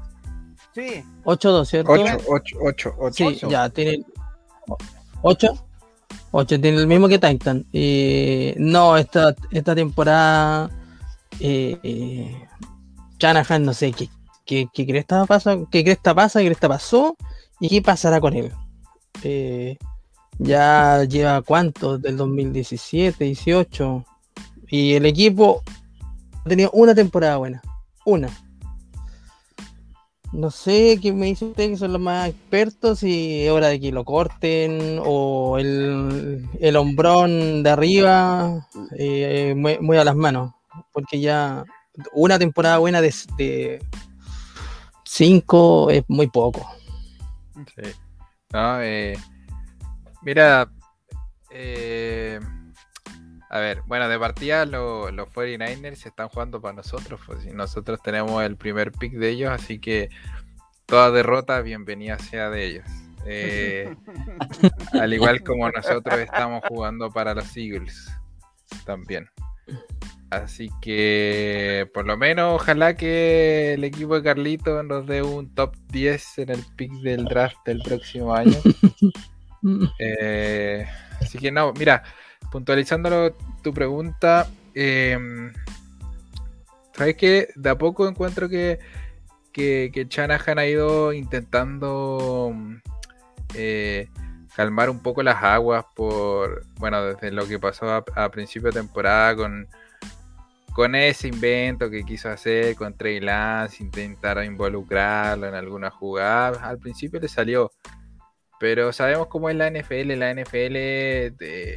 sí. 0.74 1.04
8-2, 1.24 1.66
¿cierto? 1.66 1.92
8, 1.92 2.18
8, 2.28 2.58
8, 2.62 2.96
8. 3.00 3.14
Sí, 3.14 3.40
ya, 3.50 3.70
tiene 3.70 4.06
8. 5.22 5.48
8 6.32 6.62
tiene 6.62 6.78
el 6.78 6.88
mismo 6.88 7.08
que 7.08 7.20
Titan. 7.20 7.66
Eh, 7.74 8.54
no, 8.58 8.98
esta, 8.98 9.36
esta 9.52 9.76
temporada. 9.76 10.70
Eh, 11.40 11.78
eh 11.84 12.48
no 13.60 13.74
sé 13.74 13.92
qué, 13.94 14.10
qué, 14.46 14.68
qué 14.72 14.86
cresta 14.86 15.26
pasa, 15.26 15.58
qué 15.72 15.84
cresta 15.84 16.14
pasa, 16.14 16.40
qué 16.40 16.46
cresta 16.46 16.68
pasó 16.68 17.18
y 17.60 17.70
qué 17.70 17.82
pasará 17.82 18.22
con 18.22 18.36
él. 18.36 18.52
Eh, 19.24 19.78
ya 20.38 21.04
lleva 21.04 21.42
cuánto, 21.42 21.98
del 21.98 22.18
2017, 22.18 23.24
18. 23.24 24.06
Y 24.70 24.94
el 24.94 25.06
equipo 25.06 25.64
ha 26.46 26.50
tenido 26.50 26.72
una 26.72 26.94
temporada 26.94 27.38
buena. 27.38 27.62
Una. 28.06 28.30
No 30.34 30.52
sé 30.52 31.00
qué 31.02 31.14
me 31.14 31.28
dice 31.28 31.46
usted 31.46 31.70
que 31.70 31.78
son 31.78 31.94
los 31.94 32.02
más 32.02 32.30
expertos 32.30 33.02
y 33.02 33.46
es 33.46 33.52
hora 33.52 33.68
de 33.68 33.80
que 33.80 33.94
lo 33.94 34.04
corten 34.04 35.00
o 35.04 35.58
el, 35.58 36.48
el 36.60 36.76
hombrón 36.76 37.64
de 37.64 37.70
arriba 37.70 38.68
eh, 38.98 39.56
muy, 39.56 39.98
a 39.98 40.04
las 40.04 40.16
manos. 40.16 40.54
Porque 40.92 41.22
ya 41.22 41.64
una 42.14 42.38
temporada 42.38 42.78
buena 42.78 43.02
de, 43.02 43.80
cinco 45.06 45.90
es 45.90 46.04
muy 46.08 46.28
poco. 46.28 46.70
Sí. 47.76 47.90
Eh, 48.54 49.18
mira, 50.22 50.70
eh, 51.50 52.40
a 53.58 53.60
ver, 53.60 53.82
bueno, 53.88 54.08
de 54.08 54.20
partida 54.20 54.66
los 54.66 55.12
49ers 55.12 55.96
se 55.96 56.10
están 56.10 56.30
jugando 56.30 56.62
para 56.62 56.76
nosotros, 56.76 57.20
pues 57.26 57.46
nosotros 57.54 58.00
tenemos 58.04 58.44
el 58.44 58.56
primer 58.56 58.92
pick 58.92 59.14
de 59.14 59.30
ellos, 59.30 59.52
así 59.52 59.80
que 59.80 60.10
toda 60.86 61.12
derrota, 61.12 61.62
bienvenida 61.62 62.20
sea 62.20 62.50
de 62.50 62.66
ellos. 62.66 62.86
Eh, 63.26 63.96
al 64.94 65.14
igual 65.14 65.44
como 65.44 65.70
nosotros 65.70 66.20
estamos 66.20 66.64
jugando 66.68 67.10
para 67.10 67.34
los 67.34 67.58
Eagles 67.58 68.12
también. 68.86 69.28
Así 70.30 70.70
que 70.82 71.90
por 71.94 72.06
lo 72.06 72.16
menos 72.16 72.62
ojalá 72.62 72.96
que 72.96 73.74
el 73.74 73.84
equipo 73.84 74.16
de 74.16 74.24
Carlito 74.24 74.84
nos 74.84 75.08
dé 75.08 75.24
un 75.24 75.54
top 75.56 75.76
10 75.90 76.38
en 76.40 76.50
el 76.50 76.64
pick 76.76 76.92
del 77.02 77.26
draft 77.26 77.58
del 77.66 77.82
próximo 77.82 78.34
año. 78.34 78.58
Eh, 80.00 80.88
así 81.20 81.40
que 81.40 81.52
no, 81.52 81.74
mira, 81.74 82.04
puntualizando 82.52 83.34
tu 83.62 83.74
pregunta, 83.74 84.48
em, 84.74 85.54
¿sabes 86.94 87.16
qué? 87.16 87.50
De 87.56 87.70
a 87.70 87.78
poco 87.78 88.08
encuentro 88.08 88.50
que, 88.50 88.80
que, 89.52 89.92
que 89.94 90.06
Shanahan 90.10 90.60
ha 90.60 90.66
ido 90.66 91.14
intentando 91.14 92.54
eh, 93.54 94.10
calmar 94.56 94.90
un 94.90 95.02
poco 95.02 95.22
las 95.22 95.44
aguas 95.44 95.86
por, 95.96 96.66
bueno, 96.80 97.04
desde 97.06 97.32
lo 97.32 97.48
que 97.48 97.60
pasó 97.60 97.92
a, 97.92 98.32
principio 98.32 98.72
de 98.72 98.80
temporada 98.80 99.36
con, 99.36 99.68
con 100.74 100.96
ese 100.96 101.28
invento 101.28 101.92
que 101.92 102.04
quiso 102.04 102.30
hacer 102.30 102.76
con 102.76 102.98
Trey 102.98 103.20
Lance, 103.20 103.84
intentar 103.84 104.44
involucrarlo 104.44 105.48
en 105.48 105.54
alguna 105.54 105.92
jugada. 105.92 106.68
Al 106.68 106.80
principio 106.80 107.20
le 107.20 107.28
salió, 107.28 107.72
pero 108.60 108.92
sabemos 108.92 109.28
cómo 109.28 109.50
es 109.50 109.56
la 109.56 109.70
NFL. 109.70 110.14
La 110.18 110.34
NFL 110.34 110.74
te, 111.38 111.76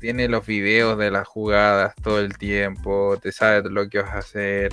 tiene 0.00 0.28
los 0.28 0.46
videos 0.46 0.98
de 0.98 1.10
las 1.10 1.26
jugadas 1.26 1.94
todo 2.02 2.20
el 2.20 2.36
tiempo, 2.38 3.18
te 3.20 3.32
sabe 3.32 3.68
lo 3.68 3.88
que 3.88 3.98
vas 3.98 4.10
a 4.10 4.18
hacer. 4.18 4.72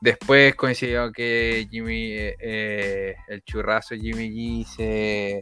Después 0.00 0.54
coincidió 0.54 1.12
que 1.12 1.68
Jimmy, 1.70 2.12
eh, 2.12 2.36
eh, 2.40 3.16
el 3.28 3.42
churrazo 3.42 3.94
Jimmy 3.94 4.64
G 4.64 5.40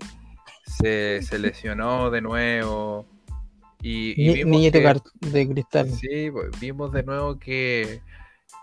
se, 1.22 1.38
lesionó 1.38 2.10
de 2.10 2.20
nuevo. 2.20 3.06
Y, 3.80 4.42
vimos 4.44 4.72
de 5.32 5.48
cristal. 5.48 5.88
Sí, 5.90 6.30
pues, 6.32 6.48
vimos 6.58 6.92
de 6.92 7.04
nuevo 7.04 7.38
que, 7.38 8.02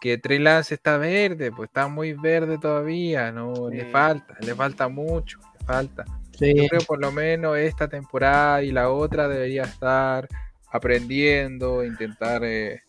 que 0.01 0.17
Trey 0.17 0.39
Lance 0.39 0.75
está 0.75 0.97
verde, 0.97 1.51
pues 1.51 1.69
está 1.69 1.87
muy 1.87 2.11
verde 2.11 2.57
todavía, 2.57 3.31
no 3.31 3.69
le 3.69 3.85
falta, 3.85 4.35
le 4.41 4.53
falta 4.53 4.89
mucho, 4.89 5.39
le 5.57 5.65
falta. 5.65 6.03
Yo 6.39 6.67
creo 6.67 6.81
por 6.81 6.99
lo 6.99 7.11
menos 7.11 7.57
esta 7.57 7.87
temporada 7.87 8.61
y 8.61 8.71
la 8.71 8.89
otra 8.89 9.27
debería 9.27 9.63
estar 9.63 10.27
aprendiendo, 10.75 11.83
intentar 11.83 12.43
eh, 12.43 12.81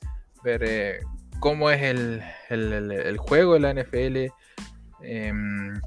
ver 0.43 0.63
eh, 0.65 1.01
cómo 1.39 1.71
es 1.71 1.83
el, 1.83 3.17
juego 3.19 3.55
de 3.55 3.61
la 3.61 3.75
NFL. 3.75 4.33
Em, 5.03 5.81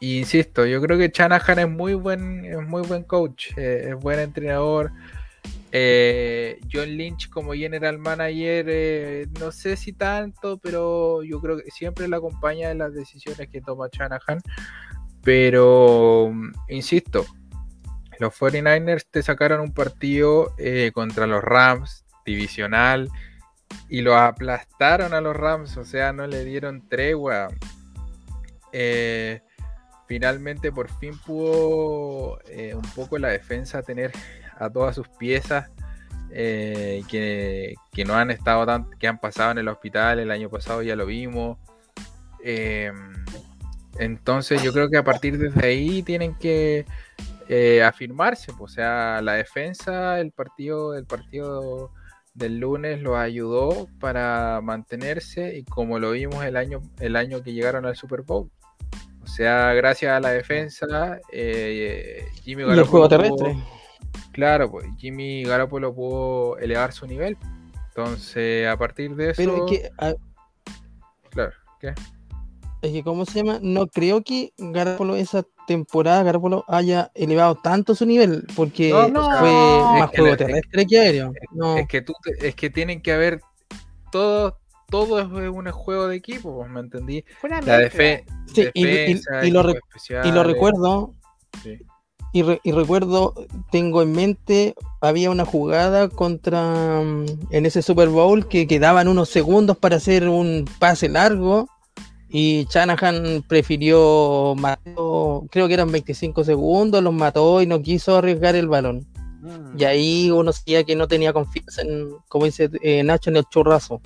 insisto, 0.00 0.66
yo 0.66 0.80
creo 0.80 0.98
que 0.98 1.12
Shanahan 1.14 1.60
es 1.60 1.68
muy 1.68 1.94
buen, 1.94 2.44
es 2.44 2.66
muy 2.66 2.82
buen 2.82 3.04
coach, 3.04 3.52
eh, 3.56 3.90
es 3.90 3.96
buen 3.96 4.18
entrenador. 4.18 4.90
John 5.72 6.88
Lynch 6.96 7.30
como 7.30 7.52
general 7.52 7.98
manager, 7.98 9.28
no 9.38 9.52
sé 9.52 9.76
si 9.76 9.92
tanto, 9.92 10.58
pero 10.58 11.22
yo 11.22 11.40
creo 11.40 11.58
que 11.58 11.70
siempre 11.70 12.08
le 12.08 12.16
acompaña 12.16 12.72
en 12.72 12.78
las 12.78 12.92
decisiones 12.92 13.48
que 13.48 13.60
toma 13.60 13.88
Shanahan. 13.92 14.40
Pero, 15.22 16.32
insisto, 16.68 17.26
los 18.18 18.34
49ers 18.38 19.06
te 19.10 19.22
sacaron 19.22 19.60
un 19.60 19.72
partido 19.72 20.54
eh, 20.58 20.90
contra 20.94 21.26
los 21.26 21.42
Rams, 21.42 22.04
divisional, 22.24 23.10
y 23.88 24.02
lo 24.02 24.16
aplastaron 24.16 25.14
a 25.14 25.20
los 25.20 25.36
Rams, 25.36 25.76
o 25.76 25.84
sea, 25.84 26.12
no 26.12 26.26
le 26.26 26.44
dieron 26.44 26.88
tregua. 26.88 27.48
Eh, 28.72 29.40
finalmente, 30.06 30.72
por 30.72 30.90
fin 30.98 31.18
pudo 31.18 32.40
eh, 32.46 32.74
un 32.74 32.88
poco 32.94 33.18
la 33.18 33.28
defensa 33.28 33.82
tener 33.82 34.12
a 34.58 34.70
todas 34.70 34.94
sus 34.94 35.08
piezas 35.08 35.70
eh, 36.32 37.02
que, 37.08 37.74
no 38.04 38.14
han 38.14 38.30
estado 38.30 38.64
tan, 38.66 38.90
que 38.98 39.08
han 39.08 39.18
pasado 39.18 39.52
en 39.52 39.58
el 39.58 39.68
hospital 39.68 40.18
el 40.18 40.30
año 40.30 40.48
pasado, 40.48 40.82
ya 40.82 40.96
lo 40.96 41.06
vimos. 41.06 41.58
Entonces 44.00 44.62
yo 44.62 44.72
creo 44.72 44.88
que 44.88 44.96
a 44.96 45.04
partir 45.04 45.38
de 45.38 45.66
ahí 45.66 46.02
tienen 46.02 46.34
que 46.34 46.86
eh, 47.48 47.82
afirmarse, 47.82 48.50
pues, 48.54 48.72
o 48.72 48.74
sea, 48.74 49.20
la 49.20 49.34
defensa, 49.34 50.18
el 50.20 50.32
partido, 50.32 50.96
el 50.96 51.04
partido 51.04 51.90
del 52.32 52.58
lunes 52.60 53.02
lo 53.02 53.18
ayudó 53.18 53.88
para 54.00 54.60
mantenerse 54.62 55.58
y 55.58 55.64
como 55.64 55.98
lo 55.98 56.12
vimos 56.12 56.42
el 56.46 56.56
año, 56.56 56.80
el 56.98 57.14
año 57.14 57.42
que 57.42 57.52
llegaron 57.52 57.84
al 57.84 57.94
Super 57.94 58.22
Bowl. 58.22 58.50
O 59.22 59.26
sea, 59.26 59.74
gracias 59.74 60.12
a 60.12 60.20
la 60.20 60.30
defensa, 60.30 61.20
eh, 61.30 62.24
Jimmy 62.42 62.64
Garoppolo. 62.64 63.06
terrestre. 63.06 63.54
claro, 64.32 64.70
pues 64.70 64.86
Jimmy 64.96 65.44
Garoppolo 65.44 65.94
pudo 65.94 66.56
elevar 66.56 66.92
su 66.94 67.06
nivel. 67.06 67.36
Entonces, 67.88 68.66
a 68.66 68.78
partir 68.78 69.14
de 69.14 69.32
eso. 69.32 69.42
Pero 69.42 69.66
que, 69.66 69.90
Claro, 71.28 71.52
¿qué? 71.78 71.92
Es 72.82 72.92
que, 72.92 73.02
¿cómo 73.02 73.26
se 73.26 73.40
llama? 73.40 73.58
No 73.62 73.86
creo 73.88 74.22
que 74.22 74.52
Garoppolo 74.56 75.16
esa 75.16 75.44
temporada 75.66 76.22
Garoppolo 76.22 76.64
haya 76.66 77.10
elevado 77.14 77.56
tanto 77.56 77.94
su 77.94 78.06
nivel, 78.06 78.46
porque 78.56 78.90
fue 78.90 79.10
más 79.12 80.10
juego 80.10 80.36
terrestre 80.36 80.86
que 80.86 80.98
aéreo. 80.98 81.32
Es, 81.76 81.86
que 81.88 82.00
tú, 82.00 82.14
es 82.40 82.54
que 82.54 82.70
tienen 82.70 83.02
que 83.02 83.12
haber 83.12 83.40
todo, 84.10 84.58
todo 84.88 85.20
es 85.20 85.26
un 85.26 85.70
juego 85.70 86.08
de 86.08 86.16
equipo, 86.16 86.66
¿me 86.66 86.80
entendí? 86.80 87.24
La 87.66 87.78
defensa 87.78 88.24
y, 88.74 89.50
lo 89.50 90.42
recuerdo. 90.42 91.14
Y, 92.32 92.42
y, 92.62 92.72
recuerdo, 92.72 93.34
tengo 93.70 94.02
en 94.02 94.12
mente, 94.12 94.74
había 95.00 95.30
una 95.30 95.44
jugada 95.44 96.08
contra 96.08 97.02
mm, 97.02 97.26
en 97.50 97.66
ese 97.66 97.82
Super 97.82 98.08
Bowl 98.08 98.48
que 98.48 98.66
quedaban 98.66 99.08
unos 99.08 99.28
segundos 99.28 99.76
para 99.76 99.96
hacer 99.96 100.28
un 100.28 100.64
pase 100.78 101.08
largo 101.08 101.68
y 102.32 102.64
Shanahan 102.70 103.44
prefirió, 103.48 104.54
mató, 104.56 105.46
creo 105.50 105.66
que 105.66 105.74
eran 105.74 105.90
25 105.90 106.44
segundos, 106.44 107.02
los 107.02 107.12
mató 107.12 107.60
y 107.60 107.66
no 107.66 107.82
quiso 107.82 108.16
arriesgar 108.16 108.54
el 108.54 108.68
balón. 108.68 109.04
Mm. 109.40 109.76
Y 109.76 109.84
ahí 109.84 110.30
uno 110.30 110.52
sabía 110.52 110.84
que 110.84 110.94
no 110.94 111.08
tenía 111.08 111.32
confianza 111.32 111.82
en, 111.82 112.10
como 112.28 112.44
dice 112.44 112.70
eh, 112.82 113.02
Nacho, 113.02 113.30
en 113.30 113.36
el 113.38 113.44
churrazo. 113.46 114.00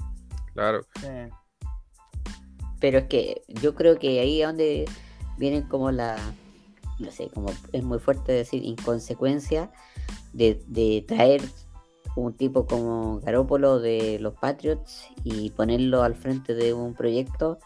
Claro. 0.54 0.86
Pero 2.80 2.98
es 2.98 3.04
que 3.04 3.42
yo 3.60 3.74
creo 3.74 3.98
que 3.98 4.20
ahí 4.20 4.40
es 4.40 4.46
donde 4.46 4.84
vienen 5.36 5.62
como 5.68 5.90
la, 5.90 6.16
no 6.98 7.10
sé, 7.10 7.28
como 7.28 7.50
es 7.72 7.82
muy 7.84 7.98
fuerte 7.98 8.32
decir, 8.32 8.64
inconsecuencia 8.64 9.70
de, 10.32 10.62
de 10.66 11.04
traer 11.06 11.42
un 12.16 12.32
tipo 12.32 12.66
como 12.66 13.20
Garópolo 13.20 13.80
de 13.80 14.18
los 14.18 14.34
Patriots 14.34 15.08
y 15.24 15.50
ponerlo 15.50 16.02
al 16.02 16.14
frente 16.14 16.54
de 16.54 16.72
un 16.72 16.94
proyecto 16.94 17.58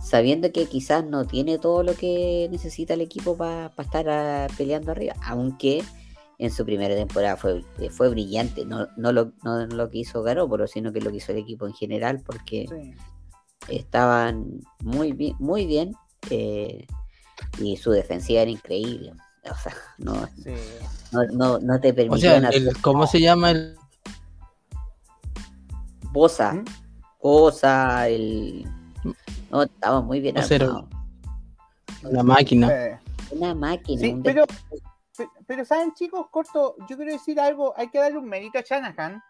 sabiendo 0.00 0.50
que 0.50 0.66
quizás 0.66 1.04
no 1.04 1.26
tiene 1.26 1.58
todo 1.58 1.82
lo 1.82 1.94
que 1.94 2.48
necesita 2.50 2.94
el 2.94 3.02
equipo 3.02 3.36
para 3.36 3.72
estar 3.78 4.08
ah, 4.08 4.46
peleando 4.56 4.92
arriba, 4.92 5.14
aunque 5.22 5.84
en 6.38 6.50
su 6.50 6.64
primera 6.64 6.94
temporada 6.94 7.36
fue, 7.36 7.62
eh, 7.78 7.90
fue 7.90 8.08
brillante, 8.08 8.64
no, 8.64 8.88
no, 8.96 9.12
lo, 9.12 9.32
no 9.44 9.66
lo 9.66 9.90
que 9.90 9.98
hizo 9.98 10.22
Garoppolo, 10.22 10.66
sino 10.66 10.90
que 10.92 11.02
lo 11.02 11.10
que 11.10 11.18
hizo 11.18 11.32
el 11.32 11.38
equipo 11.38 11.66
en 11.66 11.74
general, 11.74 12.22
porque 12.24 12.66
estaban 13.68 14.60
muy 14.82 15.12
bien, 15.12 15.36
muy 15.38 15.66
bien 15.66 15.94
eh, 16.30 16.86
y 17.58 17.76
su 17.76 17.90
defensiva 17.90 18.40
era 18.40 18.50
increíble. 18.50 19.12
O 19.50 19.54
sea, 19.56 19.74
no, 19.98 20.28
no, 21.32 21.58
no, 21.58 21.80
te 21.80 21.92
permitían 21.92 22.46
¿Cómo 22.82 23.06
se 23.06 23.20
llama 23.20 23.50
el...? 23.50 23.76
Bosa. 26.12 26.54
¿Mm? 26.54 26.64
Bosa, 27.22 28.08
el 28.08 28.66
no, 29.50 29.62
estaba 29.62 30.00
muy 30.00 30.20
bien 30.20 30.38
armado. 30.38 30.88
Una 32.02 32.22
máquina. 32.22 33.00
Una 33.30 33.54
máquina. 33.54 34.00
Sí, 34.00 34.20
pero, 34.22 34.44
pero, 35.46 35.64
¿saben, 35.64 35.92
chicos? 35.94 36.26
Corto, 36.30 36.76
yo 36.88 36.96
quiero 36.96 37.12
decir 37.12 37.38
algo. 37.40 37.74
Hay 37.76 37.88
que 37.88 37.98
darle 37.98 38.18
un 38.18 38.28
mérito 38.28 38.58
a 38.58 38.62
Shanahan. 38.62 39.22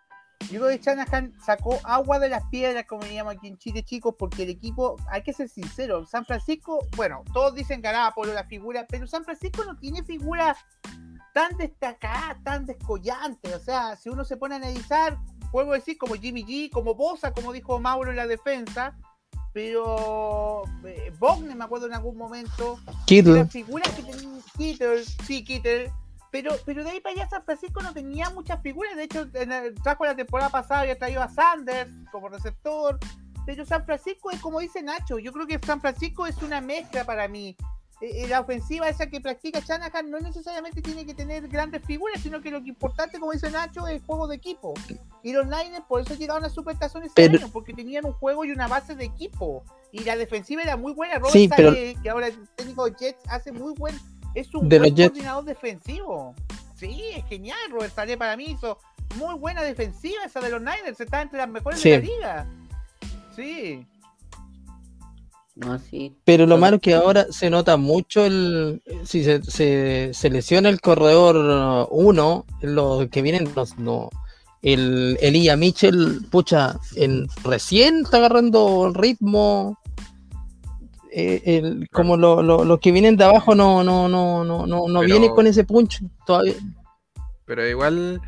Yo 0.51 0.61
creo 0.61 0.69
que 0.69 0.79
Shanahan 0.79 1.35
sacó 1.39 1.79
agua 1.85 2.19
de 2.19 2.29
las 2.29 2.45
piedras, 2.47 2.87
como 2.87 3.05
diríamos 3.05 3.35
aquí 3.35 3.47
en 3.47 3.59
Chile, 3.59 3.85
chicos, 3.85 4.15
porque 4.19 4.45
el 4.45 4.51
equipo, 4.51 4.97
hay 5.09 5.23
que 5.23 5.35
ser 5.35 5.49
sincero, 5.51 6.07
San 6.07 6.25
Francisco, 6.25 6.79
bueno, 6.97 7.23
todos 7.35 7.55
dicen 7.55 7.83
por 8.15 8.27
la 8.27 8.45
figura, 8.45 8.87
pero 8.89 9.07
San 9.07 9.23
Francisco 9.23 9.65
no 9.65 9.77
tiene 9.77 10.03
figuras 10.03 10.57
tan 11.35 11.57
destacadas, 11.57 12.43
tan 12.43 12.67
descollantes. 12.67 13.55
O 13.55 13.61
sea, 13.61 13.97
si 13.97 14.09
uno 14.09 14.25
se 14.25 14.37
pone 14.37 14.55
a 14.55 14.59
analizar, 14.59 15.19
puedo 15.53 15.73
decir 15.73 15.99
como 15.99 16.15
Jimmy 16.15 16.45
G, 16.45 16.71
como 16.71 16.95
Bosa, 16.95 17.33
como 17.33 17.53
dijo 17.53 17.79
Mauro 17.79 18.11
en 18.11 18.17
la 18.17 18.27
defensa, 18.27 18.97
pero 19.53 20.63
eh, 20.85 21.13
me 21.55 21.65
acuerdo 21.65 21.87
en 21.87 21.95
algún 21.95 22.17
momento. 22.17 22.79
Kittle. 23.07 23.45
figuras 23.47 23.89
que 23.95 24.03
tenía 24.03 24.41
Kittle, 24.57 25.05
sí, 25.27 25.45
Kittle. 25.45 25.93
Pero, 26.31 26.55
pero 26.65 26.85
de 26.85 26.91
ahí 26.91 27.01
para 27.01 27.15
allá 27.17 27.29
San 27.29 27.45
Francisco 27.45 27.83
no 27.83 27.93
tenía 27.93 28.31
muchas 28.31 28.63
figuras. 28.63 28.95
De 28.97 29.05
hecho, 29.05 29.27
en 29.35 29.51
el, 29.51 29.75
trajo 29.75 30.05
la 30.05 30.15
temporada 30.15 30.51
pasada 30.51 30.83
había 30.83 30.97
traído 30.97 31.23
a 31.23 31.29
Sanders 31.29 31.91
como 32.13 32.29
receptor. 32.29 32.99
Pero 33.47 33.65
San 33.65 33.85
Francisco 33.85 34.31
es 34.31 34.41
como 34.41 34.61
dice 34.61 34.83
Nacho. 34.83 35.19
Yo 35.19 35.33
creo 35.33 35.47
que 35.47 35.59
San 35.59 35.81
Francisco 35.81 36.27
es 36.27 36.41
una 36.43 36.61
mezcla 36.61 37.05
para 37.05 37.27
mí. 37.27 37.57
Eh, 38.01 38.25
eh, 38.25 38.29
la 38.29 38.41
ofensiva 38.41 38.89
esa 38.89 39.09
que 39.09 39.21
practica 39.21 39.61
Shanahan 39.61 40.11
no 40.11 40.19
necesariamente 40.21 40.81
tiene 40.81 41.05
que 41.05 41.13
tener 41.13 41.47
grandes 41.49 41.85
figuras, 41.85 42.21
sino 42.23 42.41
que 42.41 42.51
lo 42.51 42.63
que 42.63 42.71
importante, 42.71 43.19
como 43.19 43.33
dice 43.33 43.51
Nacho, 43.51 43.87
es 43.87 43.97
el 43.97 44.01
juego 44.07 44.27
de 44.27 44.37
equipo. 44.37 44.73
Y 45.23 45.33
los 45.33 45.45
Niners 45.45 45.85
por 45.87 46.01
eso 46.01 46.15
llegaron 46.15 46.45
a 46.45 46.49
Supertazón 46.49 47.03
ese 47.03 47.23
año, 47.23 47.51
porque 47.53 47.75
tenían 47.75 48.07
un 48.07 48.13
juego 48.15 48.45
y 48.47 48.53
una 48.53 48.69
base 48.69 48.95
de 48.95 49.05
equipo. 49.05 49.65
Y 49.93 50.05
la 50.05 50.17
defensiva 50.17 50.63
era 50.63 50.77
muy 50.77 50.95
buena. 50.95 51.19
Robert 51.19 51.33
sí, 51.33 51.49
que 52.03 52.11
ahora 52.11 52.29
el 52.29 52.49
técnico 52.57 52.87
de 52.87 52.95
Jets 52.99 53.23
hace 53.29 53.53
muy 53.53 53.75
buen, 53.75 53.99
es 54.35 54.55
un 54.55 54.69
buen 54.69 54.95
coordinador 54.95 55.45
defensivo. 55.45 56.35
Sí, 56.77 57.03
es 57.15 57.27
genial. 57.27 57.59
Robert 57.71 57.95
Saleh 57.95 58.17
para 58.17 58.35
mí 58.37 58.47
hizo 58.47 58.79
muy 59.17 59.35
buena 59.35 59.63
defensiva 59.63 60.25
esa 60.25 60.41
de 60.41 60.49
los 60.49 60.61
Niners, 60.61 60.99
está 61.01 61.21
entre 61.21 61.39
las 61.39 61.49
mejores 61.49 61.83
de 61.83 61.91
la 61.91 61.99
liga. 61.99 62.47
Sí. 63.37 63.87
Pero 66.25 66.47
lo 66.47 66.59
malo 66.59 66.77
es 66.77 66.83
que 66.83 66.95
ahora 66.95 67.27
se 67.31 67.51
nota 67.51 67.77
mucho 67.77 68.25
el. 68.25 68.83
Si 69.05 69.25
se, 69.25 70.13
se, 70.13 70.31
lesiona 70.31 70.69
el 70.69 70.81
corredor 70.81 71.89
1, 71.91 72.47
los 72.63 73.09
que 73.09 73.23
vienen, 73.23 73.51
los, 73.55 73.79
no, 73.79 74.11
el 74.63 75.19
Elia 75.21 75.57
Mitchell, 75.57 76.27
pucha, 76.31 76.79
en, 76.97 77.27
recién 77.45 78.01
está 78.05 78.19
agarrando 78.19 78.93
ritmo. 78.95 79.79
Eh, 81.13 81.43
el, 81.45 81.89
como 81.91 82.17
los 82.17 82.79
que 82.79 82.93
vienen 82.93 83.17
de 83.17 83.25
abajo 83.25 83.57
no 83.57 83.83
no 83.83 84.09
no 84.09 84.45
no 84.45 84.65
no, 84.65 84.87
no 84.87 85.01
viene 85.01 85.29
con 85.31 85.47
ese 85.47 85.65
punch 85.65 86.05
todavía. 86.25 86.55
Pero 87.47 87.67
igual 87.67 88.21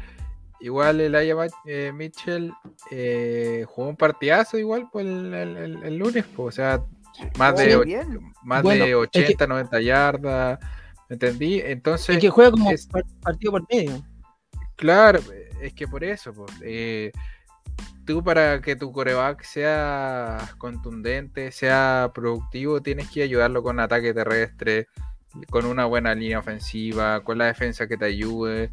igual 0.62 1.00
el 1.00 1.14
Aya 1.14 1.36
eh, 1.66 1.92
Mitchell 1.94 2.52
eh, 2.90 3.64
jugó 3.68 3.88
un 3.88 3.96
partidazo 3.96 4.58
igual 4.58 4.88
pues 4.90 5.06
el, 5.06 5.34
el, 5.34 5.96
lunes, 5.96 6.24
pues, 6.34 6.48
o 6.48 6.56
sea, 6.56 6.82
más 7.38 7.56
de, 7.56 8.20
más 8.42 8.62
de 8.62 8.94
80, 8.94 9.46
90 9.46 9.80
yardas. 9.80 10.58
¿Me 11.08 11.14
entendí? 11.14 11.60
Entonces. 11.60 12.16
Es 12.16 12.22
que 12.22 12.30
juega 12.30 12.50
como 12.50 12.70
partido 13.22 13.52
por 13.52 13.66
medio. 13.70 14.02
Claro, 14.76 15.20
es 15.60 15.74
que 15.74 15.86
por 15.86 16.02
eso, 16.02 16.32
pues, 16.32 16.50
eh, 16.62 17.12
tú 18.04 18.22
para 18.24 18.60
que 18.60 18.76
tu 18.76 18.92
coreback 18.92 19.42
sea 19.44 20.54
contundente, 20.58 21.52
sea 21.52 22.10
productivo, 22.14 22.82
tienes 22.82 23.10
que 23.10 23.22
ayudarlo 23.22 23.62
con 23.62 23.78
ataque 23.78 24.12
terrestre, 24.12 24.88
con 25.50 25.66
una 25.66 25.84
buena 25.86 26.14
línea 26.14 26.40
ofensiva, 26.40 27.22
con 27.22 27.38
la 27.38 27.46
defensa 27.46 27.86
que 27.86 27.96
te 27.96 28.06
ayude. 28.06 28.70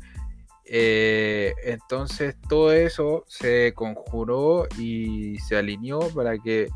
Eh, 0.66 1.54
entonces 1.64 2.36
todo 2.48 2.72
eso 2.74 3.24
se 3.28 3.74
conjuró 3.74 4.68
y 4.78 5.38
se 5.40 5.58
alineó 5.58 6.00
para 6.10 6.38
que 6.38 6.70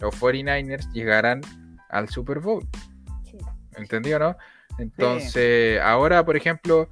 los 0.00 0.18
49ers 0.18 0.90
llegarán 0.92 1.40
al 1.88 2.08
Super 2.08 2.40
Bowl. 2.40 2.66
¿Entendió, 3.76 4.18
no? 4.18 4.36
Entonces, 4.78 5.80
ahora, 5.80 6.24
por 6.24 6.36
ejemplo, 6.36 6.88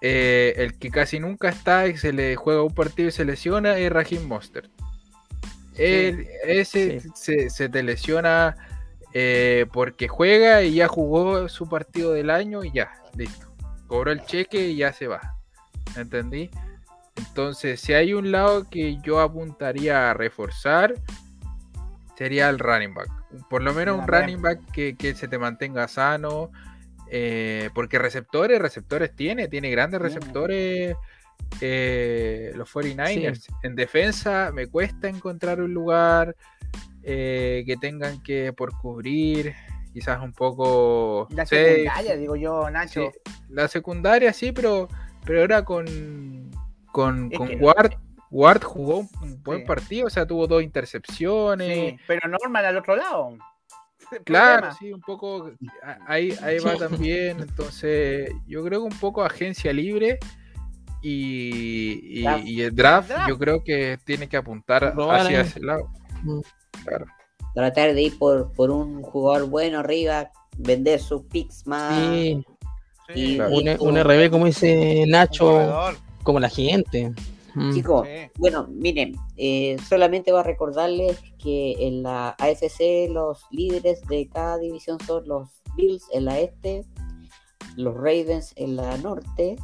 eh, 0.00 0.54
el 0.56 0.78
que 0.78 0.90
casi 0.90 1.20
nunca 1.20 1.48
está 1.48 1.86
y 1.86 1.96
se 1.96 2.12
le 2.12 2.36
juega 2.36 2.62
un 2.62 2.74
partido 2.74 3.08
y 3.08 3.12
se 3.12 3.24
lesiona 3.24 3.78
es 3.78 3.90
Raheem 3.90 4.26
Monster. 4.26 4.68
ese 5.74 7.00
se, 7.14 7.68
te 7.68 7.82
lesiona 7.82 8.56
eh, 9.12 9.66
porque 9.72 10.08
juega 10.08 10.62
y 10.62 10.74
ya 10.74 10.88
jugó 10.88 11.48
su 11.48 11.68
partido 11.68 12.12
del 12.12 12.30
año 12.30 12.64
y 12.64 12.72
ya, 12.72 12.90
listo. 13.16 13.46
Cobró 13.86 14.10
el 14.10 14.24
cheque 14.24 14.68
y 14.68 14.76
ya 14.76 14.92
se 14.92 15.06
va. 15.06 15.36
¿Entendí? 15.96 16.50
Entonces, 17.16 17.80
si 17.80 17.94
hay 17.94 18.12
un 18.12 18.32
lado 18.32 18.68
que 18.68 18.98
yo 19.02 19.20
apuntaría 19.20 20.10
a 20.10 20.14
reforzar, 20.14 20.94
sería 22.16 22.48
el 22.48 22.58
running 22.58 22.94
back. 22.94 23.08
Por 23.48 23.62
lo 23.62 23.74
menos 23.74 23.98
un 23.98 24.06
running 24.06 24.40
back 24.40 24.60
que, 24.72 25.14
se 25.14 25.28
te 25.28 25.38
mantenga 25.38 25.88
sano. 25.88 26.50
Eh, 27.08 27.70
porque 27.72 27.98
receptores, 27.98 28.60
receptores 28.60 29.14
tiene, 29.14 29.46
tiene 29.46 29.70
grandes 29.70 30.00
receptores 30.00 30.96
eh, 31.60 32.52
los 32.54 32.72
49ers. 32.72 33.46
En 33.62 33.76
defensa 33.76 34.50
me 34.52 34.66
cuesta 34.66 35.08
encontrar 35.08 35.60
un 35.60 35.72
lugar 35.72 36.34
eh, 37.02 37.62
que 37.66 37.76
tengan 37.76 38.22
que 38.22 38.52
por 38.52 38.76
cubrir, 38.78 39.54
quizás 39.92 40.20
un 40.22 40.32
poco... 40.32 41.28
La 41.30 41.46
secundaria, 41.46 42.16
digo 42.16 42.34
yo, 42.36 42.68
Nacho. 42.70 43.12
la 43.48 43.68
secundaria 43.68 44.32
sí, 44.32 44.50
pero, 44.52 44.88
pero 45.24 45.42
ahora 45.42 45.64
con, 45.64 46.50
con, 46.90 47.30
Ward. 47.60 47.94
Ward 48.30 48.62
jugó 48.62 48.98
un 48.98 49.42
buen 49.42 49.64
partido, 49.64 50.06
o 50.06 50.10
sea, 50.10 50.26
tuvo 50.26 50.46
dos 50.46 50.62
intercepciones. 50.62 51.90
Sí, 51.90 51.98
pero 52.06 52.28
Norman 52.28 52.64
al 52.64 52.76
otro 52.76 52.96
lado. 52.96 53.36
Claro, 54.24 54.68
sí, 54.78 54.92
un 54.92 55.00
poco. 55.00 55.50
Ahí, 56.06 56.36
ahí 56.42 56.58
va 56.58 56.76
también. 56.76 57.40
Entonces, 57.40 58.30
yo 58.46 58.64
creo 58.64 58.80
que 58.80 58.94
un 58.94 59.00
poco 59.00 59.24
agencia 59.24 59.72
libre 59.72 60.18
y, 61.02 62.24
el 62.60 62.74
draft, 62.74 63.10
yo 63.28 63.38
creo 63.38 63.62
que 63.62 63.98
tiene 64.04 64.28
que 64.28 64.36
apuntar 64.36 64.94
hacia 65.10 65.42
ese 65.42 65.60
lado. 65.60 65.88
Mm. 66.22 66.40
Claro. 66.84 67.06
Tratar 67.54 67.94
de 67.94 68.02
ir 68.02 68.18
por, 68.18 68.52
por 68.52 68.70
un 68.70 69.02
jugador 69.02 69.48
bueno 69.48 69.78
arriba, 69.80 70.30
vender 70.58 71.00
sus 71.00 71.22
picks 71.22 71.66
más. 71.66 71.96
Sí. 71.96 72.44
Y, 73.14 73.38
un, 73.38 74.02
RB, 74.02 74.30
como 74.30 74.46
dice 74.46 75.04
Nacho, 75.06 75.94
como 76.22 76.40
la 76.40 76.48
gente. 76.48 77.12
Mm. 77.56 77.72
Chicos, 77.72 78.06
bueno, 78.36 78.68
miren, 78.68 79.16
eh, 79.38 79.78
solamente 79.88 80.30
voy 80.30 80.40
a 80.40 80.42
recordarles 80.42 81.18
que 81.42 81.74
en 81.86 82.02
la 82.02 82.36
AFC 82.38 83.08
los 83.10 83.46
líderes 83.50 84.02
de 84.08 84.28
cada 84.28 84.58
división 84.58 84.98
son 85.06 85.26
los 85.26 85.48
Bills 85.74 86.04
en 86.12 86.26
la 86.26 86.38
este, 86.38 86.84
los 87.76 87.94
Ravens 87.94 88.52
en 88.56 88.76
la 88.76 88.98
norte, 88.98 89.56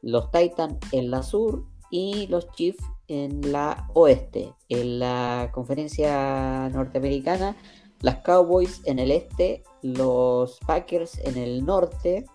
los 0.00 0.30
Titans 0.30 0.78
en 0.92 1.10
la 1.10 1.24
sur 1.24 1.64
y 1.90 2.28
los 2.28 2.48
Chiefs 2.52 2.84
en 3.08 3.50
la 3.50 3.88
oeste. 3.94 4.54
En 4.68 5.00
la 5.00 5.50
conferencia 5.52 6.68
norteamericana, 6.68 7.56
las 8.00 8.18
Cowboys 8.18 8.80
en 8.84 9.00
el 9.00 9.10
este, 9.10 9.64
los 9.82 10.60
Packers 10.64 11.18
en 11.18 11.36
el 11.36 11.66
norte, 11.66 12.26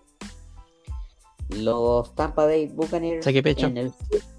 los 1.51 2.13
Tampa 2.15 2.45
Bay 2.45 2.67
Buccaneers 2.67 3.25
en 3.25 3.77
el 3.77 3.93
sur 3.93 4.30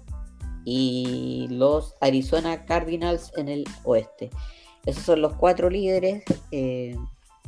y 0.65 1.47
los 1.49 1.95
Arizona 2.01 2.65
Cardinals 2.65 3.31
en 3.35 3.49
el 3.49 3.65
oeste. 3.83 4.29
Esos 4.85 5.03
son 5.03 5.21
los 5.21 5.33
cuatro 5.35 5.69
líderes. 5.69 6.23
Eh, 6.51 6.95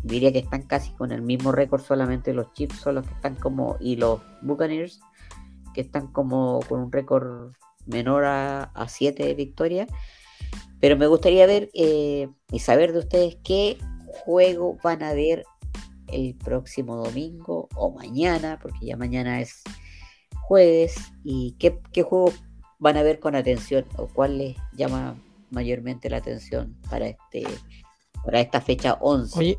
diría 0.04 0.32
que 0.32 0.40
están 0.40 0.64
casi 0.64 0.92
con 0.92 1.12
el 1.12 1.22
mismo 1.22 1.52
récord, 1.52 1.82
solamente 1.82 2.34
los 2.34 2.52
Chiefs 2.54 2.80
son 2.80 2.96
los 2.96 3.08
que 3.08 3.14
están 3.14 3.36
como, 3.36 3.78
y 3.80 3.96
los 3.96 4.22
Buccaneers 4.42 5.00
que 5.74 5.82
están 5.82 6.08
como 6.08 6.62
con 6.70 6.80
un 6.80 6.92
récord 6.92 7.52
menor 7.86 8.24
a, 8.26 8.72
7 8.88 9.34
victorias. 9.34 9.90
Pero 10.80 10.98
me 10.98 11.08
gustaría 11.08 11.46
ver 11.46 11.70
eh, 11.74 12.30
y 12.52 12.60
saber 12.60 12.94
de 12.94 13.00
ustedes 13.00 13.38
qué 13.44 13.78
juego 14.08 14.78
van 14.84 15.04
a 15.04 15.14
ver 15.14 15.44
el 16.08 16.36
próximo 16.36 16.96
domingo 16.96 17.68
o 17.76 17.92
mañana, 17.92 18.60
porque 18.62 18.86
ya 18.86 18.98
mañana 18.98 19.42
es 19.42 19.64
jueves, 20.48 20.96
y 21.24 21.56
qué, 21.60 21.80
qué 21.92 22.04
juego 22.04 22.32
van 22.80 22.98
a 22.98 23.04
ver 23.04 23.20
con 23.20 23.36
atención 23.36 23.86
o 23.98 24.08
cuál 24.08 24.38
les 24.38 24.58
llama 24.74 25.16
mayormente 25.52 26.10
la 26.10 26.18
atención 26.18 26.76
para 26.90 27.08
este 27.08 27.46
para 28.24 28.40
esta 28.40 28.60
fecha 28.60 28.98
11. 29.00 29.40
Oye, 29.40 29.58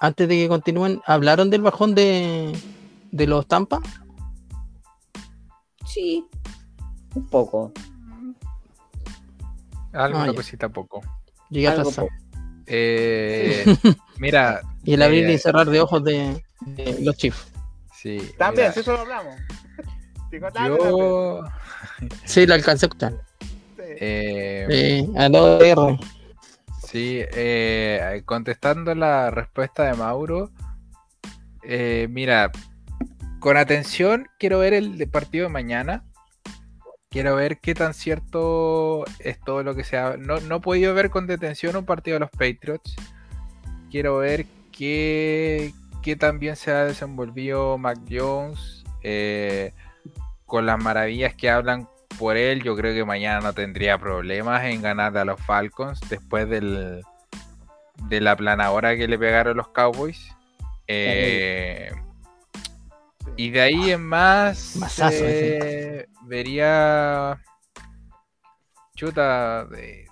antes 0.00 0.28
de 0.28 0.36
que 0.36 0.48
continúen, 0.48 1.00
¿hablaron 1.06 1.50
del 1.50 1.62
bajón 1.62 1.94
de, 1.94 2.56
de 3.10 3.26
los 3.26 3.46
Tampa? 3.46 3.80
Sí, 5.86 6.24
un 7.14 7.26
poco. 7.26 7.72
Algo, 9.92 10.18
ah, 10.18 10.34
cosita 10.34 10.68
poco. 10.68 11.00
Llega 11.50 11.72
a 11.72 11.84
eh, 12.66 13.64
mira. 14.18 14.60
y 14.84 14.92
el 14.92 15.02
abrir 15.02 15.28
y 15.28 15.32
eh, 15.32 15.38
cerrar 15.38 15.68
de 15.68 15.80
ojos 15.80 16.04
de, 16.04 16.44
los 17.00 17.16
Chiefs. 17.16 17.50
Sí. 17.94 18.18
También, 18.36 18.70
eso 18.76 18.92
lo 18.92 18.98
hablamos. 18.98 19.34
Yo. 20.66 21.42
Sí, 22.24 22.46
lo 22.46 22.54
alcancé 22.54 22.86
a 22.86 22.88
escuchar. 22.88 23.12
Eh, 23.78 24.66
sí, 24.70 25.12
a 25.16 25.26
R. 25.26 25.98
Sí, 26.86 27.20
eh, 27.34 28.22
contestando 28.24 28.94
la 28.94 29.30
respuesta 29.30 29.84
de 29.84 29.94
Mauro. 29.94 30.50
Eh, 31.62 32.06
mira, 32.10 32.50
con 33.40 33.56
atención 33.56 34.28
quiero 34.38 34.60
ver 34.60 34.74
el 34.74 35.08
partido 35.08 35.46
de 35.46 35.52
mañana. 35.52 36.04
Quiero 37.10 37.36
ver 37.36 37.58
qué 37.58 37.74
tan 37.74 37.94
cierto 37.94 39.04
es 39.18 39.40
todo 39.40 39.62
lo 39.62 39.74
que 39.74 39.82
se 39.82 39.96
ha... 39.96 40.16
No, 40.18 40.40
no 40.40 40.56
he 40.56 40.60
podido 40.60 40.92
ver 40.94 41.10
con 41.10 41.26
detención 41.26 41.74
un 41.74 41.86
partido 41.86 42.16
de 42.16 42.20
los 42.20 42.30
Patriots. 42.30 42.96
Quiero 43.90 44.18
ver 44.18 44.44
qué, 44.72 45.72
qué 46.02 46.16
tan 46.16 46.38
bien 46.38 46.54
se 46.54 46.70
ha 46.70 46.84
desenvolvido 46.84 47.78
Mac 47.78 47.98
Jones. 48.10 48.84
Eh, 49.02 49.72
con 50.48 50.66
las 50.66 50.82
maravillas 50.82 51.34
que 51.34 51.50
hablan 51.50 51.88
por 52.18 52.36
él, 52.36 52.62
yo 52.62 52.74
creo 52.74 52.94
que 52.94 53.04
mañana 53.04 53.40
no 53.40 53.52
tendría 53.52 53.98
problemas 53.98 54.64
en 54.64 54.82
ganar 54.82 55.16
a 55.16 55.24
los 55.24 55.40
Falcons 55.40 56.00
después 56.08 56.48
del, 56.48 57.02
de 58.08 58.20
la 58.20 58.34
planadora 58.34 58.96
que 58.96 59.06
le 59.06 59.18
pegaron 59.18 59.58
los 59.58 59.68
Cowboys. 59.68 60.34
Eh, 60.86 61.92
y 63.36 63.50
de 63.50 63.60
ahí 63.60 63.90
en 63.90 64.04
más 64.06 64.76
eh, 65.12 66.08
vería 66.22 67.38
chuta 68.96 69.66
de, 69.66 70.06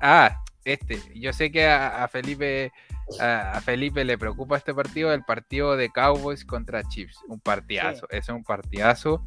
ah 0.00 0.40
este 0.64 1.02
yo 1.14 1.32
sé 1.32 1.50
que 1.50 1.66
a, 1.66 2.08
Felipe 2.08 2.72
a, 3.20 3.60
Felipe 3.60 4.04
le 4.04 4.16
preocupa 4.16 4.56
este 4.56 4.72
partido 4.72 5.12
el 5.12 5.24
partido 5.24 5.76
de 5.76 5.90
Cowboys 5.90 6.44
contra 6.44 6.84
Chiefs 6.84 7.18
un 7.28 7.40
partidazo 7.40 8.06
es 8.08 8.28
un 8.30 8.44
partidazo 8.44 9.22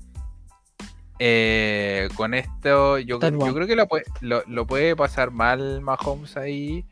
eh, 1.20 2.10
con 2.16 2.34
esto, 2.34 3.00
yo, 3.00 3.20
yo 3.20 3.54
creo 3.54 3.68
que 3.68 3.76
lo 3.76 3.88
puede, 3.88 4.06
lo, 4.22 4.68
puede, 4.68 4.96
pasar 4.96 5.32
mal 5.32 5.82
Mahomes 5.82 6.38
ahí. 6.38 6.86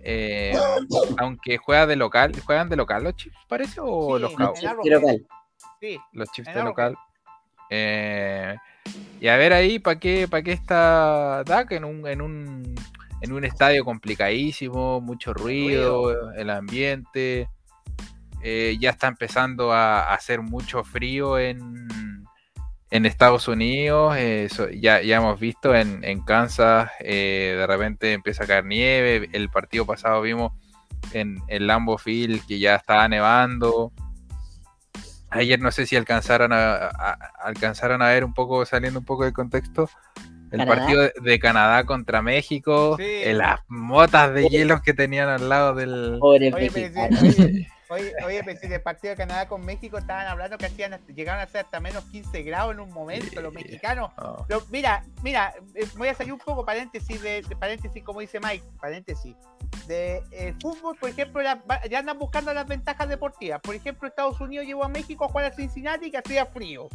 Eh, 0.00 0.52
aunque 1.18 1.58
juega 1.58 1.86
de 1.86 1.96
local, 1.96 2.32
¿juegan 2.44 2.68
de 2.68 2.76
local 2.76 3.04
los 3.04 3.16
Chiefs, 3.16 3.36
parece? 3.48 3.80
¿O 3.82 4.18
los 4.18 4.32
Cowboys? 4.34 4.64
Los 6.12 6.30
Chiefs 6.30 6.54
de 6.54 6.62
local. 6.62 6.96
Eh, 7.70 8.56
y 9.20 9.28
a 9.28 9.36
ver 9.36 9.52
ahí, 9.52 9.78
¿para 9.78 9.98
qué, 9.98 10.28
para 10.28 10.42
qué 10.42 10.52
está 10.52 11.42
Dak 11.44 11.72
en 11.72 11.84
un, 11.84 12.06
en 12.06 12.22
un 12.22 12.74
en 13.20 13.32
un 13.32 13.44
estadio 13.44 13.84
complicadísimo, 13.84 15.00
mucho 15.00 15.34
ruido, 15.34 16.32
el 16.34 16.50
ambiente. 16.50 17.48
ya 18.40 18.90
está 18.90 19.08
empezando 19.08 19.72
a 19.72 20.14
hacer 20.14 20.40
mucho 20.40 20.84
frío 20.84 21.36
en, 21.36 21.88
en 22.90 23.04
Estados 23.04 23.48
Unidos, 23.48 24.14
eh, 24.16 24.48
ya, 24.80 25.02
ya 25.02 25.16
hemos 25.16 25.38
visto 25.38 25.74
en, 25.74 26.20
Kansas, 26.22 26.90
eh, 27.00 27.54
de 27.58 27.66
repente 27.66 28.12
empieza 28.12 28.44
a 28.44 28.46
caer 28.46 28.64
nieve. 28.64 29.28
El 29.32 29.50
partido 29.50 29.84
pasado 29.84 30.22
vimos 30.22 30.52
en 31.12 31.38
el 31.48 31.66
Lambo 31.66 31.98
Field 31.98 32.46
que 32.46 32.58
ya 32.58 32.76
estaba 32.76 33.06
nevando. 33.08 33.92
Ayer 35.30 35.60
no 35.60 35.70
sé 35.70 35.84
si 35.84 35.96
alcanzaron 35.96 36.52
a, 36.54 36.88
alcanzaron 37.42 38.00
a 38.00 38.08
ver 38.08 38.24
un 38.24 38.32
poco, 38.32 38.64
saliendo 38.64 39.00
un 39.00 39.04
poco 39.04 39.24
del 39.24 39.34
contexto, 39.34 39.90
el 40.50 40.66
partido 40.66 41.10
de, 41.20 41.38
Canadá 41.38 41.84
contra 41.84 42.22
México, 42.22 42.96
en 42.98 43.36
las 43.36 43.60
motas 43.68 44.32
de 44.32 44.48
hielos 44.48 44.80
que 44.80 44.94
tenían 44.94 45.28
al 45.28 45.50
lado 45.50 45.74
del... 45.74 46.18
Oye, 46.22 46.50
oye, 47.90 48.42
pues, 48.44 48.62
el 48.62 48.80
partido 48.82 49.12
de 49.12 49.16
Canadá 49.16 49.48
con 49.48 49.64
México 49.64 49.98
estaban 49.98 50.26
hablando 50.26 50.58
que 50.58 50.66
hacían, 50.66 50.98
llegaron 51.14 51.40
a 51.40 51.46
ser 51.46 51.64
hasta 51.64 51.80
menos 51.80 52.04
15 52.04 52.42
grados 52.42 52.74
en 52.74 52.80
un 52.80 52.90
momento, 52.90 53.40
los 53.40 53.52
mexicanos. 53.52 54.10
mira, 54.70 55.04
mira, 55.22 55.54
eh, 55.74 55.86
voy 55.96 56.08
a 56.08 56.14
salir 56.14 56.32
un 56.32 56.38
poco 56.38 56.64
paréntesis 56.64 57.20
de, 57.22 57.44
paréntesis, 57.58 58.02
como 58.04 58.20
dice 58.20 58.40
Mike, 58.40 58.64
paréntesis. 58.80 59.34
De 59.86 60.22
eh, 60.32 60.54
fútbol, 60.60 60.96
por 60.96 61.08
ejemplo, 61.08 61.42
ya, 61.42 61.98
andan 61.98 62.18
buscando 62.18 62.52
las 62.52 62.66
ventajas 62.66 63.08
deportivas. 63.08 63.60
Por 63.60 63.74
ejemplo, 63.74 64.08
Estados 64.08 64.40
Unidos 64.40 64.66
llevó 64.66 64.84
a 64.84 64.88
México 64.88 65.24
a 65.24 65.28
jugar 65.28 65.46
a 65.46 65.54
Cincinnati 65.54 66.10
que 66.10 66.18
hacía 66.18 66.46
frío. 66.46 66.88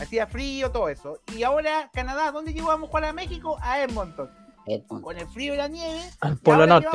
Hacía 0.00 0.26
frío, 0.26 0.70
todo 0.70 0.88
eso. 0.88 1.20
Y 1.36 1.42
ahora 1.42 1.90
Canadá, 1.92 2.30
¿dónde 2.30 2.54
llevamos 2.54 2.88
a 2.88 2.90
jugar 2.90 3.04
a 3.04 3.12
México? 3.12 3.58
A 3.60 3.80
Edmonton 3.82 4.39
con 5.02 5.18
el 5.18 5.26
frío 5.28 5.54
y 5.54 5.56
la 5.56 5.68
nieve. 5.68 6.02
Al 6.20 6.38
Polo 6.38 6.66
Norte. 6.66 6.88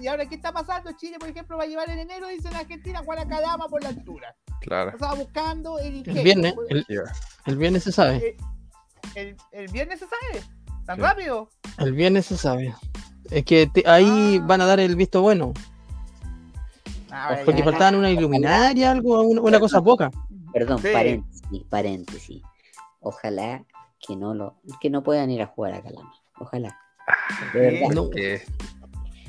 y 0.00 0.06
ahora, 0.06 0.26
¿qué 0.26 0.34
está 0.34 0.52
pasando? 0.52 0.92
Chile, 0.92 1.18
por 1.18 1.28
ejemplo, 1.28 1.56
va 1.56 1.64
a 1.64 1.66
llevar 1.66 1.90
en 1.90 1.98
enero, 1.98 2.28
dice 2.28 2.48
en 2.48 2.56
Argentina, 2.56 3.02
Juan 3.04 3.18
Acadama 3.18 3.68
por 3.68 3.82
la 3.82 3.90
altura. 3.90 4.34
Claro. 4.60 4.90
Estaba 4.90 5.14
buscando 5.14 5.78
el 5.78 6.08
El 6.08 6.24
viernes, 6.24 6.54
el, 7.46 7.56
viernes 7.56 7.84
se 7.84 7.92
sabe. 7.92 8.36
Eh, 9.14 9.36
el, 9.52 9.68
viernes 9.68 9.98
se 9.98 10.06
sabe. 10.06 10.44
¿Tan 10.86 10.98
rápido? 10.98 11.48
El 11.78 11.92
viernes 11.92 12.26
se 12.26 12.36
sabe. 12.36 12.74
Es 13.30 13.44
que 13.44 13.70
ahí 13.86 14.38
ah. 14.40 14.44
van 14.46 14.60
a 14.60 14.66
dar 14.66 14.80
el 14.80 14.96
visto 14.96 15.22
bueno. 15.22 15.52
Ah, 17.10 17.38
Porque 17.44 17.62
faltaban 17.64 17.96
una 17.96 18.10
iluminaria, 18.10 18.90
algo, 18.90 19.22
una, 19.22 19.58
cosa 19.58 19.82
poca. 19.82 20.10
perdón, 20.52 20.78
Sí. 20.78 20.88
paréntesis, 20.92 21.64
paréntesis. 21.68 22.42
Ojalá 23.00 23.64
que 23.98 24.16
no 24.16 24.34
lo, 24.34 24.60
que 24.80 24.90
no 24.90 25.02
puedan 25.02 25.30
ir 25.30 25.42
a 25.42 25.46
jugar 25.46 25.74
a 25.74 25.82
Calama. 25.82 26.12
Ojalá. 26.40 26.76
De 27.54 27.60
verdad. 27.60 27.88
No. 27.94 28.04
Porque 28.04 28.42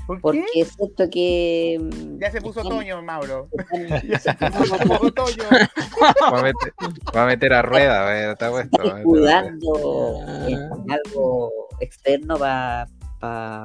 ¿Por 0.08 0.18
qué? 0.18 0.22
Porque 0.22 0.62
es 0.62 0.76
cierto 0.76 1.10
que. 1.10 1.80
mm, 1.80 2.20
Ya 2.20 2.32
se 2.32 2.42
puso 2.42 2.62
otoño, 2.62 3.02
Mauro. 3.02 3.48
Ya 4.08 4.20
se 4.20 4.34
puso 4.34 4.76
otoño. 5.02 5.44
va 6.34 6.40
a 6.40 6.44
meter, 6.44 6.74
va 7.16 7.24
a, 7.24 7.28
meter 7.28 7.54
a 7.54 7.62
rueda, 7.62 8.32
está 8.32 8.50
puesto. 8.50 8.98
escudando 8.98 10.24
en 10.48 10.92
algo 10.92 11.52
externo 11.80 12.38
para 12.38 13.64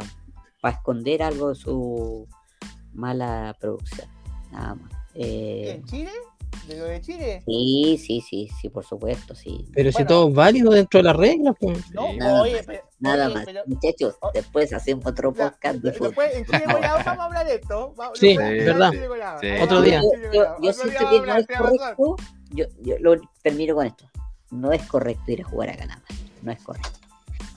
esconder 0.64 1.22
algo 1.22 1.50
de 1.50 1.54
su 1.54 2.28
mala 2.92 3.56
producción. 3.60 4.08
Nada 4.52 4.74
más. 4.74 4.92
Eh, 5.14 5.76
¿En 5.76 5.84
Chile? 5.84 6.10
¿De 6.68 6.76
lo 6.76 6.84
de 6.84 7.00
Chile? 7.00 7.42
sí, 7.46 7.98
sí, 8.04 8.20
sí, 8.20 8.48
sí, 8.60 8.68
por 8.68 8.84
supuesto, 8.84 9.34
sí. 9.34 9.66
Pero 9.74 9.92
si 9.92 10.04
todo 10.04 10.28
es 10.28 10.34
válido 10.34 10.70
dentro 10.72 10.98
de 10.98 11.04
las 11.04 11.16
reglas, 11.16 11.54
pues. 11.60 11.90
No. 11.92 12.12
Nada 12.14 12.42
oye, 12.42 12.56
más, 12.56 12.66
pero, 12.66 12.82
Nada 13.00 13.26
oye, 13.26 13.34
más. 13.34 13.44
pero- 13.44 13.62
Muchachos, 13.66 14.14
Oh. 14.20 14.30
después 14.34 14.72
hacemos 14.72 15.06
otro 15.06 15.32
podcast 15.32 15.76
de 15.78 15.92
fútbol. 15.92 16.08
Después, 16.08 16.34
en 16.36 16.44
Chile 16.46 16.64
Goleado 16.72 16.98
vamos 17.04 17.20
a 17.20 17.24
hablar 17.24 17.46
de 17.46 17.54
esto. 17.56 17.94
Va- 17.98 18.10
Sí, 18.14 18.36
verdad. 18.36 18.90
Sí. 19.40 19.48
Otro 19.62 19.82
día. 19.82 20.02
Yo, 20.32 20.44
yo- 20.62 20.72
siento 20.72 21.10
que 21.10 21.20
no 21.26 21.36
es 21.36 21.46
correcto. 21.46 22.16
Yo, 22.50 22.64
yo 22.82 22.96
lo 23.00 23.16
termino 23.42 23.74
con 23.74 23.86
esto. 23.86 24.04
No 24.50 24.72
es 24.72 24.82
correcto 24.84 25.32
ir 25.32 25.42
a 25.42 25.44
jugar 25.44 25.70
a 25.70 25.76
Canadá. 25.76 26.02
No 26.42 26.52
es 26.52 26.62
correcto. 26.62 26.90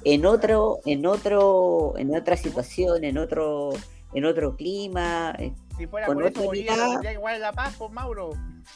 En 0.05 0.25
otro, 0.25 0.79
en 0.85 1.05
otro, 1.05 1.93
en 1.97 2.15
otra 2.15 2.35
situación, 2.37 3.03
en 3.03 3.17
otro, 3.17 3.69
en 4.13 4.25
otro 4.25 4.55
clima, 4.55 5.33
eh, 5.37 5.53
Si 5.77 5.87
fuera 5.87 6.07
Con 6.07 6.15
por 6.17 6.25
eso, 6.27 6.51
que 6.51 7.15
jugar 7.15 7.35
en 7.35 7.41
La 7.41 7.53
Paz, 7.53 7.75
por 7.75 7.91
Mauro. 7.91 8.31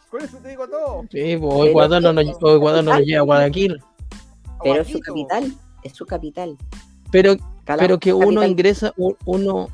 Con 0.09 0.21
eso 0.21 0.37
te 0.37 0.49
digo 0.49 0.67
todo. 0.67 1.01
Sí, 1.11 1.37
pues, 1.37 1.53
o 1.53 1.65
Ecuador 1.65 2.01
no 2.01 2.19
Ecuador 2.21 2.83
no 2.83 2.93
nos 2.93 3.01
lleva 3.01 3.19
a 3.21 3.23
Guayaquil. 3.23 3.77
O 4.59 4.63
pero 4.63 4.81
es 4.81 4.87
su 4.87 4.93
Quito. 4.99 5.05
capital, 5.13 5.53
es 5.83 5.93
su 5.93 6.05
capital. 6.05 6.57
Pero, 7.11 7.35
Calama 7.65 7.81
pero 7.81 7.99
que 7.99 8.13
uno 8.13 8.25
capital, 8.41 8.49
ingresa, 8.49 8.93
uno, 9.25 9.67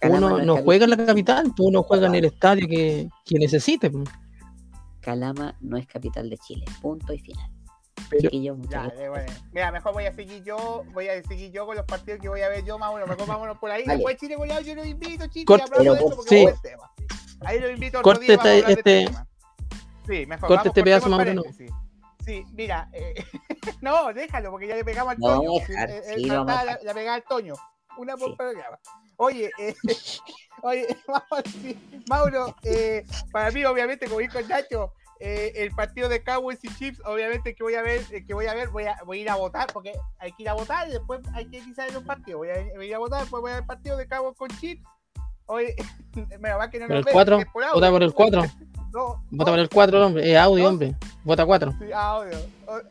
Calama 0.00 0.26
uno 0.26 0.28
no 0.30 0.54
capital. 0.54 0.64
juega 0.64 0.84
en 0.84 0.90
la 0.90 0.96
capital, 1.06 1.44
pues 1.56 1.68
uno 1.68 1.82
juega 1.82 2.06
en 2.06 2.14
el 2.14 2.24
estadio 2.26 2.68
que, 2.68 3.08
que 3.24 3.38
necesite. 3.38 3.90
pues. 3.90 4.08
Calama 5.00 5.54
no 5.60 5.76
es 5.76 5.86
capital 5.86 6.30
de 6.30 6.38
Chile. 6.38 6.64
Punto 6.80 7.12
y 7.12 7.18
final. 7.18 7.50
Muchas 8.56 8.92
Ya, 8.98 9.10
bueno. 9.10 9.32
Mira, 9.52 9.72
mejor 9.72 9.92
voy 9.92 10.06
a 10.06 10.12
seguir 10.14 10.42
yo, 10.44 10.84
voy 10.92 11.08
a 11.08 11.22
seguir 11.22 11.50
yo 11.50 11.66
con 11.66 11.76
los 11.76 11.84
partidos 11.86 12.20
que 12.20 12.28
voy 12.28 12.42
a 12.42 12.48
ver 12.48 12.64
yo, 12.64 12.78
Mauro. 12.78 13.06
Mejor 13.06 13.26
vámonos 13.26 13.58
por 13.58 13.70
ahí. 13.70 13.82
Vale. 13.84 13.94
Después 13.96 14.16
Chile 14.18 14.36
goleado, 14.36 14.60
yo 14.60 14.74
los 14.74 14.86
invito, 14.86 15.26
chicos, 15.28 15.58
Corte, 15.58 15.74
y 15.76 15.78
hablamos 15.88 15.98
de 15.98 16.06
eso 16.06 16.16
porque 16.16 16.28
sí. 16.36 16.44
es 16.44 16.62
tema. 16.62 16.90
Ahí 17.40 17.60
los 17.60 17.70
invito 17.70 17.98
otro 17.98 18.12
Corte 18.12 18.24
día, 18.24 18.34
este- 18.34 18.48
de 18.48 18.58
este- 18.72 18.82
tema. 19.06 19.26
Sí, 20.06 20.26
mejor. 20.26 20.48
corte 20.48 20.68
este 20.68 20.82
pedazo, 20.84 21.08
no. 21.08 21.16
paréntesis. 21.16 21.70
Sí, 22.24 22.44
mira, 22.52 22.88
eh, 22.92 23.14
no, 23.80 24.12
déjalo, 24.12 24.50
porque 24.50 24.68
ya 24.68 24.76
le 24.76 24.84
pegamos 24.84 25.12
al 25.12 25.18
No, 25.18 25.36
Toño. 25.36 25.50
dejar, 25.66 25.90
Eh, 25.90 26.02
sí, 26.16 26.28
faltaba 26.28 26.64
la, 26.64 26.78
la 26.82 26.94
pegada 26.94 27.16
al 27.16 27.24
Toño. 27.24 27.54
Una 27.96 28.16
por 28.16 28.36
programa. 28.36 28.78
Oye, 29.16 29.50
eh, 29.58 29.74
oye, 30.62 30.86
vamos 31.08 31.26
a 31.30 31.42
decir, 31.42 31.78
Mauro, 32.08 32.54
eh, 32.64 33.04
para 33.30 33.50
mí, 33.50 33.64
obviamente, 33.64 34.06
como 34.06 34.20
dijo 34.20 34.38
el 34.38 34.48
Nacho, 34.48 34.92
eh, 35.20 35.52
el 35.56 35.70
partido 35.70 36.08
de 36.08 36.22
Cowboys 36.22 36.58
y 36.62 36.68
Chips, 36.74 37.00
obviamente 37.06 37.54
que 37.54 37.62
voy 37.62 37.74
a 37.74 37.82
ver, 37.82 38.02
eh, 38.10 38.24
que 38.26 38.34
voy 38.34 38.46
a 38.46 38.54
ver, 38.54 38.68
voy 38.70 38.84
a, 38.84 38.96
voy 39.06 39.18
a 39.18 39.22
ir 39.22 39.30
a 39.30 39.36
votar, 39.36 39.72
porque 39.72 39.92
hay 40.18 40.32
que 40.32 40.42
ir 40.42 40.48
a 40.48 40.54
votar 40.54 40.88
y 40.88 40.92
después 40.92 41.20
hay 41.34 41.46
que 41.48 41.60
quizás 41.60 41.88
en 41.90 41.96
un 41.98 42.04
partido. 42.04 42.38
Voy 42.38 42.48
a, 42.50 42.54
voy 42.74 42.84
a 42.86 42.88
ir 42.88 42.94
a 42.94 42.98
votar, 42.98 43.20
después 43.20 43.40
voy 43.40 43.50
a 43.50 43.54
ver 43.54 43.62
el 43.62 43.66
partido 43.66 43.96
de 43.96 44.06
Cowboys 44.08 44.36
con 44.36 44.48
Chips. 44.60 44.82
Oye, 45.46 45.74
me 46.40 46.52
va 46.52 46.68
que 46.70 46.78
no 46.78 46.86
el 46.86 47.04
ven, 47.04 47.12
4, 47.12 47.38
es 47.38 47.46
por 47.46 47.62
audio. 47.64 47.74
vota 47.74 47.90
por 47.90 48.02
el 48.02 48.12
4, 48.14 48.42
No, 48.92 49.24
vota 49.30 49.50
por 49.50 49.60
el 49.60 49.68
4, 49.68 50.06
hombre, 50.06 50.30
es 50.32 50.38
audio, 50.38 50.68
hombre, 50.68 50.96
vota 51.24 51.44
4. 51.46 51.72
sí, 51.78 51.92
audio. 51.92 52.38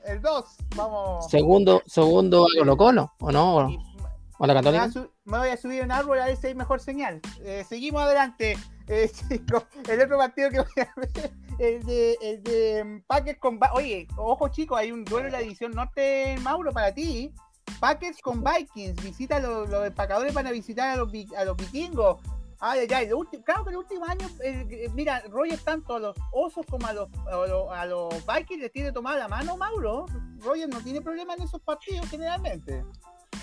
El 0.05 0.21
2, 0.21 0.45
vamos. 0.75 1.29
Segundo, 1.29 1.81
segundo 1.87 2.45
a 2.45 2.49
Colo 2.59 2.77
Colo, 2.77 3.11
¿o 3.19 3.31
no? 3.31 3.92
¿O, 4.37 4.45
Y- 4.45 4.49
o 4.49 4.51
a 4.51 4.53
la 4.53 4.53
Me, 4.53 4.61
voy 4.69 4.77
a 4.77 4.81
Católica? 4.81 5.09
me 5.25 5.37
voy 5.37 5.49
a 5.49 5.57
subir 5.57 5.81
a 5.81 5.85
un 5.85 5.91
árbol 5.91 6.19
a 6.19 6.25
ver 6.25 6.37
si 6.37 6.47
hay 6.47 6.55
mejor 6.55 6.79
señal. 6.79 7.21
Eh, 7.43 7.63
seguimos 7.67 8.01
adelante. 8.03 8.57
Eh, 8.85 9.09
chicos, 9.29 9.63
el 9.87 10.01
otro 10.01 10.17
partido 10.17 10.49
que 10.49 10.57
voy 10.59 10.83
a 10.85 10.93
ver, 10.99 11.31
el 11.57 11.85
de, 11.85 12.17
el 12.21 12.43
de 12.43 13.01
Packers 13.07 13.39
con. 13.39 13.57
Oye, 13.75 14.09
ojo 14.17 14.49
chicos, 14.49 14.77
hay 14.77 14.91
un 14.91 15.05
duelo 15.05 15.27
en 15.27 15.31
la 15.31 15.39
división 15.39 15.71
norte, 15.71 16.35
Mauro, 16.41 16.73
para 16.73 16.93
ti. 16.93 17.33
Packers 17.79 18.19
con 18.21 18.43
Vikings. 18.43 19.01
Visita 19.01 19.37
a 19.37 19.39
los, 19.39 19.69
los 19.69 19.87
empacadores, 19.87 20.33
van 20.33 20.47
a 20.47 20.51
visitar 20.51 20.89
a 20.89 20.97
los, 20.97 21.09
a 21.37 21.45
los 21.45 21.55
vikingos. 21.55 22.17
Ay, 22.59 22.81
ay, 22.81 22.87
ay, 22.93 23.05
el 23.05 23.13
ulti- 23.13 23.41
claro 23.41 23.63
que 23.63 23.69
el 23.69 23.77
último 23.77 24.03
año, 24.05 24.27
eh, 24.43 24.67
eh, 24.69 24.89
mira, 24.93 25.21
Roger 25.29 25.57
tanto 25.59 25.95
a 25.95 25.99
los 25.99 26.17
osos 26.33 26.65
como 26.69 26.85
a 26.85 26.91
los, 26.91 27.07
a 27.31 27.47
los, 27.47 27.71
a 27.71 27.85
los 27.85 28.09
Vikings 28.27 28.63
les 28.63 28.71
tiene 28.73 28.91
tomada 28.91 29.17
la 29.17 29.27
mano, 29.29 29.55
Mauro. 29.55 30.07
Roger 30.41 30.67
no 30.67 30.81
tiene 30.81 31.01
problema 31.01 31.35
en 31.35 31.43
esos 31.43 31.61
partidos 31.61 32.05
generalmente. 32.09 32.83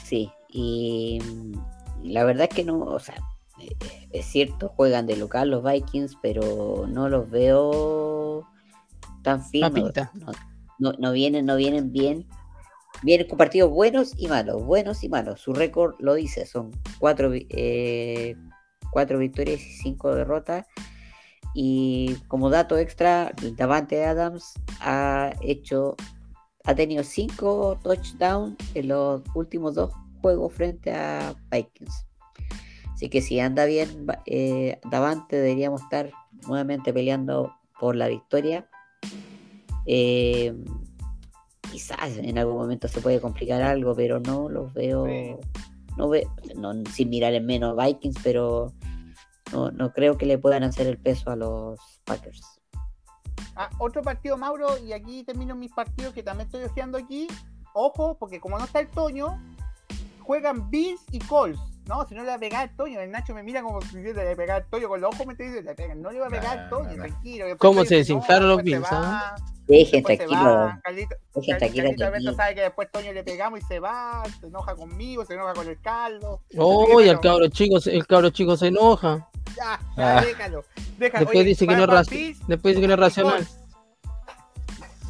Sí, 0.05 0.30
y 0.53 1.18
mm, 1.22 1.53
la 2.03 2.24
verdad 2.24 2.48
es 2.51 2.57
que 2.57 2.64
no, 2.64 2.80
o 2.80 2.98
sea, 2.98 3.16
eh, 3.61 3.76
es 4.11 4.26
cierto, 4.26 4.68
juegan 4.68 5.07
de 5.07 5.16
local 5.16 5.51
los 5.51 5.64
Vikings, 5.64 6.16
pero 6.22 6.86
no 6.88 7.09
los 7.09 7.30
veo 7.30 8.46
tan. 9.22 9.42
Papita. 9.61 10.11
No, 10.14 10.32
no, 10.78 10.92
no 10.98 11.12
vienen, 11.12 11.46
no 11.46 11.57
vienen 11.57 11.92
bien. 11.92 12.26
Vienen 13.03 13.28
con 13.28 13.38
partidos 13.38 13.70
buenos 13.70 14.12
y 14.16 14.28
malos, 14.28 14.62
buenos 14.64 15.03
y 15.05 15.09
malos. 15.09 15.40
Su 15.40 15.55
récord 15.55 15.94
lo 16.01 16.14
dice, 16.14 16.44
son 16.44 16.70
cuatro, 16.98 17.30
eh, 17.32 18.36
cuatro 18.92 19.18
victorias 19.18 19.61
y 19.61 19.72
cinco 19.72 20.14
derrotas. 20.14 20.66
Y 21.55 22.16
como 22.28 22.51
dato 22.51 22.76
extra, 22.76 23.32
Davante 23.57 24.05
Adams 24.05 24.53
ha 24.80 25.32
hecho, 25.40 25.96
ha 26.64 26.74
tenido 26.74 27.03
cinco 27.03 27.78
touchdowns 27.82 28.57
en 28.74 28.88
los 28.88 29.22
últimos 29.34 29.74
dos 29.74 29.92
juegos 30.20 30.52
frente 30.52 30.92
a 30.92 31.34
Vikings. 31.50 32.06
Así 32.94 33.08
que 33.08 33.22
si 33.22 33.40
anda 33.40 33.64
bien 33.64 34.06
eh, 34.26 34.78
Davante, 34.90 35.36
deberíamos 35.36 35.82
estar 35.82 36.10
nuevamente 36.46 36.92
peleando 36.92 37.54
por 37.78 37.96
la 37.96 38.08
victoria. 38.08 38.68
Eh, 39.86 40.54
quizás 41.70 42.18
en 42.18 42.38
algún 42.38 42.56
momento 42.56 42.88
se 42.88 43.00
puede 43.00 43.20
complicar 43.20 43.62
algo, 43.62 43.94
pero 43.94 44.20
no 44.20 44.48
los 44.48 44.72
veo. 44.74 45.06
Sí. 45.06 45.36
No 45.96 46.08
ve, 46.08 46.26
no, 46.56 46.72
sin 46.92 47.10
mirar 47.10 47.34
en 47.34 47.46
menos 47.46 47.78
a 47.78 47.86
Vikings, 47.86 48.18
pero 48.22 48.72
no, 49.52 49.70
no 49.70 49.92
creo 49.92 50.16
que 50.16 50.26
le 50.26 50.38
puedan 50.38 50.62
hacer 50.62 50.86
el 50.86 50.98
peso 50.98 51.30
a 51.30 51.36
los 51.36 51.80
Packers. 52.04 52.60
Ah, 53.56 53.68
otro 53.78 54.02
partido, 54.02 54.36
Mauro, 54.36 54.78
y 54.78 54.92
aquí 54.92 55.24
termino 55.24 55.54
mis 55.54 55.72
partidos 55.72 56.14
que 56.14 56.22
también 56.22 56.46
estoy 56.46 56.64
ojeando 56.64 56.96
aquí. 56.96 57.26
Ojo, 57.74 58.16
porque 58.18 58.40
como 58.40 58.58
no 58.58 58.64
está 58.64 58.80
el 58.80 58.88
Toño, 58.88 59.38
juegan 60.31 60.70
Bills 60.70 61.01
y 61.11 61.18
Colts. 61.18 61.59
No, 61.89 62.07
si 62.07 62.14
no 62.14 62.22
le 62.22 62.28
va 62.28 62.35
a 62.35 62.39
pegar 62.39 62.68
el 62.70 62.76
Toño, 62.76 63.01
el 63.01 63.11
Nacho 63.11 63.35
me 63.35 63.43
mira 63.43 63.62
como 63.62 63.81
si 63.83 63.97
le 63.97 64.12
va 64.12 64.31
a 64.31 64.37
pegar 64.37 64.62
el 64.62 64.68
Toño 64.68 64.87
con 64.87 65.01
los 65.01 65.12
ojos, 65.12 65.26
me 65.26 65.35
dice, 65.35 65.61
le 65.61 65.74
pegan. 65.74 66.01
No 66.01 66.12
le 66.12 66.20
va 66.20 66.28
a 66.28 66.31
pegar 66.31 66.57
el 66.57 66.68
Toño, 66.68 66.95
tranquilo. 66.95 67.47
Después 67.47 67.59
¿Cómo 67.59 67.85
se 67.85 67.97
desinflaron 67.97 68.49
los 68.49 68.62
Bills, 68.62 68.87
Dejen 69.66 70.05
tranquilo, 70.05 70.72
dejen 71.35 71.59
tranquilo 71.59 72.35
sabe 72.35 72.55
que 72.55 72.61
después 72.61 72.89
Toño 72.93 73.12
le 73.12 73.24
pegamos 73.24 73.59
y 73.59 73.62
se 73.64 73.81
va, 73.81 74.22
se 74.41 74.47
enoja 74.47 74.76
conmigo, 74.76 75.24
se 75.24 75.35
enoja 75.35 75.53
con 75.53 75.66
el 75.68 75.81
caldo. 75.81 76.41
Oh, 76.57 77.01
y 77.01 77.09
el 77.09 77.18
cabro 77.18 77.49
chico, 77.49 77.81
se- 77.81 77.97
el 77.97 78.07
cabro 78.07 78.31
chico 78.31 78.57
se 78.57 78.68
enoja. 78.68 79.28
Ya, 79.57 79.81
ya, 79.97 80.18
Ah. 80.18 80.24
déjalo. 80.24 80.64
déjalo. 80.97 81.24
Después 81.24 81.28
Oye, 81.28 81.45
dice 81.45 81.66
que 81.66 81.74
no 81.74 81.85
es 81.85 81.91
va 81.91 82.01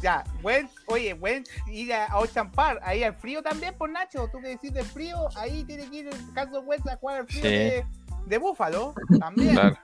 Ya, 0.01 0.23
buen, 0.41 0.67
oye, 0.87 1.13
buen 1.13 1.43
ir 1.67 1.93
a, 1.93 2.05
a 2.07 2.17
Ocean 2.19 2.51
Park, 2.51 2.79
ahí 2.83 3.03
al 3.03 3.13
frío 3.15 3.41
también, 3.43 3.73
por 3.77 3.89
Nacho, 3.89 4.27
tú 4.31 4.39
que 4.41 4.47
decís 4.49 4.73
del 4.73 4.85
frío, 4.85 5.29
ahí 5.35 5.63
tiene 5.63 5.89
que 5.89 5.97
ir 5.97 6.07
el 6.07 6.33
caso 6.33 6.61
Wentz 6.61 6.87
a 6.87 6.95
jugar 6.97 7.19
al 7.19 7.27
frío 7.27 7.41
Sí. 7.43 7.47
de, 7.49 7.85
de 8.25 8.37
Búfalo, 8.39 8.93
también. 9.19 9.53
Claro. 9.53 9.77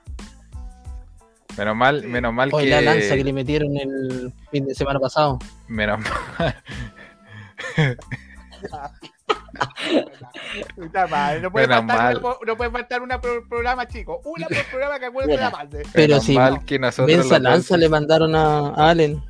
Menos 1.57 1.76
mal, 1.76 2.01
Sí. 2.01 2.07
menos 2.07 2.34
mal 2.34 2.49
Hoy 2.53 2.63
que. 2.65 2.70
la 2.70 2.82
lanza 2.82 3.15
que 3.15 3.24
le 3.24 3.34
metieron 3.34 3.76
el 3.78 4.34
fin 4.51 4.65
de 4.68 4.76
semana 4.76 4.99
pasado. 4.99 5.39
Menos 5.68 5.99
mal. 6.39 6.55
Está 10.84 11.07
mal, 11.07 11.41
no 11.41 11.51
puede 11.51 11.68
Menos 11.68 11.86
faltar, 11.88 12.22
no 12.45 12.57
puede 12.57 12.72
faltar 12.72 13.01
una 13.01 13.20
por 13.22 13.47
programa, 13.47 13.88
chico. 13.88 14.22
Una 14.26 14.47
por 14.47 14.65
programa 14.65 14.99
que 14.99 15.05
acuerden 15.05 15.36
de 15.36 15.41
la 15.41 15.51
parte. 15.51 15.84
Pero 15.93 16.07
menos 16.07 16.24
sí, 16.26 16.36
mal 16.36 16.65
que 16.65 16.80
nosotros. 16.80 17.26
Los 17.30 17.41
lanza 17.41 17.78
le 17.78 17.89
mandaron 17.89 18.36
a 18.36 18.70
a 18.70 18.89
Allen. 18.89 19.22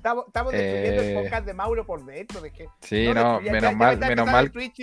Estamos, 0.00 0.24
estamos 0.28 0.52
destruyendo 0.54 1.02
Eh. 1.02 1.08
el 1.12 1.22
podcast 1.22 1.44
de 1.46 1.52
Mauro 1.52 1.84
por 1.84 2.02
dentro. 2.06 2.40
De 2.40 2.50
que, 2.50 2.68
Sí, 2.80 3.08
no, 3.08 3.14
no, 3.14 3.40
ya- 3.42 3.52
menos 3.52 3.70
ya 3.72 3.76
mal, 3.76 3.98
menos 3.98 4.26
mal 4.26 4.50
Twitch 4.50 4.78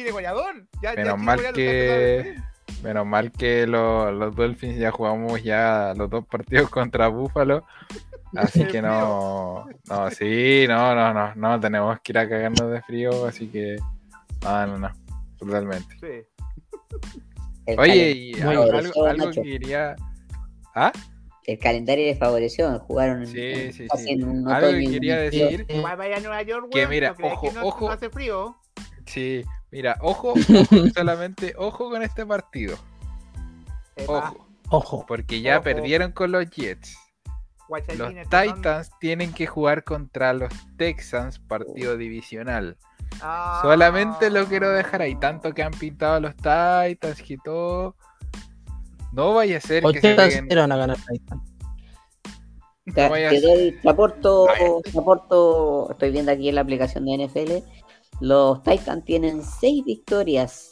Menos 0.95 1.17
mal 1.19 1.53
que 1.53 2.35
menos 2.83 3.05
mal 3.07 3.31
que 3.31 3.65
lo- 3.65 4.11
los 4.11 4.35
Dolphins 4.35 4.77
ya 4.77 4.91
jugamos 4.91 5.41
ya 5.43 5.93
los 5.97 6.07
dos 6.11 6.23
partidos 6.27 6.69
contra 6.69 7.07
Buffalo. 7.07 7.65
Así 8.35 8.65
que 8.67 8.79
no, 8.81 9.65
no, 9.89 10.11
sí, 10.11 10.65
no, 10.67 10.93
no, 10.93 11.13
no, 11.13 11.33
no, 11.33 11.59
tenemos 11.59 11.99
que 12.01 12.11
ir 12.11 12.17
a 12.19 12.29
cagarnos 12.29 12.69
de 12.71 12.81
frío, 12.83 13.25
así 13.25 13.47
que 13.47 13.77
no, 14.43 14.67
no, 14.67 14.77
no, 14.77 14.93
totalmente. 15.39 15.95
Sí. 15.99 17.73
Oye, 17.77 18.11
y 18.11 18.39
algo, 18.41 18.63
algo, 19.07 19.31
que 19.31 19.41
quería. 19.41 19.95
¿Ah? 20.75 20.91
El 21.47 21.57
calendario 21.59 22.05
les 22.05 22.19
favoreció, 22.19 22.77
jugaron 22.81 23.25
Sí, 23.25 23.39
en, 23.41 23.73
sí, 23.73 23.87
casi 23.87 24.03
sí. 24.03 24.09
en 24.11 24.27
un 24.27 24.47
Algo 24.51 24.69
que 24.71 24.91
quería 24.91 25.17
decir, 25.17 25.65
Igual 25.69 25.97
vaya 25.97 26.17
a 26.17 26.19
Nueva 26.19 26.41
York, 26.43 26.67
Que 26.71 26.85
mira, 26.87 27.09
¿no 27.11 27.15
crees 27.15 27.33
ojo, 27.33 27.47
que 27.47 27.53
no, 27.53 27.65
ojo. 27.65 27.85
no 27.87 27.91
hace 27.93 28.09
frío? 28.09 28.57
sí, 29.05 29.43
mira, 29.71 29.97
ojo, 30.01 30.33
ojo, 30.35 30.89
solamente 30.93 31.53
ojo 31.57 31.89
con 31.89 32.03
este 32.03 32.25
partido. 32.25 32.77
Ojo, 34.05 34.47
Ojo. 34.69 35.05
porque 35.07 35.41
ya 35.41 35.55
Ojo. 35.55 35.63
perdieron 35.63 36.11
con 36.11 36.31
los 36.31 36.49
Jets. 36.51 36.95
Los 37.97 38.13
Titans 38.29 38.91
tienen 38.99 39.33
que 39.33 39.45
jugar 39.47 39.83
contra 39.83 40.33
los 40.33 40.51
Texans, 40.77 41.39
partido 41.39 41.97
divisional. 41.97 42.77
Ah. 43.21 43.59
Solamente 43.61 44.29
lo 44.29 44.45
quiero 44.45 44.69
dejar 44.69 45.01
ahí, 45.01 45.15
tanto 45.15 45.53
que 45.53 45.63
han 45.63 45.71
pintado 45.73 46.15
a 46.15 46.19
los 46.19 46.35
Titans 46.35 47.29
y 47.29 47.37
todo. 47.37 47.95
No 49.17 49.33
vaya 49.33 49.57
a 49.57 49.61
ser 49.61 49.83
que 49.83 49.99
se 49.99 50.13
80 50.13 50.23
peguen. 50.23 50.45
0 50.47 50.61
van 50.61 50.71
a 50.71 50.77
ganar 50.77 50.97
Titan. 51.11 51.41
Te, 52.93 53.03
No 53.03 53.09
vaya 53.09 53.27
a 53.27 53.31
te 53.31 53.41
doy- 53.41 53.71
te 53.81 53.89
aporto, 53.89 54.45
Vaya. 54.45 54.65
te 54.91 54.97
aporto, 54.99 55.87
estoy 55.91 56.11
viendo 56.11 56.31
aquí 56.31 56.47
en 56.49 56.55
la 56.55 56.61
aplicación 56.61 57.03
de 57.05 57.13
NFL, 57.27 57.63
los 58.21 58.63
Titans 58.63 59.03
tienen 59.03 59.43
seis 59.43 59.83
victorias 59.83 60.71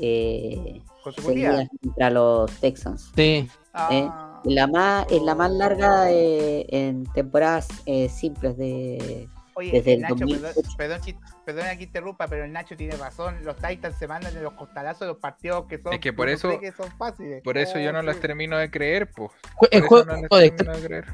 eh, 0.00 0.80
seguidas 1.22 1.68
contra 1.82 2.10
los 2.10 2.50
Texans. 2.60 3.10
Sí. 3.14 3.48
Ah. 3.74 4.40
La 4.44 4.66
más, 4.68 5.06
es 5.10 5.20
la 5.22 5.34
más 5.34 5.50
larga 5.50 6.10
eh, 6.12 6.66
en 6.70 7.04
temporadas 7.12 7.66
eh, 7.84 8.08
simples 8.08 8.56
de... 8.56 9.28
Oye, 9.54 9.72
desde 9.72 9.94
el 9.94 9.96
el 9.96 10.02
Nacho, 10.02 10.14
2008. 10.20 10.42
perdón, 10.54 10.74
perdón, 10.76 11.00
perdona 11.46 11.76
que 11.78 11.84
interrumpa, 11.84 12.26
pero 12.28 12.44
el 12.44 12.52
Nacho 12.52 12.76
tiene 12.76 12.96
razón. 12.96 13.42
Los 13.44 13.56
Titans 13.56 13.96
se 13.96 14.06
mandan 14.08 14.36
en 14.36 14.42
los 14.42 14.52
costalazos 14.54 15.00
de 15.00 15.06
los 15.06 15.16
partidos 15.18 15.64
que 15.66 15.78
son. 15.80 15.92
Es 15.94 16.00
que 16.00 16.12
por 16.12 16.28
eso- 16.28 16.48
cree 16.48 16.60
que 16.60 16.72
son 16.72 16.90
fáciles. 16.98 17.42
Por 17.42 17.56
eso 17.56 17.78
yo 17.78 17.92
no 17.92 18.00
Oh, 18.00 18.02
los 18.02 18.16
sí. 18.16 18.20
termino 18.20 18.58
de 18.58 18.70
creer, 18.70 19.10
pues. 19.12 19.30
El 19.70 19.82
juego, 19.82 20.04
no 20.04 20.16
les 20.16 20.28
juego 20.28 20.36
de, 20.42 20.50
termino 20.50 20.78
de 20.78 20.86
creer. 20.86 21.06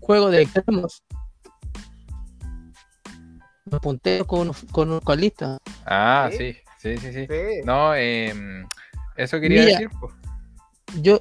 juego 0.00 0.30
de 0.30 0.42
extremos. 0.42 1.02
Los 3.70 3.80
punteros 3.80 4.26
con, 4.26 4.52
con 4.72 4.92
un 4.92 5.00
colista. 5.00 5.58
Ah, 5.84 6.28
¿Sí? 6.30 6.56
sí, 6.78 6.96
sí, 6.98 7.12
sí. 7.12 7.26
No, 7.64 7.94
em, 7.94 8.66
eso 9.16 9.40
quería 9.40 9.62
Mira. 9.62 9.72
decir, 9.72 9.90
pues. 10.00 10.14
Yo, 11.00 11.20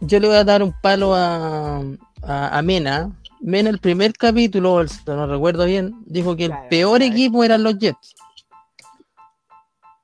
yo 0.00 0.20
le 0.20 0.26
voy 0.28 0.36
a 0.36 0.44
dar 0.44 0.62
un 0.62 0.74
palo 0.80 1.14
a, 1.14 1.78
a, 2.22 2.58
a 2.58 2.62
Mena. 2.62 3.10
Mena, 3.40 3.70
el 3.70 3.78
primer 3.78 4.12
capítulo, 4.14 4.84
no 5.06 5.26
recuerdo 5.26 5.64
bien, 5.66 5.94
dijo 6.06 6.36
que 6.36 6.46
el 6.46 6.50
Claro, 6.50 6.68
peor 6.70 6.98
claro. 6.98 7.12
equipo 7.12 7.44
eran 7.44 7.62
los 7.62 7.78
Jets. 7.78 8.14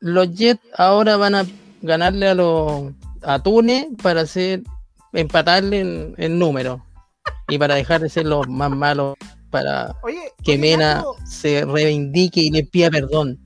Los 0.01 0.35
Jets 0.35 0.61
ahora 0.77 1.17
van 1.17 1.35
a 1.35 1.47
ganarle 1.81 2.29
a 2.29 2.35
los 2.35 2.93
a 3.23 3.39
Túnez 3.41 3.87
para 4.03 4.23
hacer 4.23 4.63
empatarle 5.13 5.81
en, 5.81 6.15
en 6.19 6.39
número 6.39 6.85
y 7.49 7.57
para 7.59 7.75
dejar 7.77 8.01
de 8.01 8.09
ser 8.09 8.27
los 8.27 8.49
más 8.49 8.71
malos 8.71 9.15
para 9.51 9.95
Oye, 10.03 10.33
que 10.43 10.53
oye, 10.53 10.61
Mena 10.61 10.95
Nacho, 10.97 11.15
se 11.27 11.65
reivindique 11.65 12.41
y 12.41 12.51
le 12.51 12.65
pida 12.65 12.91
perdón. 12.91 13.39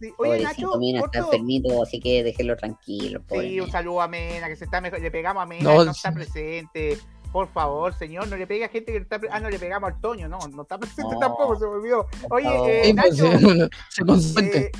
sí, 0.00 0.10
oye, 0.18 0.42
Nacho, 0.42 0.78
Mina 0.78 1.00
está 1.00 1.18
enfermito, 1.20 1.82
así 1.82 1.98
que 1.98 2.22
déjenlo 2.22 2.56
tranquilo. 2.56 3.22
Sí, 3.30 3.58
un 3.60 3.70
saludo 3.70 4.02
a 4.02 4.08
Mena, 4.08 4.46
que 4.48 4.56
se 4.56 4.66
está 4.66 4.80
mejor. 4.80 5.00
Le 5.00 5.10
pegamos 5.10 5.42
a 5.42 5.46
Mena, 5.46 5.64
No, 5.64 5.78
que 5.80 5.84
no 5.86 5.90
está 5.92 6.12
presente. 6.12 6.98
Por 7.32 7.48
favor, 7.52 7.92
señor, 7.94 8.26
no 8.28 8.36
le 8.36 8.46
pegue 8.46 8.64
a 8.64 8.68
gente 8.68 8.92
que 8.92 8.98
no 9.00 9.02
está. 9.02 9.20
Ah, 9.30 9.38
no 9.40 9.50
le 9.50 9.58
pegamos 9.58 9.92
al 9.92 10.00
Toño, 10.00 10.28
no, 10.28 10.38
no 10.50 10.62
está 10.62 10.78
presente 10.78 11.12
No. 11.14 11.18
tampoco, 11.20 11.56
se 11.56 11.64
me 11.66 11.72
olvidó. 11.72 12.06
Oye, 12.30 12.88
eh, 12.88 12.94
pues, 12.94 13.18
Nacho, 13.20 13.68
se 13.90 14.04
consuelte. 14.04 14.58
eh, 14.66 14.72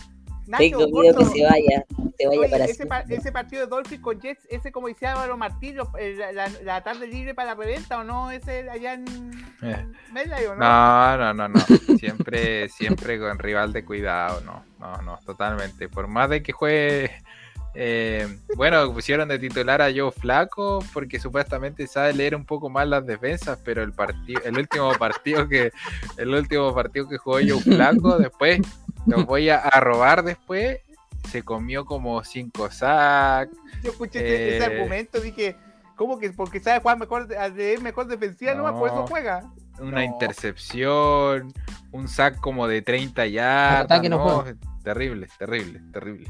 Nacho, 0.47 0.59
Tengo 0.63 1.01
miedo 1.03 1.19
que 1.19 1.25
se 1.27 1.45
vaya, 1.45 1.85
se 2.17 2.27
vaya 2.27 2.41
Oye, 2.41 2.49
para 2.49 2.65
ese, 2.65 2.87
pa- 2.87 3.05
ese 3.07 3.31
partido 3.33 3.61
de 3.65 3.69
Dolphins 3.69 4.01
con 4.03 4.19
Jets, 4.19 4.47
ese 4.49 4.73
como 4.73 4.89
decía 4.89 5.13
Álvaro 5.13 5.37
Martín, 5.37 5.77
lo- 5.77 5.93
eh, 5.99 6.15
la, 6.17 6.33
la- 6.33 6.51
la 6.65 6.83
tarde 6.83 7.07
libre 7.07 7.35
para 7.35 7.51
la 7.51 7.55
reventa 7.55 7.99
o 7.99 8.05
no, 8.05 8.31
ese 8.31 8.69
allá 8.71 8.95
en 8.95 9.05
Eh. 9.63 9.73
en 9.77 9.95
Medley 10.15 10.47
o 10.47 10.55
no. 10.55 10.61
No, 10.65 11.17
no, 11.19 11.35
no, 11.35 11.49
no. 11.49 11.61
Siempre, 11.99 12.71
siempre 12.71 13.19
con 13.21 13.39
rival 13.39 13.75
de 13.75 13.85
cuidado, 13.85 14.41
no, 14.41 14.65
no, 14.79 15.03
no, 15.03 15.19
totalmente. 15.27 15.91
Por 15.91 16.09
más 16.09 16.31
de 16.31 16.43
que 16.43 16.53
juegue, 16.53 17.11
eh, 17.81 18.27
bueno, 18.57 18.93
pusieron 18.93 19.29
de 19.29 19.39
titular 19.39 19.81
a 19.81 19.89
Joe 19.95 20.11
Flaco 20.11 20.85
porque 20.93 21.21
supuestamente 21.21 21.87
sabe 21.87 22.13
leer 22.13 22.35
un 22.35 22.45
poco 22.45 22.69
más 22.69 22.89
las 22.89 23.07
defensas, 23.07 23.57
pero 23.65 23.85
el 23.85 23.93
partido, 23.93 24.41
el 24.45 24.59
último 24.59 24.93
partido 24.95 25.49
que, 25.49 25.71
el 26.17 26.35
último 26.35 26.75
partido 26.75 27.09
que 27.09 27.19
jugó 27.19 27.37
Joe 27.37 27.61
Flaco, 27.61 28.19
después 28.19 28.61
los 29.07 29.25
voy 29.27 29.49
a, 29.51 29.59
a 29.59 29.79
robar 29.81 30.25
después. 30.25 30.79
Se 31.31 31.43
comió 31.43 31.85
como 31.85 32.25
cinco 32.25 32.69
sacks. 32.71 33.55
Yo 33.85 33.91
escuché 33.93 34.21
ese, 34.21 34.57
ese 34.57 34.65
Eh. 34.73 34.77
argumento, 34.79 35.21
dije, 35.21 35.57
¿cómo 35.95 36.19
que? 36.19 36.31
Porque 36.31 36.59
sabe 36.59 36.81
jugar 36.81 36.99
mejor, 36.99 37.29
leer 37.55 37.81
mejor 37.81 38.07
defensiva, 38.07 38.55
no, 38.55 38.77
por 38.77 38.89
eso 38.89 39.01
No. 39.03 39.07
juega. 39.07 39.43
una 39.79 39.91
No. 39.99 40.03
intercepción, 40.03 41.53
un 41.93 42.09
sack 42.09 42.41
como 42.41 42.67
de 42.67 42.83
30 42.83 43.27
yardas. 43.27 44.03
no 44.09 44.45
terrible, 44.83 45.29
terrible, 45.39 45.81
terrible. 45.93 46.29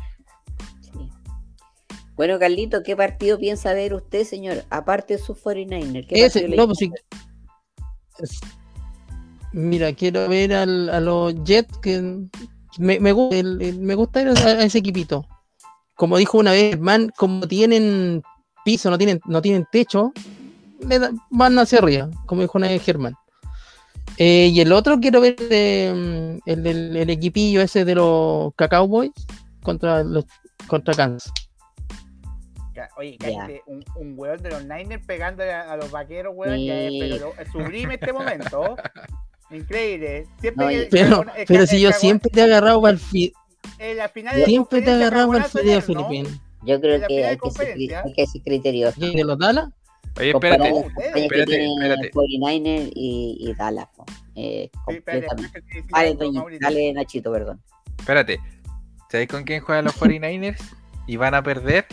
Bueno, 2.19 2.37
Carlito, 2.41 2.83
¿qué 2.83 2.97
partido 2.97 3.39
piensa 3.39 3.73
ver 3.75 3.95
usted, 3.95 4.25
señor? 4.25 4.64
Aparte 4.71 5.16
de 5.16 5.23
su 5.23 5.35
49er. 5.37 6.05
¿qué 6.09 6.25
Ese, 6.27 6.41
partido 6.41 6.57
no, 6.57 6.66
pues 6.66 6.79
sí. 6.79 6.91
Es- 8.19 8.41
Mira, 9.53 9.93
quiero 9.93 10.29
ver 10.29 10.53
al- 10.53 10.91
a 10.91 10.99
los 11.01 11.33
Jets 11.45 11.79
que 11.79 12.01
me, 12.79 12.99
me, 12.99 13.11
el- 13.31 13.62
el- 13.62 13.79
me 13.79 13.95
gusta 13.95 14.21
ir 14.21 14.29
a, 14.29 14.62
ese 14.64 14.79
equipito. 14.79 15.27
Como 15.95 16.16
dijo 16.19 16.39
una 16.39 16.51
vez 16.51 16.71
Germán, 16.71 17.12
como 17.16 17.47
tienen 17.47 18.21
piso, 18.64 18.91
no 18.91 18.99
tienen, 18.99 19.21
no 19.25 19.41
tienen 19.41 19.64
techo, 19.71 20.12
le 20.87 20.99
da- 20.99 21.12
van 21.31 21.57
hacia 21.57 21.79
arriba, 21.79 22.11
como 22.27 22.43
dijo 22.43 22.59
una 22.59 22.66
vez 22.66 22.83
Germán. 22.83 23.14
Eh, 24.16 24.51
y 24.53 24.61
el 24.61 24.73
otro 24.73 24.99
quiero 24.99 25.21
ver 25.21 25.37
el, 25.41 26.41
el- 26.45 26.97
el 26.97 27.11
equipillo 27.11 27.62
ese 27.62 27.85
de 27.85 27.95
los 27.95 28.53
Cacao 28.57 28.89
Boys 28.89 29.12
contra 29.62 30.03
los 30.03 30.25
contra 30.66 30.95
Kansas. 30.95 31.33
Oye, 32.97 33.16
cállate, 33.18 33.62
un, 33.66 33.85
un 33.97 34.14
weón 34.16 34.43
de 34.43 34.51
los 34.51 34.64
Niners 34.64 35.05
pegando 35.07 35.43
a, 35.43 35.72
a 35.72 35.76
los 35.76 35.91
vaqueros, 35.91 36.33
weón, 36.37 36.59
ya 36.59 36.74
es, 36.83 36.91
Sí. 36.93 36.99
pero 37.01 37.16
lo- 37.37 37.51
sublime 37.53 37.95
este 37.95 38.12
momento. 38.12 38.76
Increíble. 39.51 40.26
Siempre 40.41 40.66
que- 40.68 40.72
y- 40.72 40.76
el 40.76 40.89
Pero, 40.91 41.09
cagón- 41.22 41.31
el 41.37 41.47
pero 41.47 41.66
si 41.66 41.76
el 41.76 41.83
yo 41.83 41.93
siempre 41.93 42.31
te 42.31 42.41
he 42.41 42.43
agarrado 42.45 42.83
para 42.83 42.93
el 42.93 42.99
fi- 42.99 43.33
en 43.79 43.97
la 43.97 44.09
final 44.09 44.37
de 44.37 44.45
siempre 44.45 44.83
te 44.83 44.91
he 44.91 44.95
agarrado 44.95 45.29
para 45.29 45.45
el 45.45 45.51
fideo 45.51 45.81
filipino. 45.83 46.29
Yo 46.62 46.81
creo 46.81 47.07
que 47.07 47.24
hay 47.24 47.39
que, 47.39 47.51
ser, 47.51 47.68
hay 48.05 48.12
que 48.12 48.26
ser 48.26 48.43
criterioso. 48.43 49.05
¿Y 49.05 49.14
de 49.16 49.24
los 49.24 49.39
Dallas? 49.39 49.68
Oye, 50.18 50.31
espérate. 50.31 50.70
que 50.72 51.20
espérate, 51.20 51.45
tiene 51.47 51.74
espérate. 51.74 52.11
49er 52.11 52.91
y, 52.95 53.37
y 53.41 53.55
Dallas. 53.55 53.87
po. 53.97 54.05
Eh, 54.35 54.70
Sí, 54.89 54.95
espérate, 54.97 55.26
Dale, 55.91 56.14
Mauricio. 56.33 56.59
dale, 56.61 56.93
Nachito, 56.93 57.33
perdón. 57.33 57.62
Espérate. 57.99 58.39
¿Sabéis 59.11 59.29
con 59.29 59.45
quién 59.45 59.61
juegan 59.62 59.85
los 59.85 59.95
49ers? 59.99 60.59
Y 61.07 61.16
van 61.16 61.35
a 61.35 61.43
perder 61.43 61.87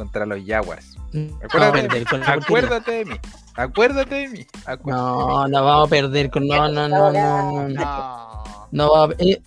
contra 0.00 0.24
los 0.26 0.38
Jaguars. 0.46 0.96
No, 1.12 1.38
Acuérdate, 1.44 1.82
de 1.82 1.98
mí. 2.00 2.04
Acuérdate 2.26 2.90
de 2.92 3.04
mí. 3.04 3.14
Acuérdate 3.56 4.14
de 4.14 4.28
mí. 4.28 4.46
No, 4.86 5.46
no 5.48 5.64
vamos 5.64 5.86
a 5.88 5.90
perder 5.90 6.30
con. 6.30 6.46
No, 6.46 6.68
no, 6.68 6.88
no, 6.88 7.12
no, 7.12 7.68
no. 7.68 7.68
No, 7.68 7.68
No. 7.68 8.68
no 8.70 8.92
va 8.92 9.04
a- 9.04 9.14
eh, 9.18 9.42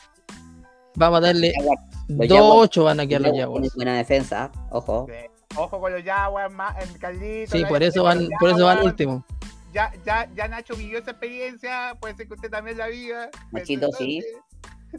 vamos 0.95 1.17
a 1.17 1.21
darle 1.21 1.53
Los 2.09 2.27
2-8 2.27 2.83
van 2.83 2.99
a 2.99 3.07
quedar 3.07 3.21
los 3.21 3.31
Tiene 3.31 3.43
Jaguars. 3.45 3.73
buena 3.75 3.97
defensa, 3.97 4.51
ojo. 4.69 5.07
Sí. 5.09 5.29
Ojo 5.57 5.79
con 5.79 5.93
los 5.93 6.03
Jaguars, 6.03 6.53
Carlitos. 6.99 7.49
Sí, 7.57 7.65
por 7.65 7.81
eso 7.81 8.03
van, 8.03 8.27
por 8.39 8.49
eso 8.49 8.65
van 8.65 8.83
último. 8.83 9.25
Ya, 9.73 9.91
ya, 10.05 10.29
ya 10.35 10.47
Nacho 10.47 10.75
vivió 10.75 10.99
esa 10.99 11.11
experiencia, 11.11 11.95
puede 11.99 12.15
ser 12.15 12.27
que 12.27 12.33
usted 12.35 12.49
también 12.51 12.77
la 12.77 12.87
viva. 12.87 13.29
Nachito, 13.51 13.91
sí. 13.97 14.21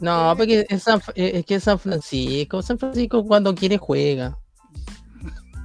No, 0.01 0.33
porque 0.35 0.65
es, 0.67 0.83
San- 0.83 1.01
es 1.15 1.45
que 1.45 1.55
es 1.55 1.63
San 1.63 1.79
Francisco. 1.79 2.61
San 2.61 2.77
Francisco 2.77 3.23
cuando 3.25 3.53
quiere 3.55 3.77
juega. 3.77 4.37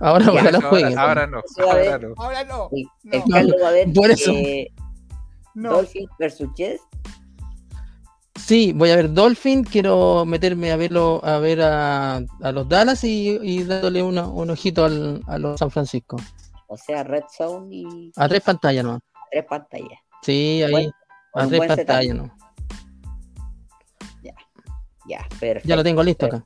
Ahora 0.01 0.25
Ya, 0.33 0.41
Ahora, 0.41 0.61
jueguen. 0.69 0.99
ahora 0.99 1.27
no. 1.27 1.39
A. 1.39 1.63
Ahora 1.63 1.99
no. 1.99 2.15
Ahora 2.17 2.45
no. 2.45 2.69
Sí, 2.73 2.87
No. 3.05 3.13
El 3.17 3.23
Carlos 3.31 3.57
va 3.63 3.69
a 3.69 3.73
ver 3.73 3.93
Por 3.93 4.11
eso. 4.11 4.31
eh, 4.33 4.73
No. 5.55 5.73
Dolphins 5.73 6.11
versus 6.19 6.49
Jets. 6.57 6.81
Sí, 8.37 8.73
voy 8.73 8.91
a 8.91 8.97
ver 8.97 9.13
Dolphin. 9.13 9.63
Quiero 9.65 10.25
meterme 10.25 10.73
a 10.73 10.77
verlo, 10.77 11.21
a 11.25 11.39
ver 11.39 11.61
a, 11.63 12.17
a 12.17 12.53
los 12.53 12.69
Dallas 12.69 13.05
y, 13.05 13.39
y 13.43 13.63
dándole 13.65 14.03
una- 14.03 14.27
un 14.27 14.51
ojito 14.51 14.85
al, 14.85 15.23
a 15.27 15.39
los 15.39 15.59
San 15.61 15.71
Francisco. 15.71 16.17
O 16.67 16.77
sea, 16.77 17.05
Red 17.05 17.25
Zone 17.37 17.69
y 17.77 18.13
A 18.17 18.29
tres 18.29 18.41
pantallas, 18.43 18.85
¿no? 18.85 18.99
tres 19.31 19.45
pantallas. 19.45 19.99
Sí, 20.23 20.63
ahí. 20.63 20.71
Buen- 20.73 20.93
a 21.35 21.47
tres 21.47 21.67
pantallas, 21.69 22.17
¿no? 22.17 22.37
Ya, 25.07 25.27
perfecto. 25.41 25.69
Ya 25.69 25.77
lo 25.77 25.83
tengo 25.83 26.03
listo 26.03 26.27
acá. 26.27 26.45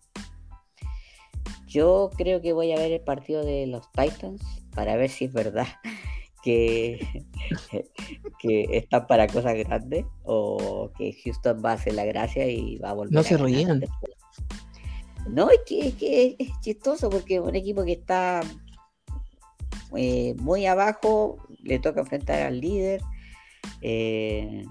Yo 1.75 2.09
creo 2.17 2.41
que 2.41 2.53
voy 2.53 2.71
a 2.71 2.77
ver 2.77 2.93
el 2.93 3.01
partido 3.01 3.45
de 3.45 3.67
los 3.67 3.91
Titans 3.91 4.41
para 4.77 4.95
ver 4.95 5.11
si 5.11 5.25
es 5.25 5.33
verdad 5.33 5.67
que, 6.45 7.05
que 8.39 8.67
están 8.71 9.09
para 9.09 9.27
cosas 9.27 9.57
grandes 9.57 10.05
o 10.23 10.93
que 10.97 11.13
Houston 11.25 11.61
va 11.65 11.73
a 11.73 11.75
hacer 11.75 11.95
la 11.95 12.05
gracia 12.05 12.47
y 12.49 12.79
va 12.79 12.91
a 12.91 12.93
volver 12.93 13.13
No 13.13 13.21
a 13.21 13.25
se 13.25 13.37
después. 13.37 14.15
No, 15.29 15.51
es 15.51 15.61
que, 15.67 15.89
es 15.89 15.95
que 15.95 16.37
es 16.39 16.49
chistoso 16.61 17.11
porque 17.11 17.41
un 17.41 17.57
equipo 17.57 17.85
que 17.85 17.93
está 17.93 18.43
eh, 19.97 20.35
muy 20.39 20.67
abajo 20.67 21.39
le 21.61 21.81
toca 21.81 22.03
enfrentar 22.03 22.43
al 22.43 22.61
líder. 22.61 23.01
Eh, 23.81 24.65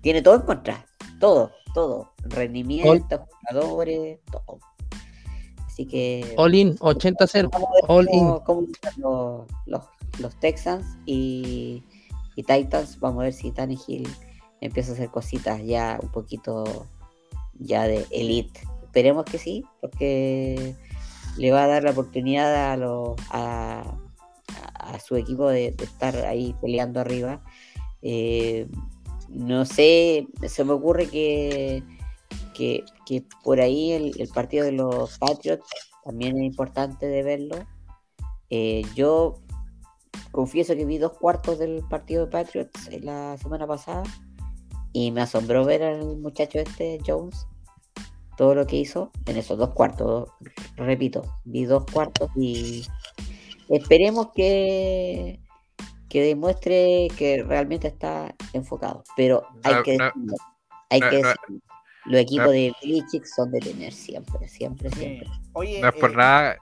tiene 0.00 0.20
todo 0.20 0.34
en 0.34 0.42
contra, 0.42 0.84
todo, 1.20 1.52
todo. 1.74 2.12
Rendimiento, 2.24 3.28
jugadores, 3.48 4.18
todo. 4.32 4.58
Así 5.80 5.86
que. 5.86 6.34
All 6.36 6.54
in, 6.54 6.76
80-0. 6.76 7.48
All 7.88 8.06
in. 8.12 8.26
los, 8.98 9.82
los, 10.18 10.40
Texans 10.40 10.84
y, 11.06 11.82
y, 12.36 12.42
Titans. 12.42 13.00
Vamos 13.00 13.20
a 13.20 13.24
ver 13.24 13.32
si 13.32 13.50
Hill 13.86 14.08
empieza 14.60 14.90
a 14.90 14.94
hacer 14.94 15.08
cositas 15.08 15.64
ya 15.64 15.98
un 16.02 16.10
poquito 16.10 16.86
ya 17.58 17.84
de 17.84 18.04
elite. 18.10 18.60
Esperemos 18.82 19.24
que 19.24 19.38
sí, 19.38 19.64
porque 19.80 20.74
le 21.38 21.50
va 21.50 21.64
a 21.64 21.68
dar 21.68 21.84
la 21.84 21.92
oportunidad 21.92 22.72
a, 22.72 22.76
los, 22.76 23.16
a, 23.30 23.82
a 24.74 25.00
su 25.00 25.16
equipo 25.16 25.48
de, 25.48 25.68
estar 25.68 26.14
ahí 26.26 26.54
peleando 26.60 27.00
arriba. 27.00 27.40
Eh, 28.02 28.68
no 29.30 29.64
sé, 29.64 30.26
se 30.46 30.62
me 30.62 30.72
ocurre 30.72 31.06
que, 31.06 31.82
que, 33.04 33.24
por 33.42 33.60
ahí 33.60 33.92
el, 33.92 34.28
partido 34.28 34.64
de 34.64 34.72
los 34.72 35.18
Patriots 35.18 35.64
también 36.04 36.36
es 36.36 36.44
importante 36.44 37.06
de 37.06 37.22
verlo. 37.22 37.56
Eh, 38.50 38.82
yo 38.94 39.34
confieso 40.32 40.74
que 40.74 40.84
vi 40.84 40.98
dos 40.98 41.12
cuartos 41.12 41.58
del 41.58 41.82
partido 41.88 42.26
de 42.26 42.30
Patriots 42.30 42.90
la 43.02 43.36
semana 43.38 43.66
pasada 43.66 44.02
y 44.92 45.10
me 45.12 45.22
asombró 45.22 45.64
ver 45.64 45.82
al 45.82 46.18
muchacho 46.18 46.58
este, 46.58 46.98
Jones, 47.06 47.46
todo 48.36 48.54
lo 48.54 48.66
que 48.66 48.76
hizo 48.76 49.10
en 49.26 49.36
esos 49.36 49.58
dos 49.58 49.70
cuartos. 49.70 50.30
Repito, 50.76 51.22
vi 51.44 51.64
dos 51.64 51.86
cuartos 51.90 52.30
y 52.36 52.86
esperemos 53.68 54.30
que, 54.34 55.40
que 56.08 56.22
demuestre 56.22 57.08
que 57.16 57.42
realmente 57.42 57.88
está 57.88 58.34
enfocado. 58.52 59.04
Pero 59.16 59.44
hay 59.62 59.82
que 59.82 59.92
decirlo, 59.92 60.34
hay 60.90 61.00
que 61.00 61.22
los 62.06 62.20
equipos 62.20 62.50
de 62.50 62.72
Belichick 62.82 63.24
son 63.24 63.50
de 63.50 63.60
tener 63.60 63.92
siempre, 63.92 64.48
siempre, 64.48 64.90
siempre. 64.90 65.28
no 65.54 65.62
es 65.62 65.94
por 65.94 66.10
eh, 66.12 66.16
nada, 66.16 66.56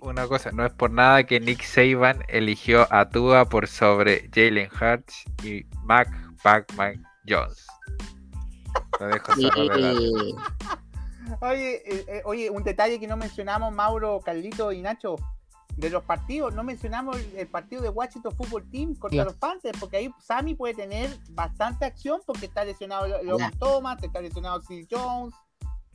una 0.00 0.26
cosa, 0.26 0.50
no 0.52 0.64
es 0.64 0.72
por 0.72 0.90
nada 0.90 1.24
que 1.24 1.40
Nick 1.40 1.62
Saban 1.62 2.24
eligió 2.28 2.86
a 2.92 3.08
Tua 3.08 3.44
por 3.46 3.68
sobre 3.68 4.30
Jalen 4.32 4.68
Hurts 4.68 5.24
y 5.42 5.64
Mac 5.82 6.08
Pacman 6.42 7.02
Jones. 7.28 7.66
Lo 9.00 9.06
dejo 9.06 9.32
Oye, 11.40 11.76
eh, 11.86 12.04
eh, 12.06 12.22
oye, 12.26 12.50
un 12.50 12.62
detalle 12.62 13.00
que 13.00 13.06
no 13.06 13.16
mencionamos, 13.16 13.72
Mauro, 13.72 14.20
Carlito 14.22 14.72
y 14.72 14.82
Nacho, 14.82 15.16
de 15.76 15.90
los 15.90 16.04
partidos, 16.04 16.54
no 16.54 16.62
mencionamos 16.62 17.16
el, 17.36 17.48
partido 17.48 17.82
de 17.82 17.88
Washington 17.88 18.34
Football 18.36 18.70
Team 18.70 18.94
contra 18.94 19.24
los 19.24 19.34
Panthers, 19.34 19.78
porque 19.78 19.96
ahí 19.96 20.10
Sammy 20.20 20.54
puede 20.54 20.74
tener 20.74 21.10
bastante 21.30 21.84
acción 21.84 22.20
porque 22.26 22.46
está 22.46 22.64
lesionado 22.64 23.06
Logan 23.22 23.52
Thomas, 23.58 24.02
está 24.02 24.20
lesionado 24.20 24.62
Steve 24.62 24.86
Jones, 24.90 25.34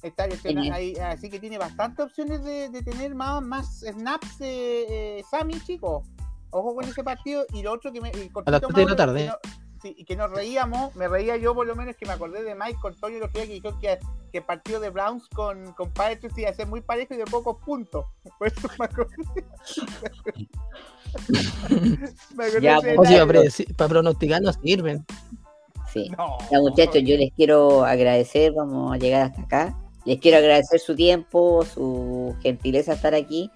está 0.01 0.27
lesionado 0.27 0.73
ahí, 0.73 0.95
así 0.95 1.29
que 1.29 1.39
tiene 1.39 1.57
bastantes 1.57 2.05
opciones 2.05 2.43
de, 2.43 2.69
tener 2.83 3.15
más, 3.15 3.41
más 3.41 3.79
snaps 3.79 4.37
eh, 4.41 5.23
Sammy, 5.29 5.59
chicos. 5.61 6.05
Ojo 6.51 6.73
con 6.73 6.83
ese 6.83 7.03
partido. 7.03 7.45
Y 7.53 7.61
lo 7.61 7.71
otro 7.73 7.91
que 7.91 8.01
me... 8.01 8.09
A 8.09 8.51
las 8.51 8.61
3 8.61 8.73
de 8.73 8.85
la 8.85 8.95
tarde 8.95 9.31
y 9.83 10.03
que 10.05 10.15
nos 10.15 10.31
reíamos, 10.31 10.95
me 10.95 11.07
reía 11.07 11.37
yo 11.37 11.55
por 11.55 11.65
lo 11.65 11.75
menos 11.75 11.95
que 11.95 12.05
me 12.05 12.13
acordé 12.13 12.43
de 12.43 12.55
Mike 12.55 12.79
Antonio 12.83 13.19
lo 13.19 13.31
que 13.31 13.45
dijo 13.45 13.77
que, 13.79 13.99
que 14.31 14.39
el 14.39 14.43
partido 14.43 14.79
de 14.79 14.89
Browns 14.89 15.27
con, 15.29 15.73
con 15.73 15.91
Patriots 15.91 16.37
iba 16.37 16.49
a 16.49 16.53
ser 16.53 16.67
muy 16.67 16.81
parejo 16.81 17.13
y 17.13 17.17
de 17.17 17.25
pocos 17.25 17.57
puntos. 17.63 18.05
Por 18.37 18.47
eso 18.47 18.67
me 18.77 18.85
acordé. 18.85 19.15
me 22.35 22.45
acordé 22.45 22.61
ya, 22.61 23.25
pues, 23.25 23.63
para 23.77 23.89
pronosticar 23.89 24.41
no 24.41 24.53
sirven. 24.53 25.05
Sí. 25.91 26.09
ya 26.51 26.59
muchachos, 26.59 27.01
yo 27.03 27.17
les 27.17 27.31
quiero 27.33 27.83
agradecer, 27.83 28.51
vamos 28.53 28.93
a 28.93 28.97
llegar 28.97 29.23
hasta 29.23 29.41
acá. 29.41 29.77
Les 30.05 30.19
quiero 30.19 30.37
agradecer 30.37 30.79
su 30.79 30.95
tiempo, 30.95 31.65
su 31.65 32.35
gentileza 32.41 32.93
estar 32.93 33.15
aquí, 33.15 33.49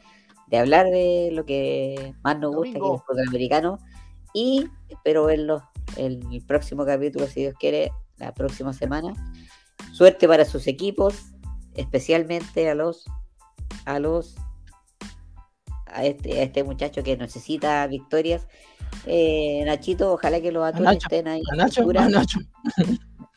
de 0.48 0.58
hablar 0.58 0.88
de 0.88 1.30
lo 1.32 1.46
que 1.46 2.16
más 2.24 2.40
nos 2.40 2.56
gusta, 2.56 2.80
que 2.80 2.86
es 2.86 2.92
el 2.92 3.00
fútbol 3.00 3.28
americano. 3.28 3.80
Y 4.34 4.68
espero 4.90 5.26
verlos 5.26 5.62
el 5.98 6.44
próximo 6.48 6.86
capítulo, 6.86 7.28
si 7.28 7.42
Dios 7.42 7.56
quiere, 7.60 7.92
la 8.18 8.34
próxima 8.34 8.74
semana. 8.74 9.14
Suerte 9.92 10.28
para 10.28 10.46
sus 10.46 10.68
equipos, 10.68 11.16
especialmente 11.76 12.70
a 12.70 12.76
los 12.76 13.06
a 13.86 14.00
los 14.00 14.36
a 15.86 16.06
este, 16.06 16.40
a 16.40 16.44
este 16.44 16.64
muchacho 16.64 17.04
que 17.04 17.18
necesita 17.18 17.86
victorias. 17.88 18.48
Eh, 19.06 19.64
Nachito, 19.66 20.14
ojalá 20.14 20.42
que 20.42 20.52
los 20.52 20.66
atunes 20.66 20.98
estén 20.98 21.28
ahí. 21.28 21.42
A 21.52 21.56
Nacho, 21.56 21.88
a 21.90 22.10
Nacho. 22.10 22.40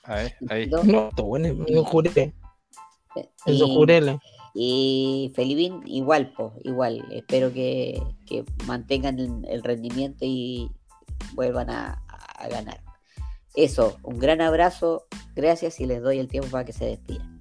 Ahí, 0.04 0.28
ahí. 0.48 0.66
No, 0.68 1.10
bueno, 1.22 1.64
juré. 1.84 2.34
Eso 3.44 3.68
juré. 3.68 4.18
Y 4.54 5.32
Felipín, 5.34 5.82
igual, 5.84 6.32
pues, 6.34 6.52
igual. 6.64 7.04
Espero 7.10 7.52
que, 7.52 8.00
que 8.24 8.44
mantengan 8.66 9.44
el 9.46 9.62
rendimiento 9.62 10.24
y 10.24 10.70
vuelvan 11.34 11.68
a, 11.68 12.02
a 12.38 12.48
ganar. 12.48 12.80
Eso, 13.54 13.96
un 14.02 14.18
gran 14.18 14.42
abrazo, 14.42 15.06
gracias 15.34 15.80
y 15.80 15.86
les 15.86 16.02
doy 16.02 16.18
el 16.18 16.28
tiempo 16.28 16.50
para 16.50 16.64
que 16.64 16.74
se 16.74 16.84
despidan. 16.84 17.40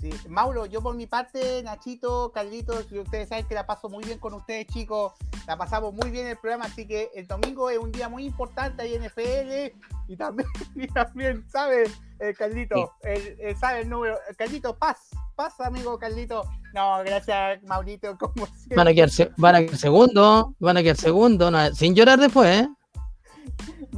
Sí. 0.00 0.10
Mauro, 0.28 0.66
yo 0.66 0.82
por 0.82 0.94
mi 0.94 1.06
parte, 1.06 1.62
Nachito, 1.62 2.30
Carlitos, 2.32 2.90
ustedes 2.92 3.28
saben 3.28 3.46
que 3.46 3.54
la 3.54 3.66
paso 3.66 3.88
muy 3.88 4.04
bien 4.04 4.18
con 4.18 4.34
ustedes, 4.34 4.66
chicos. 4.66 5.12
La 5.46 5.56
pasamos 5.56 5.94
muy 5.94 6.10
bien 6.10 6.26
el 6.26 6.36
programa, 6.36 6.66
así 6.66 6.86
que 6.86 7.10
el 7.14 7.26
domingo 7.26 7.70
es 7.70 7.78
un 7.78 7.92
día 7.92 8.08
muy 8.08 8.24
importante 8.24 8.82
ahí 8.82 8.94
en 8.94 9.04
FL. 9.04 9.74
Y 10.08 10.16
también, 10.16 10.48
y 10.74 10.86
también 10.88 11.44
¿sabe, 11.50 11.84
eh, 12.18 12.34
Carlito? 12.36 12.92
El, 13.02 13.56
¿Sabe 13.56 13.80
el 13.80 13.88
número? 13.88 14.18
Carlito, 14.36 14.76
paz, 14.76 15.10
paz, 15.36 15.60
amigo 15.60 15.98
Carlito. 15.98 16.44
No, 16.74 17.02
gracias, 17.04 17.62
Maurito, 17.62 18.16
como 18.18 18.46
siempre. 18.46 18.76
Van 18.76 18.88
a 18.88 18.94
quedar, 18.94 19.10
van 19.36 19.54
a 19.54 19.60
quedar 19.60 19.76
segundo, 19.76 20.54
van 20.58 20.76
a 20.78 20.82
quedar 20.82 20.96
segundo, 20.96 21.50
sin 21.74 21.94
llorar 21.94 22.18
después, 22.18 22.62
¿eh? 22.62 22.68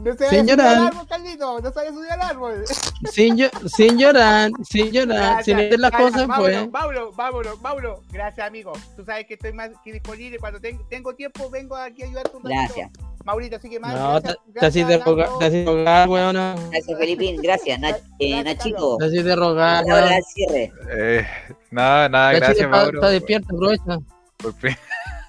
No 0.03 0.15
se 0.15 0.29
sin 0.29 0.47
llorar. 0.47 0.77
Al 0.77 0.87
árbol, 0.89 1.07
Carlito, 1.09 1.61
no 1.61 1.73
subir 1.73 2.11
al 2.11 2.21
árbol. 2.21 2.65
Sin, 3.11 3.37
sin 3.67 3.99
llorar, 3.99 4.51
sin 4.69 4.91
llorar, 4.91 5.43
sin 5.43 5.57
meter 5.57 5.81
las 5.81 5.91
cosas, 5.91 6.29
pues. 6.37 6.71
Mauro, 6.71 7.13
vámonos, 7.13 7.61
Mauro, 7.61 8.03
gracias, 8.11 8.47
amigo. 8.47 8.73
Tú 8.97 9.05
sabes 9.05 9.27
que 9.27 9.35
estoy 9.35 9.53
más 9.53 9.71
que 9.85 9.93
disponible. 9.93 10.39
Cuando 10.39 10.61
tengo 10.61 11.15
tiempo, 11.15 11.51
vengo 11.51 11.77
aquí 11.77 12.03
a 12.03 12.07
ayudarte 12.07 12.37
un 12.37 12.45
ratito. 12.45 12.75
Gracias. 12.77 12.91
Maurito, 13.25 13.57
así 13.57 13.69
que 13.69 13.81
más. 13.81 13.95
No, 13.95 14.23
te 14.23 14.37
así 14.65 14.85
de 14.85 14.99
rogar, 14.99 15.29
te 15.41 15.47
así 15.47 15.57
de 15.59 15.65
rogar, 15.65 16.09
weona. 16.09 16.55
Gracias, 16.71 17.43
gracias, 17.43 17.81
Nach 17.81 17.97
eh, 18.21 18.45
Nachito. 18.45 18.99
Te 18.99 19.07
así 19.07 19.23
de 19.23 19.35
rogar, 19.35 19.85
Ahora 19.91 20.17
el 20.17 20.25
cierre. 20.25 20.73
Eh, 20.93 21.27
nada, 21.73 22.09
nada, 22.09 22.33
gracias, 22.35 22.71
Mauro. 22.71 22.99
Está 22.99 23.09
despierto, 23.09 23.55
aprovecha. 23.55 23.99
Por 24.37 24.55
fin. 24.55 24.77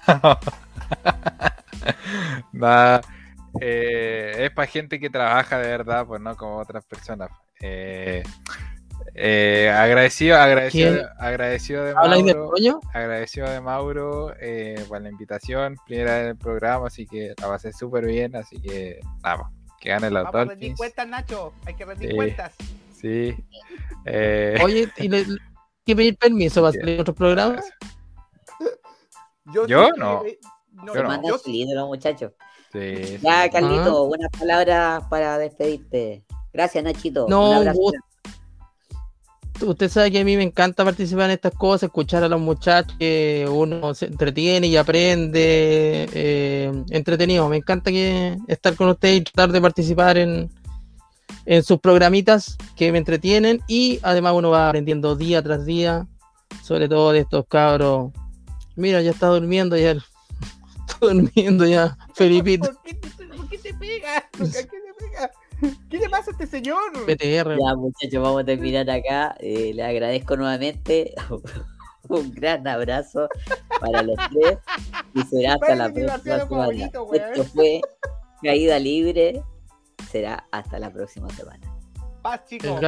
nada. 2.52 3.00
Eh, 3.60 4.34
es 4.38 4.50
para 4.50 4.66
gente 4.66 5.00
que 5.00 5.10
trabaja 5.10 5.58
de 5.58 5.68
verdad, 5.68 6.06
pues 6.06 6.20
no 6.20 6.36
como 6.36 6.58
otras 6.58 6.84
personas. 6.84 7.30
Eh, 7.60 8.22
eh, 9.14 9.70
agradecido, 9.74 10.36
agradecido, 10.36 11.08
agradecido 11.18 11.84
de 11.84 11.94
Mauro. 11.94 12.80
agradecido 12.92 13.48
de 13.48 13.60
Mauro 13.60 14.34
por 14.88 15.00
la 15.00 15.08
invitación, 15.08 15.76
primera 15.86 16.14
del 16.22 16.36
programa, 16.36 16.86
así 16.86 17.06
que 17.06 17.34
la 17.40 17.48
pasé 17.48 17.72
súper 17.72 18.06
bien, 18.06 18.36
así 18.36 18.60
que 18.60 19.00
nada, 19.22 19.50
que 19.80 19.88
gane 19.90 20.10
la 20.10 20.24
Vamos 20.24 20.48
rendir 20.48 20.74
cuentas, 20.76 21.08
Nacho, 21.08 21.52
hay 21.64 21.74
que 21.74 21.84
rendir 21.84 22.14
cuentas. 22.14 22.54
Sí. 22.94 23.34
Oye, 24.62 24.88
¿y 24.96 25.08
le, 25.08 25.24
que 25.84 25.96
pedir 25.96 26.18
permiso 26.18 26.60
para 26.60 26.72
salir 26.72 27.00
otros 27.00 27.16
programas? 27.16 27.64
Yo, 29.54 29.66
¿Yo? 29.66 29.88
no. 29.96 30.22
no, 30.72 30.94
yo 30.94 31.02
no. 31.02 31.22
Yo, 31.26 31.86
muchachos. 31.86 32.32
Ya, 33.22 33.48
Carlito, 33.50 34.06
buenas 34.06 34.30
palabras 34.38 35.02
para 35.08 35.38
despedirte. 35.38 36.22
Gracias, 36.52 36.84
Nachito. 36.84 37.26
No, 37.28 37.62
usted 39.66 39.88
sabe 39.88 40.10
que 40.10 40.20
a 40.20 40.24
mí 40.24 40.36
me 40.36 40.42
encanta 40.42 40.84
participar 40.84 41.26
en 41.26 41.32
estas 41.32 41.52
cosas, 41.54 41.84
escuchar 41.84 42.22
a 42.22 42.28
los 42.28 42.40
muchachos, 42.40 42.96
que 42.98 43.46
uno 43.50 43.94
se 43.94 44.06
entretiene 44.06 44.66
y 44.66 44.76
aprende 44.76 46.08
eh, 46.12 46.72
entretenido. 46.90 47.48
Me 47.48 47.56
encanta 47.56 47.90
que 47.90 48.36
estar 48.46 48.74
con 48.76 48.88
usted 48.88 49.14
y 49.14 49.20
tratar 49.22 49.52
de 49.52 49.60
participar 49.60 50.18
en, 50.18 50.50
en 51.46 51.62
sus 51.62 51.78
programitas 51.80 52.56
que 52.76 52.92
me 52.92 52.98
entretienen 52.98 53.60
y 53.66 53.98
además 54.02 54.34
uno 54.36 54.50
va 54.50 54.68
aprendiendo 54.68 55.16
día 55.16 55.42
tras 55.42 55.64
día, 55.64 56.06
sobre 56.62 56.88
todo 56.88 57.12
de 57.12 57.20
estos 57.20 57.46
cabros. 57.48 58.12
Mira, 58.76 59.02
ya 59.02 59.10
está 59.10 59.28
durmiendo 59.28 59.76
ya 59.76 59.90
el 59.92 60.02
durmiendo 61.00 61.66
ya, 61.66 61.96
Felipito. 62.14 62.72
¿Por 62.72 62.82
qué 62.82 62.94
te, 62.94 63.26
por 63.26 63.48
qué 63.48 63.58
te 63.58 63.74
pega? 63.74 64.28
¿Por 64.36 64.50
qué 64.50 64.62
te 64.62 64.94
pega? 64.98 65.30
¿Qué 65.90 65.98
le 65.98 66.08
pasa 66.08 66.30
a 66.30 66.32
este 66.32 66.46
señor? 66.46 66.92
PTR. 67.06 67.58
Ya, 67.58 67.74
muchachos, 67.74 68.22
vamos 68.22 68.42
a 68.42 68.44
terminar 68.44 68.88
acá. 68.88 69.34
Eh, 69.40 69.72
le 69.74 69.84
agradezco 69.84 70.36
nuevamente. 70.36 71.14
Un 72.08 72.32
gran 72.32 72.66
abrazo 72.66 73.28
para 73.80 74.02
los 74.02 74.16
tres. 74.30 74.58
Y 75.14 75.22
será 75.22 75.54
hasta 75.54 75.74
la 75.74 75.92
próxima 75.92 76.38
semana. 76.38 76.84
Esto 76.84 77.44
fue 77.44 77.80
caída 78.42 78.78
libre. 78.78 79.42
Será 80.10 80.46
hasta 80.52 80.78
la 80.78 80.92
próxima 80.92 81.28
semana. 81.30 81.70
Paz, 82.22 82.44
chicos. 82.46 82.80